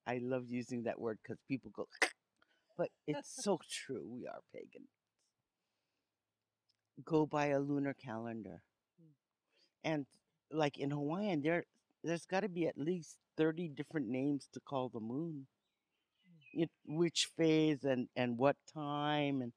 I 0.05 0.19
love 0.21 0.49
using 0.49 0.83
that 0.83 0.99
word 0.99 1.19
because 1.23 1.37
people 1.47 1.71
go, 1.73 1.87
but 2.77 2.89
it's 3.07 3.41
so 3.41 3.57
true. 3.71 4.03
We 4.05 4.27
are 4.27 4.41
pagan. 4.53 4.87
Go 7.03 7.25
by 7.25 7.47
a 7.47 7.59
lunar 7.59 7.93
calendar, 7.93 8.63
Mm. 9.01 9.13
and 9.83 10.05
like 10.51 10.77
in 10.77 10.91
Hawaiian, 10.91 11.41
there 11.41 11.65
there's 12.03 12.25
got 12.25 12.41
to 12.41 12.49
be 12.49 12.67
at 12.67 12.77
least 12.77 13.17
thirty 13.37 13.67
different 13.67 14.07
names 14.07 14.47
to 14.53 14.59
call 14.59 14.89
the 14.89 14.99
moon. 14.99 15.47
It, 16.53 16.69
which 16.85 17.25
phase 17.37 17.83
and 17.83 18.09
and 18.15 18.37
what 18.37 18.57
time 18.73 19.41
and 19.41 19.53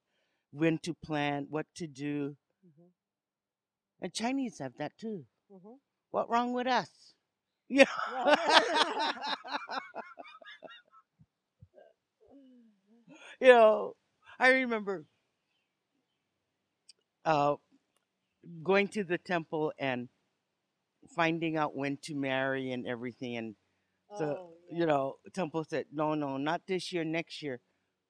when 0.52 0.78
to 0.78 0.94
plant, 0.94 1.50
what 1.50 1.66
to 1.76 1.86
do. 1.86 2.36
hmm 2.64 2.88
And 4.00 4.12
Chinese 4.12 4.58
have 4.58 4.76
that 4.76 4.98
too. 4.98 5.26
hmm 5.50 5.74
What 6.10 6.28
wrong 6.28 6.52
with 6.52 6.66
us? 6.66 7.14
Yeah. 7.68 7.86
you 13.40 13.48
know, 13.48 13.94
I 14.38 14.50
remember 14.50 15.04
uh, 17.24 17.56
going 18.62 18.88
to 18.88 19.04
the 19.04 19.18
temple 19.18 19.72
and 19.78 20.08
finding 21.14 21.56
out 21.56 21.76
when 21.76 21.96
to 22.02 22.14
marry 22.14 22.72
and 22.72 22.86
everything. 22.86 23.36
And 23.36 23.54
so, 24.18 24.36
Oh, 24.38 24.48
you 24.70 24.86
know, 24.86 25.16
temple 25.32 25.64
said, 25.64 25.86
no, 25.92 26.14
no, 26.14 26.36
not 26.36 26.62
this 26.66 26.92
year, 26.92 27.04
next 27.04 27.42
year. 27.42 27.60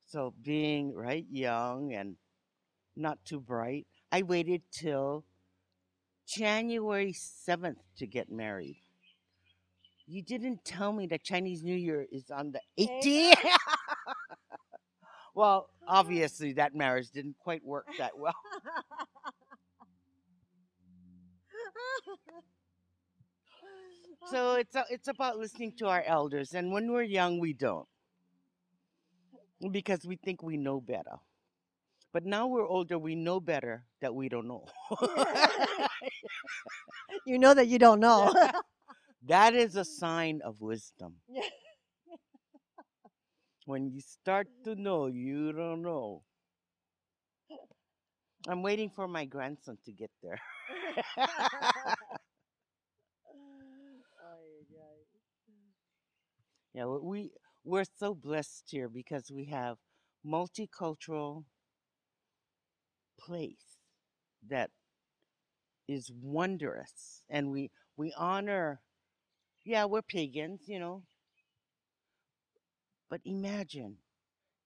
So 0.06 0.34
being 0.42 0.94
right 0.94 1.26
young 1.30 1.92
and 1.92 2.16
not 2.96 3.18
too 3.24 3.40
bright, 3.40 3.86
I 4.10 4.22
waited 4.22 4.62
till 4.70 5.24
January 6.26 7.12
7th 7.12 7.76
to 7.98 8.06
get 8.06 8.30
married. 8.30 8.82
You 10.06 10.22
didn't 10.22 10.64
tell 10.64 10.92
me 10.92 11.06
that 11.08 11.22
Chinese 11.22 11.62
New 11.62 11.76
Year 11.76 12.06
is 12.10 12.30
on 12.30 12.52
the 12.52 12.60
18th. 12.78 13.34
well, 15.34 15.68
obviously 15.88 16.54
that 16.54 16.74
marriage 16.74 17.10
didn't 17.10 17.36
quite 17.38 17.64
work 17.64 17.86
that 17.98 18.18
well. 18.18 18.34
So 24.30 24.54
it's 24.54 24.74
a, 24.74 24.84
it's 24.90 25.08
about 25.08 25.38
listening 25.38 25.72
to 25.78 25.88
our 25.88 26.02
elders, 26.06 26.54
and 26.54 26.72
when 26.72 26.90
we're 26.92 27.02
young, 27.02 27.38
we 27.40 27.52
don't 27.52 27.86
because 29.70 30.04
we 30.04 30.16
think 30.16 30.42
we 30.42 30.56
know 30.56 30.80
better. 30.80 31.16
But 32.12 32.24
now 32.26 32.46
we're 32.46 32.66
older, 32.66 32.98
we 32.98 33.14
know 33.14 33.40
better 33.40 33.84
that 34.00 34.14
we 34.14 34.28
don't 34.28 34.48
know. 34.48 34.66
you 37.26 37.38
know 37.38 37.54
that 37.54 37.68
you 37.68 37.78
don't 37.78 38.00
know. 38.00 38.32
that 39.28 39.54
is 39.54 39.76
a 39.76 39.84
sign 40.00 40.40
of 40.44 40.60
wisdom. 40.60 41.16
When 43.66 43.90
you 43.90 44.00
start 44.00 44.48
to 44.64 44.74
know, 44.74 45.06
you 45.06 45.52
don't 45.52 45.82
know. 45.82 46.22
I'm 48.48 48.62
waiting 48.62 48.90
for 48.90 49.06
my 49.06 49.24
grandson 49.24 49.78
to 49.84 49.92
get 49.92 50.10
there. 50.22 50.40
Yeah, 56.74 56.84
we 56.86 56.98
we- 57.00 57.32
we're 57.64 57.84
so 57.84 58.14
blessed 58.14 58.64
here 58.70 58.88
because 58.90 59.30
we 59.30 59.46
have 59.46 59.78
multicultural 60.24 61.44
place 63.18 63.78
that 64.48 64.70
is 65.88 66.10
wondrous 66.10 67.22
and 67.28 67.50
we 67.50 67.70
we 67.96 68.12
honor 68.16 68.80
yeah, 69.64 69.84
we're 69.84 70.02
pagans, 70.02 70.62
you 70.68 70.78
know. 70.80 71.04
But 73.08 73.20
imagine 73.24 73.98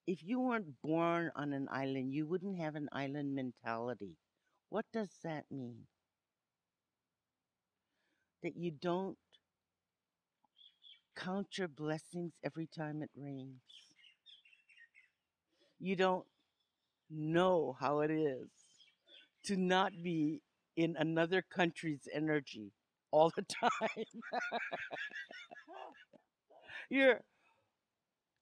if 0.07 0.23
you 0.25 0.41
weren't 0.41 0.81
born 0.83 1.33
on 1.37 1.53
an 1.53 1.69
island, 1.71 2.13
you 2.15 2.27
wouldn't 2.27 2.59
have 2.59 2.77
an 2.77 2.89
island 2.93 3.35
mentality. 3.35 4.17
What 4.71 4.87
does 4.93 5.19
that 5.23 5.51
mean? 5.51 5.87
That 8.43 8.57
you 8.57 8.71
don't 8.71 9.19
count 11.17 11.59
your 11.59 11.69
blessings 11.69 12.33
every 12.45 12.67
time 12.67 13.03
it 13.03 13.11
rains. 13.17 13.61
You 15.79 15.97
don't 15.97 16.27
know 17.11 17.77
how 17.81 18.01
it 18.01 18.11
is 18.11 18.49
to 19.45 19.57
not 19.57 19.93
be 20.03 20.43
in 20.77 20.97
another 20.99 21.43
country's 21.43 22.09
energy 22.13 22.73
all 23.11 23.33
the 23.35 23.43
time. 23.61 23.71
You're 26.89 27.23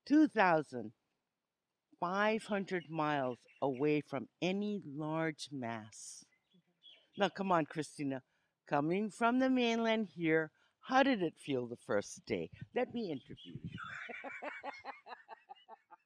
2,500 0.06 2.90
miles 2.90 3.38
away 3.62 4.02
from 4.02 4.28
any 4.42 4.82
large 4.84 5.48
mass. 5.50 6.24
Mm-hmm. 6.24 7.22
Now, 7.22 7.30
come 7.30 7.50
on, 7.52 7.64
Christina. 7.66 8.22
Coming 8.68 9.10
from 9.10 9.38
the 9.38 9.50
mainland 9.50 10.08
here, 10.14 10.50
how 10.84 11.02
did 11.02 11.22
it 11.22 11.34
feel 11.38 11.66
the 11.66 11.76
first 11.76 12.24
day? 12.26 12.50
Let 12.74 12.94
me 12.94 13.10
interview 13.10 13.54
you. 13.62 13.78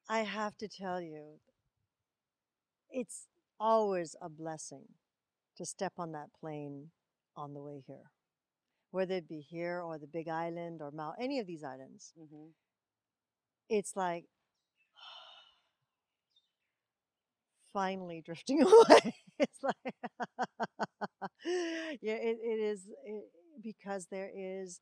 I 0.09 0.23
have 0.23 0.57
to 0.57 0.67
tell 0.67 0.99
you, 1.01 1.39
it's 2.89 3.27
always 3.59 4.15
a 4.21 4.29
blessing 4.29 4.85
to 5.57 5.65
step 5.65 5.93
on 5.97 6.11
that 6.13 6.29
plane 6.39 6.91
on 7.35 7.53
the 7.53 7.61
way 7.61 7.83
here, 7.87 8.11
whether 8.91 9.15
it 9.15 9.29
be 9.29 9.41
here 9.41 9.81
or 9.81 9.99
the 9.99 10.07
Big 10.07 10.29
Island 10.29 10.81
or 10.81 10.91
Maui, 10.91 11.15
any 11.19 11.39
of 11.39 11.47
these 11.47 11.63
islands. 11.63 12.13
Mhm. 12.19 12.51
It's 13.69 13.95
like 13.95 14.25
finally 17.73 18.21
drifting 18.21 18.61
away. 18.63 19.15
it's 19.39 19.59
like, 19.63 19.95
yeah, 22.01 22.13
it, 22.13 22.37
it 22.41 22.59
is 22.59 22.81
it, 23.05 23.23
because 23.61 24.07
there 24.11 24.31
is, 24.35 24.79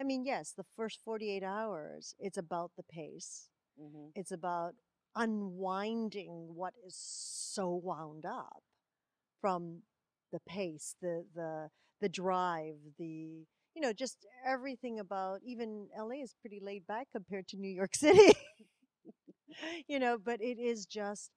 I 0.00 0.04
mean, 0.04 0.24
yes, 0.24 0.52
the 0.56 0.64
first 0.76 1.00
48 1.04 1.42
hours, 1.42 2.14
it's 2.18 2.38
about 2.38 2.72
the 2.76 2.82
pace. 2.84 3.48
Mhm. 3.80 4.12
It's 4.14 4.32
about 4.32 4.74
unwinding 5.16 6.54
what 6.54 6.74
is 6.86 6.96
so 6.96 7.70
wound 7.74 8.24
up 8.26 8.62
from 9.40 9.82
the 10.32 10.40
pace, 10.40 10.96
the 11.00 11.26
the 11.34 11.70
the 12.00 12.08
drive, 12.08 12.76
the 12.98 13.46
you 13.74 13.82
know, 13.82 13.92
just 13.92 14.26
everything 14.44 14.98
about 14.98 15.40
even 15.44 15.88
LA 15.96 16.22
is 16.22 16.34
pretty 16.40 16.60
laid 16.60 16.86
back 16.86 17.08
compared 17.12 17.48
to 17.48 17.56
New 17.56 17.70
York 17.72 17.94
City. 17.96 18.32
you 19.88 19.98
know, 19.98 20.18
but 20.18 20.40
it 20.40 20.58
is 20.58 20.86
just 20.86 21.30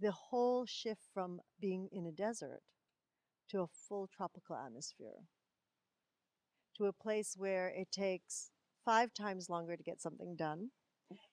the 0.00 0.12
whole 0.12 0.66
shift 0.66 1.02
from 1.12 1.40
being 1.60 1.88
in 1.92 2.06
a 2.06 2.12
desert 2.12 2.60
to 3.50 3.60
a 3.62 3.66
full 3.88 4.08
tropical 4.08 4.56
atmosphere 4.56 5.22
to 6.78 6.86
a 6.86 6.92
place 6.94 7.34
where 7.38 7.68
it 7.68 7.92
takes 7.92 8.50
five 8.84 9.14
times 9.14 9.50
longer 9.50 9.76
to 9.76 9.84
get 9.84 10.02
something 10.02 10.36
done. 10.36 10.70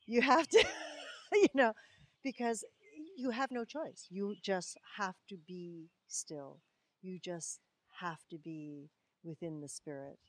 You 0.08 0.22
have 0.22 0.48
to, 0.50 0.66
you 1.34 1.48
know, 1.56 1.74
because 2.24 2.64
you 3.18 3.32
have 3.32 3.52
no 3.52 3.66
choice. 3.66 4.08
You 4.10 4.36
just 4.44 4.78
have 4.98 5.16
to 5.30 5.38
be 5.48 5.90
still. 6.08 6.60
You 7.02 7.20
just 7.20 7.60
have 8.02 8.20
to 8.32 8.38
be 8.38 8.90
within 9.24 9.62
the 9.62 9.70
spirit 9.70 10.20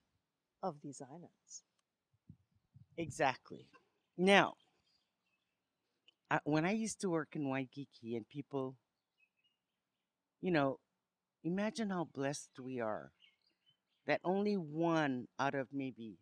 of 0.63 0.77
these 0.83 1.03
islands. 1.03 1.65
Exactly. 2.99 3.69
Now, 4.19 4.57
I, 6.31 6.41
when 6.45 6.65
I 6.65 6.73
used 6.73 7.01
to 7.01 7.11
work 7.11 7.37
in 7.37 7.49
Waikiki 7.49 8.17
and 8.17 8.29
people, 8.29 8.77
you 10.41 10.51
know, 10.51 10.79
imagine 11.45 11.91
how 11.91 12.05
blessed 12.05 12.51
we 12.61 12.81
are 12.81 13.13
that 14.07 14.21
only 14.25 14.57
one 14.57 15.29
out 15.39 15.55
of 15.55 15.69
maybe 15.73 16.19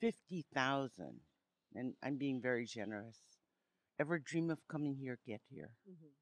50,000, 0.00 1.20
and 1.74 1.94
I'm 2.02 2.16
being 2.16 2.40
very 2.40 2.66
generous, 2.66 3.18
ever 3.98 4.18
dream 4.18 4.50
of 4.50 4.66
coming 4.68 4.96
here, 4.96 5.18
get 5.26 5.42
here. 5.50 5.70
Mhm. 5.88 6.12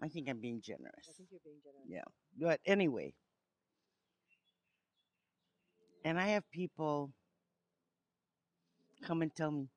I 0.00 0.08
think 0.08 0.28
I'm 0.28 0.40
being 0.40 0.60
generous. 0.60 1.08
I 1.08 1.12
think 1.12 1.28
you're 1.30 1.40
being 1.44 1.60
generous. 1.62 1.88
Yeah. 1.88 2.04
But 2.36 2.60
anyway, 2.64 3.14
and 6.04 6.18
I 6.18 6.28
have 6.28 6.50
people 6.50 7.12
come 9.02 9.22
and 9.22 9.34
tell 9.34 9.50
me, 9.50 9.68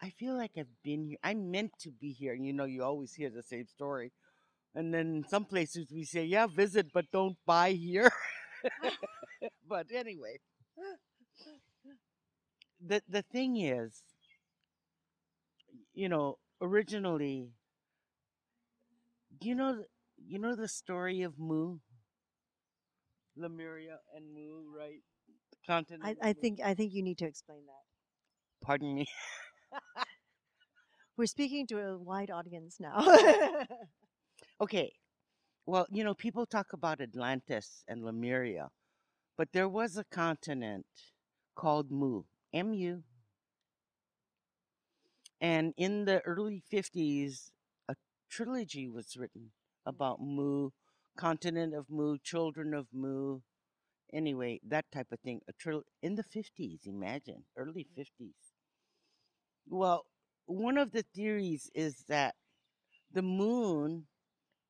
I 0.00 0.10
feel 0.10 0.36
like 0.36 0.52
I've 0.58 0.82
been 0.82 1.04
here. 1.06 1.18
I'm 1.22 1.50
meant 1.50 1.72
to 1.80 1.90
be 1.90 2.12
here. 2.12 2.32
And 2.34 2.46
you 2.46 2.52
know, 2.52 2.64
you 2.64 2.82
always 2.82 3.14
hear 3.14 3.30
the 3.30 3.42
same 3.42 3.66
story. 3.66 4.12
And 4.76 4.92
then 4.92 5.24
some 5.26 5.46
places 5.46 5.86
we 5.90 6.04
say, 6.04 6.24
yeah, 6.24 6.46
visit, 6.46 6.88
but 6.92 7.06
don't 7.10 7.36
buy 7.46 7.72
here. 7.72 8.12
but 9.68 9.86
anyway, 9.92 10.38
the 12.84 13.02
the 13.08 13.22
thing 13.22 13.56
is, 13.56 14.02
you 15.94 16.08
know, 16.08 16.38
originally, 16.60 17.50
you 19.40 19.54
know, 19.54 19.84
you 20.18 20.38
know 20.38 20.54
the 20.54 20.68
story 20.68 21.22
of 21.22 21.38
Mu, 21.38 21.78
Lemuria 23.36 23.98
and 24.14 24.32
Mu, 24.32 24.64
right? 24.76 25.02
The 25.52 25.58
continent. 25.66 26.18
I, 26.22 26.30
I 26.30 26.32
think 26.32 26.60
I 26.64 26.74
think 26.74 26.92
you 26.92 27.02
need 27.02 27.18
to 27.18 27.26
explain 27.26 27.62
that. 27.66 28.66
Pardon 28.66 28.94
me. 28.94 29.06
We're 31.16 31.26
speaking 31.26 31.66
to 31.68 31.78
a 31.78 31.98
wide 31.98 32.30
audience 32.30 32.76
now. 32.78 33.00
Okay. 34.60 34.92
Well, 35.66 35.86
you 35.90 36.04
know, 36.04 36.14
people 36.14 36.46
talk 36.46 36.72
about 36.72 37.00
Atlantis 37.00 37.84
and 37.88 38.04
Lemuria, 38.04 38.68
but 39.36 39.48
there 39.52 39.68
was 39.68 39.96
a 39.96 40.04
continent 40.04 40.86
called 41.54 41.90
Mu, 41.90 42.22
M 42.52 42.72
U. 42.72 43.02
And 45.40 45.74
in 45.76 46.04
the 46.06 46.20
early 46.22 46.62
50s, 46.72 47.50
a 47.88 47.94
trilogy 48.30 48.88
was 48.88 49.16
written 49.16 49.52
about 49.84 50.20
Mu, 50.20 50.70
continent 51.16 51.74
of 51.74 51.90
Mu, 51.90 52.16
children 52.18 52.72
of 52.72 52.86
Mu. 52.92 53.40
Anyway, 54.12 54.60
that 54.66 54.86
type 54.92 55.12
of 55.12 55.20
thing. 55.20 55.40
A 55.48 55.52
tril- 55.52 55.82
in 56.02 56.14
the 56.14 56.24
50s, 56.24 56.86
imagine, 56.86 57.44
early 57.56 57.86
mm-hmm. 57.92 58.24
50s. 58.24 58.34
Well, 59.68 60.06
one 60.46 60.78
of 60.78 60.92
the 60.92 61.02
theories 61.02 61.70
is 61.74 62.04
that 62.08 62.36
the 63.12 63.22
moon 63.22 64.06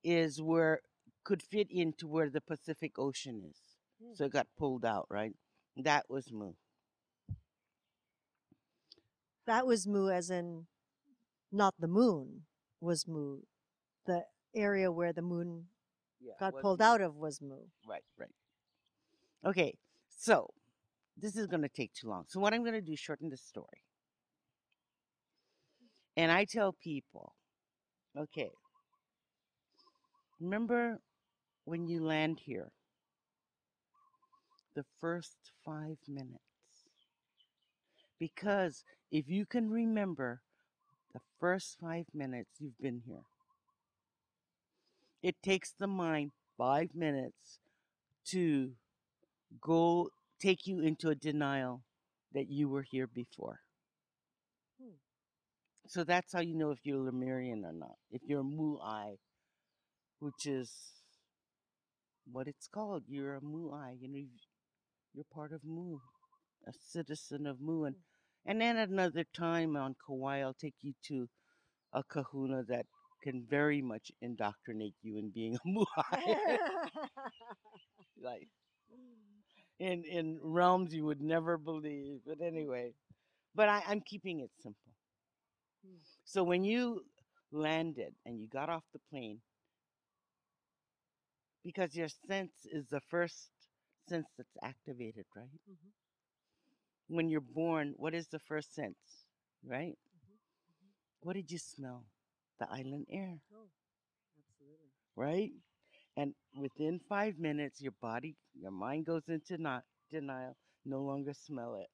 is 0.07 0.41
where 0.41 0.81
could 1.25 1.43
fit 1.43 1.67
into 1.71 2.07
where 2.07 2.31
the 2.31 2.41
Pacific 2.41 2.99
Ocean 2.99 3.43
is. 3.51 3.59
Hmm. 4.01 4.15
So 4.15 4.25
it 4.27 4.33
got 4.33 4.47
pulled 4.57 4.85
out, 4.85 5.07
right? 5.11 5.33
That 5.77 6.05
was 6.09 6.33
Mu. 6.33 6.53
that 9.47 9.67
was 9.67 9.87
Mu, 9.87 10.11
as 10.11 10.31
in 10.31 10.67
not 11.51 11.75
the 11.79 11.89
moon 11.89 12.43
was 12.81 13.07
Mu. 13.09 13.41
The 14.07 14.25
area 14.55 14.93
where 14.93 15.13
the 15.13 15.23
moon 15.23 15.67
Yeah, 16.21 16.35
got 16.39 16.61
pulled 16.61 16.83
out 16.83 17.01
of 17.01 17.17
was 17.17 17.41
Mu. 17.41 17.57
Right, 17.87 18.05
right. 18.19 18.31
Okay, 19.45 19.79
so 20.09 20.51
this 21.17 21.37
is 21.37 21.47
going 21.47 21.63
to 21.63 21.69
take 21.69 21.93
too 21.95 22.09
long. 22.09 22.25
So 22.29 22.41
what 22.41 22.53
I'm 22.53 22.63
going 22.63 22.75
to 22.75 22.81
do 22.81 22.93
is 22.93 23.01
shorten 23.01 23.31
the 23.31 23.37
story. 23.37 23.83
And 26.17 26.33
I 26.33 26.45
tell 26.45 26.73
people, 26.73 27.35
okay, 28.17 28.51
remember 30.41 31.01
when 31.65 31.87
you 31.87 32.05
land 32.05 32.41
here, 32.45 32.71
the 34.75 34.85
first 35.01 35.37
five 35.65 35.97
minutes. 36.07 36.41
Because 38.19 38.85
if 39.11 39.29
you 39.29 39.47
can 39.47 39.71
remember 39.71 40.41
the 41.13 41.21
first 41.41 41.77
five 41.81 42.07
minutes 42.15 42.51
you've 42.59 42.79
been 42.81 43.03
here, 43.07 43.25
it 45.23 45.37
takes 45.43 45.73
the 45.79 45.87
mind 45.87 46.33
five 46.57 46.95
minutes 46.95 47.59
to 48.27 48.71
go 49.61 50.09
take 50.41 50.67
you 50.67 50.81
into 50.81 51.09
a 51.09 51.15
denial 51.15 51.83
that 52.33 52.51
you 52.51 52.69
were 52.69 52.83
here 52.83 53.07
before. 53.07 53.61
Hmm. 54.81 54.97
So 55.87 56.05
that's 56.05 56.33
how 56.33 56.41
you 56.41 56.55
know 56.55 56.71
if 56.71 56.79
you're 56.85 56.99
Lemurian 56.99 57.65
or 57.65 57.73
not. 57.73 57.97
If 58.11 58.23
you're 58.27 58.45
Mu'ai, 58.45 59.17
which 60.19 60.47
is 60.47 60.71
what 62.31 62.49
it's 62.49 62.69
called. 62.69 63.05
You're 63.09 63.37
a 63.37 63.41
Mu'ai. 63.41 63.97
You 64.01 64.09
know, 64.09 64.25
you're 65.15 65.25
part 65.33 65.53
of 65.53 65.61
Mu, 65.65 65.99
a 66.67 66.73
citizen 66.73 67.47
of 67.47 67.61
Mu. 67.61 67.85
And, 67.85 67.97
and 68.45 68.61
then 68.61 68.77
at 68.77 68.89
another 68.89 69.25
time 69.35 69.77
on 69.77 69.95
Kauai, 70.07 70.41
I'll 70.41 70.55
take 70.55 70.77
you 70.83 70.93
to 71.09 71.29
a 71.93 72.03
kahuna 72.03 72.65
that 72.69 72.87
can 73.23 73.45
very 73.49 73.83
much 73.83 74.13
indoctrinate 74.21 74.95
you 75.03 75.19
in 75.19 75.31
being 75.31 75.57
a 75.57 75.69
Mu'ai. 75.69 76.59
like 78.23 78.49
in 79.79 80.05
in 80.05 80.39
realms 80.43 80.95
you 80.95 81.05
would 81.05 81.21
never 81.21 81.59
believe. 81.59 82.21
But 82.27 82.41
anyway, 82.41 82.93
but 83.55 83.69
I, 83.69 83.83
I'm 83.87 84.01
keeping 84.01 84.41
it 84.41 84.51
simple. 84.63 84.93
Hmm. 85.85 85.99
So 86.25 86.45
when 86.45 86.65
you 86.65 87.03
landed 87.53 88.15
and 88.25 88.41
you 88.41 88.49
got 88.49 88.69
off 88.69 88.85
the 88.93 89.01
plane, 89.11 89.41
because 91.67 91.97
your 91.97 92.09
sense 92.09 92.67
is 92.73 92.89
the 92.89 93.01
first 93.03 93.51
sense 94.09 94.29
that's 94.39 94.57
activated, 94.63 95.27
right? 95.37 95.61
Mhm. 95.67 95.93
When 97.09 97.29
you're 97.29 97.41
born, 97.41 97.95
what 97.97 98.15
is 98.15 98.29
the 98.29 98.39
first 98.41 98.75
sense, 98.75 99.27
right? 99.65 99.99
Mhm, 100.15 100.39
What 101.23 101.35
did 101.35 101.51
you 101.51 101.59
smell? 101.59 102.07
The 102.59 102.71
island 102.71 103.07
air, 103.11 103.43
Oh, 103.53 103.71
absolutely. 104.39 104.93
right? 105.17 105.53
And 106.17 106.35
within 106.57 107.01
five 107.09 107.39
minutes, 107.39 107.81
your 107.81 107.95
body, 108.01 108.37
your 108.55 108.73
mind 108.73 109.07
goes 109.07 109.23
into 109.29 109.59
not 109.59 109.85
denial, 110.11 110.57
no 110.85 111.03
longer 111.03 111.35
smell 111.35 111.77
it, 111.77 111.89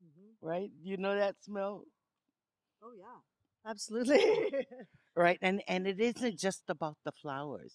Mhm. 0.00 0.36
right? 0.42 0.70
You 0.82 0.96
know 0.98 1.14
that 1.16 1.42
smell, 1.42 1.84
Oh 2.82 2.92
yeah, 2.96 3.20
absolutely. 3.66 4.66
right? 5.16 5.38
And 5.42 5.62
and 5.68 5.86
it 5.86 6.00
isn't 6.00 6.38
just 6.38 6.64
about 6.68 6.96
the 7.04 7.12
flowers, 7.12 7.74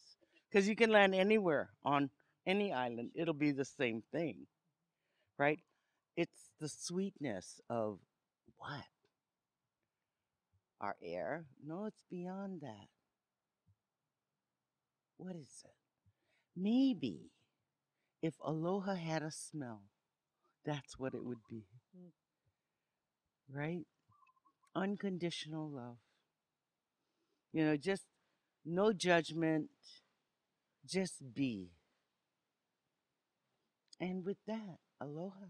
because 0.50 0.68
you 0.68 0.76
can 0.76 0.92
land 0.92 1.14
anywhere 1.14 1.70
on 1.84 2.10
any 2.46 2.74
island, 2.74 3.12
it'll 3.16 3.34
be 3.34 3.52
the 3.52 3.66
same 3.66 4.04
thing, 4.12 4.48
right? 5.38 5.60
It's 6.16 6.50
the 6.60 6.70
sweetness 6.70 7.62
of 7.70 8.00
what? 8.58 8.86
Our 10.82 10.96
air? 11.04 11.46
No, 11.66 11.86
it's 11.86 12.04
beyond 12.10 12.62
that. 12.62 12.88
What 15.18 15.36
is 15.36 15.64
it? 15.66 15.72
Maybe 16.56 17.32
if 18.22 18.34
aloha 18.44 18.96
had 18.96 19.22
a 19.22 19.32
smell, 19.32 19.84
that's 20.66 20.98
what 20.98 21.14
it 21.14 21.24
would 21.24 21.40
be. 21.50 21.66
Mm. 21.98 22.12
Right? 23.52 23.86
Unconditional 24.76 25.70
love. 25.70 25.98
You 27.52 27.66
know, 27.66 27.78
just 27.78 28.04
no 28.66 28.94
judgment, 28.94 29.70
just 30.90 31.34
be. 31.34 31.70
And 34.00 34.26
with 34.26 34.38
that, 34.48 34.78
aloha. 35.02 35.46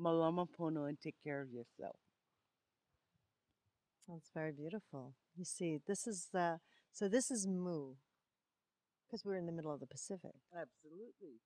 Malama 0.00 0.46
pono 0.58 0.88
and 0.88 1.00
take 1.00 1.16
care 1.24 1.40
of 1.40 1.50
yourself. 1.50 1.96
That's 4.08 4.30
very 4.32 4.52
beautiful. 4.52 5.14
You 5.36 5.44
see, 5.44 5.78
this 5.86 6.06
is 6.06 6.28
the 6.32 6.60
so 6.92 7.08
this 7.08 7.30
is 7.30 7.46
Mu, 7.46 7.94
because 9.06 9.24
we're 9.24 9.36
in 9.36 9.46
the 9.46 9.52
middle 9.52 9.72
of 9.72 9.80
the 9.80 9.86
Pacific. 9.86 10.32
Absolutely. 10.52 11.40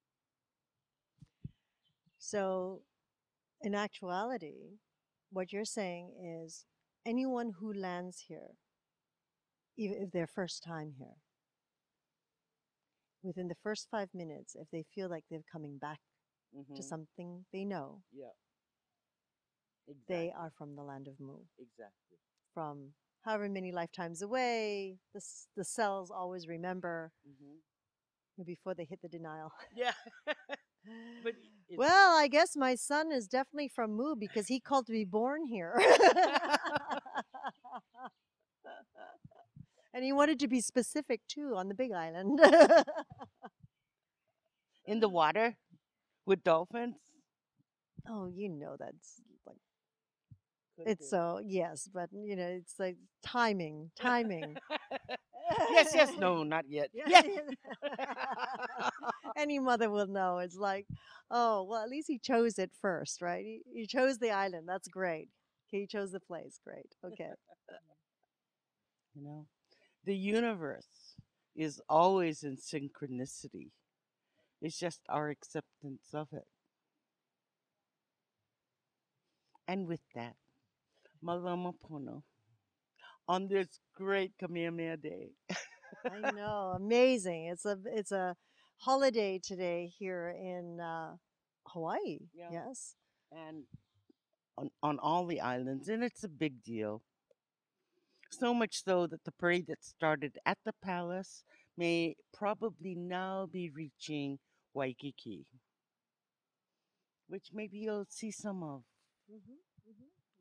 So, 2.18 2.82
in 3.62 3.74
actuality, 3.74 4.78
what 5.30 5.52
you're 5.52 5.64
saying 5.64 6.12
is 6.44 6.64
anyone 7.04 7.52
who 7.58 7.72
lands 7.72 8.24
here, 8.28 8.56
even 9.76 9.96
if 10.02 10.12
their 10.12 10.28
first 10.28 10.62
time 10.62 10.92
here, 10.98 11.16
within 13.22 13.48
the 13.48 13.56
first 13.62 13.88
five 13.90 14.08
minutes, 14.14 14.54
if 14.54 14.68
they 14.70 14.84
feel 14.94 15.08
like 15.08 15.24
they're 15.30 15.44
coming 15.50 15.78
back 15.78 16.00
Mm-hmm. 16.56 16.74
to 16.76 16.82
something 16.82 17.44
they 17.52 17.64
know, 17.64 18.02
Yeah. 18.12 18.32
Exactly. 19.88 20.30
they 20.30 20.30
are 20.36 20.50
from 20.50 20.74
the 20.76 20.82
land 20.82 21.08
of 21.08 21.18
Mu. 21.20 21.38
Exactly. 21.58 22.18
From 22.54 22.94
however 23.22 23.48
many 23.48 23.72
lifetimes 23.72 24.22
away, 24.22 24.98
the, 25.14 25.20
the 25.56 25.64
cells 25.64 26.10
always 26.10 26.46
remember 26.48 27.12
Mm-hmm. 27.28 27.58
before 28.44 28.74
they 28.74 28.84
hit 28.84 29.00
the 29.02 29.08
denial. 29.08 29.52
Yeah. 29.74 29.92
but 31.22 31.34
Well, 31.76 32.16
I 32.16 32.28
guess 32.28 32.56
my 32.56 32.74
son 32.74 33.12
is 33.12 33.28
definitely 33.28 33.68
from 33.68 33.94
Mu 33.96 34.14
because 34.16 34.48
he 34.48 34.60
called 34.60 34.86
to 34.86 34.92
be 34.92 35.04
born 35.04 35.44
here. 35.46 35.74
and 39.94 40.04
he 40.04 40.12
wanted 40.12 40.38
to 40.40 40.48
be 40.48 40.60
specific 40.60 41.20
too 41.28 41.54
on 41.56 41.68
the 41.68 41.74
big 41.74 41.92
island. 41.92 42.40
in 44.86 45.00
the 45.00 45.08
water 45.08 45.56
with 46.26 46.42
dolphins. 46.44 46.96
Oh, 48.08 48.26
you 48.34 48.48
know 48.48 48.76
that's 48.78 49.20
like 49.46 49.56
Could 50.76 50.88
it's 50.88 51.08
so 51.10 51.40
yes, 51.44 51.88
but 51.92 52.10
you 52.12 52.36
know 52.36 52.46
it's 52.46 52.78
like 52.78 52.96
timing, 53.22 53.90
timing. 53.96 54.56
yes, 55.70 55.92
yes, 55.94 56.12
no, 56.18 56.42
not 56.42 56.64
yet. 56.68 56.90
Yes. 57.06 57.26
Any 59.36 59.58
mother 59.58 59.90
will 59.90 60.06
know. 60.06 60.38
It's 60.38 60.56
like, 60.56 60.86
oh, 61.30 61.64
well, 61.64 61.82
at 61.82 61.88
least 61.88 62.08
he 62.08 62.18
chose 62.18 62.58
it 62.58 62.70
first, 62.80 63.22
right? 63.22 63.44
He, 63.44 63.62
he 63.72 63.86
chose 63.86 64.18
the 64.18 64.30
island. 64.30 64.68
That's 64.68 64.88
great. 64.88 65.28
Okay, 65.68 65.80
he 65.80 65.86
chose 65.86 66.12
the 66.12 66.20
place. 66.20 66.58
Great. 66.64 66.94
Okay. 67.04 67.30
You 69.14 69.22
know, 69.22 69.46
the 70.04 70.16
universe 70.16 71.14
is 71.54 71.80
always 71.88 72.42
in 72.42 72.56
synchronicity. 72.56 73.70
It's 74.60 74.78
just 74.78 75.00
our 75.08 75.28
acceptance 75.28 76.08
of 76.14 76.28
it. 76.32 76.46
And 79.68 79.86
with 79.86 80.00
that, 80.14 80.34
Malama 81.24 81.74
Pono, 81.82 82.22
on 83.28 83.48
this 83.48 83.80
great 83.94 84.32
Kamehameha 84.38 84.96
Day, 84.96 85.30
I 86.04 86.30
know. 86.32 86.74
Amazing. 86.76 87.46
It's 87.46 87.64
a 87.64 87.78
it's 87.86 88.12
a 88.12 88.36
holiday 88.78 89.38
today 89.42 89.92
here 89.98 90.34
in 90.36 90.80
uh, 90.80 91.16
Hawaii. 91.68 92.18
Yeah. 92.34 92.48
Yes. 92.52 92.94
and 93.32 93.64
on, 94.58 94.70
on 94.82 94.98
all 94.98 95.26
the 95.26 95.40
islands, 95.40 95.88
and 95.88 96.02
it's 96.02 96.24
a 96.24 96.28
big 96.28 96.62
deal. 96.62 97.02
So 98.32 98.54
much 98.54 98.82
so 98.82 99.06
that 99.06 99.24
the 99.24 99.32
parade 99.32 99.66
that 99.68 99.84
started 99.84 100.38
at 100.46 100.58
the 100.64 100.72
palace 100.82 101.44
may 101.76 102.16
probably 102.32 102.94
now 102.94 103.46
be 103.46 103.70
reaching 103.70 104.38
Waikiki, 104.74 105.46
which 107.28 107.50
maybe 107.52 107.78
you'll 107.78 108.06
see 108.08 108.30
some 108.30 108.62
of. 108.62 108.82
Mm-hmm, 109.30 109.52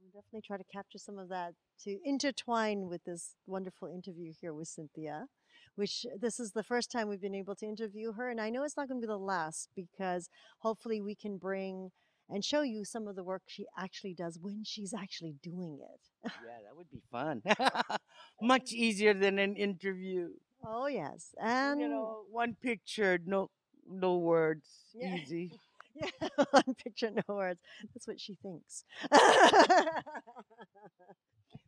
We'll 0.02 0.22
definitely 0.22 0.42
try 0.42 0.58
to 0.58 0.64
capture 0.64 0.98
some 0.98 1.20
of 1.20 1.30
that 1.30 1.54
to 1.84 2.00
intertwine 2.04 2.88
with 2.88 3.04
this 3.04 3.36
wonderful 3.46 3.88
interview 3.88 4.34
here 4.40 4.54
with 4.54 4.68
Cynthia, 4.68 5.28
which 5.76 6.06
this 6.20 6.40
is 6.40 6.52
the 6.52 6.64
first 6.64 6.92
time 6.92 7.08
we've 7.08 7.22
been 7.22 7.36
able 7.36 7.56
to 7.56 7.66
interview 7.66 8.14
her. 8.14 8.30
And 8.30 8.42
I 8.42 8.50
know 8.50 8.64
it's 8.64 8.78
not 8.78 8.88
going 8.88 9.00
to 9.00 9.06
be 9.06 9.12
the 9.12 9.18
last 9.18 9.70
because 9.76 10.30
hopefully 10.60 11.02
we 11.02 11.14
can 11.14 11.38
bring 11.38 11.92
and 12.32 12.44
show 12.46 12.62
you 12.62 12.86
some 12.86 13.08
of 13.08 13.16
the 13.16 13.24
work 13.24 13.44
she 13.48 13.66
actually 13.78 14.16
does 14.16 14.40
when 14.40 14.64
she's 14.66 14.94
actually 14.94 15.36
doing 15.44 15.80
it. 15.82 16.32
Yeah, 16.40 16.58
that 16.66 16.76
would 16.76 16.90
be 16.92 17.02
fun. 17.12 17.42
Much 18.42 18.72
easier 18.74 19.14
than 19.14 19.40
an 19.40 19.56
interview. 19.56 20.30
Oh, 20.66 20.88
yes. 20.88 21.36
And 21.42 21.80
you 21.80 21.88
know, 21.90 22.24
one 22.30 22.56
picture, 22.62 23.20
no, 23.26 23.50
no 23.90 24.18
words, 24.18 24.68
Yeah. 24.94 25.08
easy. 25.16 25.54
yeah, 25.96 26.10
one 26.52 26.76
picture, 26.76 27.12
no 27.12 27.36
words. 27.36 27.60
That's 27.94 28.08
what 28.08 28.20
she 28.20 28.36
thinks. 28.36 28.84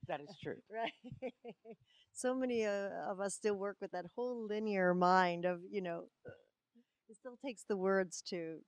That 0.08 0.22
is 0.22 0.36
true. 0.42 0.58
right 0.72 0.92
so 2.14 2.34
many 2.36 2.66
uh, 2.66 2.90
of 3.10 3.20
us 3.20 3.36
still 3.36 3.56
work 3.56 3.78
with 3.82 3.92
that 3.92 4.06
whole 4.16 4.46
linear 4.48 4.94
mind 4.94 5.46
of 5.46 5.62
you 5.70 5.82
know 5.82 6.06
it 7.10 7.16
still 7.16 7.38
takes 7.38 7.64
the 7.64 7.78
words 7.78 8.22
to 8.22 8.60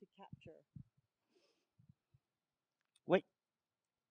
to 0.00 0.06
capture 0.16 0.60
Wait, 3.06 3.24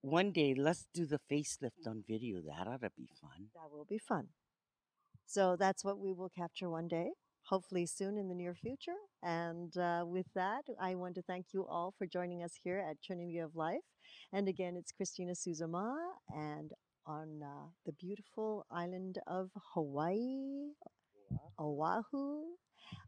one 0.04 0.32
day 0.32 0.54
let's 0.56 0.86
do 0.94 1.06
the 1.06 1.20
facelift 1.32 1.88
on 1.88 2.04
video. 2.08 2.42
That 2.42 2.68
ought 2.68 2.82
to 2.82 2.92
be 2.98 3.08
fun. 3.22 3.50
that 3.56 3.72
will 3.72 3.86
be 3.86 3.98
fun 3.98 4.28
so 5.26 5.56
that's 5.58 5.84
what 5.84 6.00
we 6.00 6.14
will 6.14 6.30
capture 6.30 6.70
one 6.70 6.88
day 6.88 7.12
hopefully 7.46 7.86
soon 7.86 8.18
in 8.18 8.28
the 8.30 8.36
near 8.36 8.54
future 8.54 9.00
and 9.24 9.76
uh, 9.78 10.04
with 10.06 10.28
that 10.36 10.64
i 10.82 10.96
want 10.96 11.16
to 11.16 11.22
thank 11.24 11.48
you 11.54 11.66
all 11.68 11.94
for 11.98 12.06
joining 12.06 12.44
us 12.44 12.54
here 12.64 12.80
at 12.90 13.02
trinity 13.02 13.40
of 13.40 13.56
life 13.56 13.88
and 14.34 14.48
again 14.48 14.76
it's 14.78 14.92
christina 14.92 15.34
suzuma 15.34 15.96
and 16.36 16.72
on 17.06 17.42
uh, 17.44 17.68
the 17.86 17.94
beautiful 17.94 18.66
island 18.72 19.18
of 19.28 19.50
hawaii 19.74 20.72
Oahu. 21.60 22.44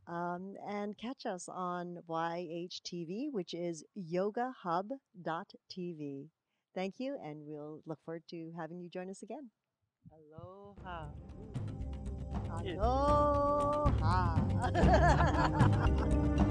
Um, 0.08 0.56
and 0.68 0.98
catch 0.98 1.26
us 1.26 1.50
on 1.50 1.98
YHTV, 2.10 3.32
which 3.32 3.54
is 3.54 3.84
yogahub.tv. 3.98 4.90
Thank 6.76 7.00
you, 7.00 7.18
and 7.24 7.48
we'll 7.48 7.82
look 7.86 8.00
forward 8.04 8.24
to 8.32 8.52
having 8.58 8.82
you 8.82 8.90
join 8.90 9.10
us 9.10 9.24
again. 9.24 9.50
Aloha. 10.12 11.08
Aloha. 12.60 14.36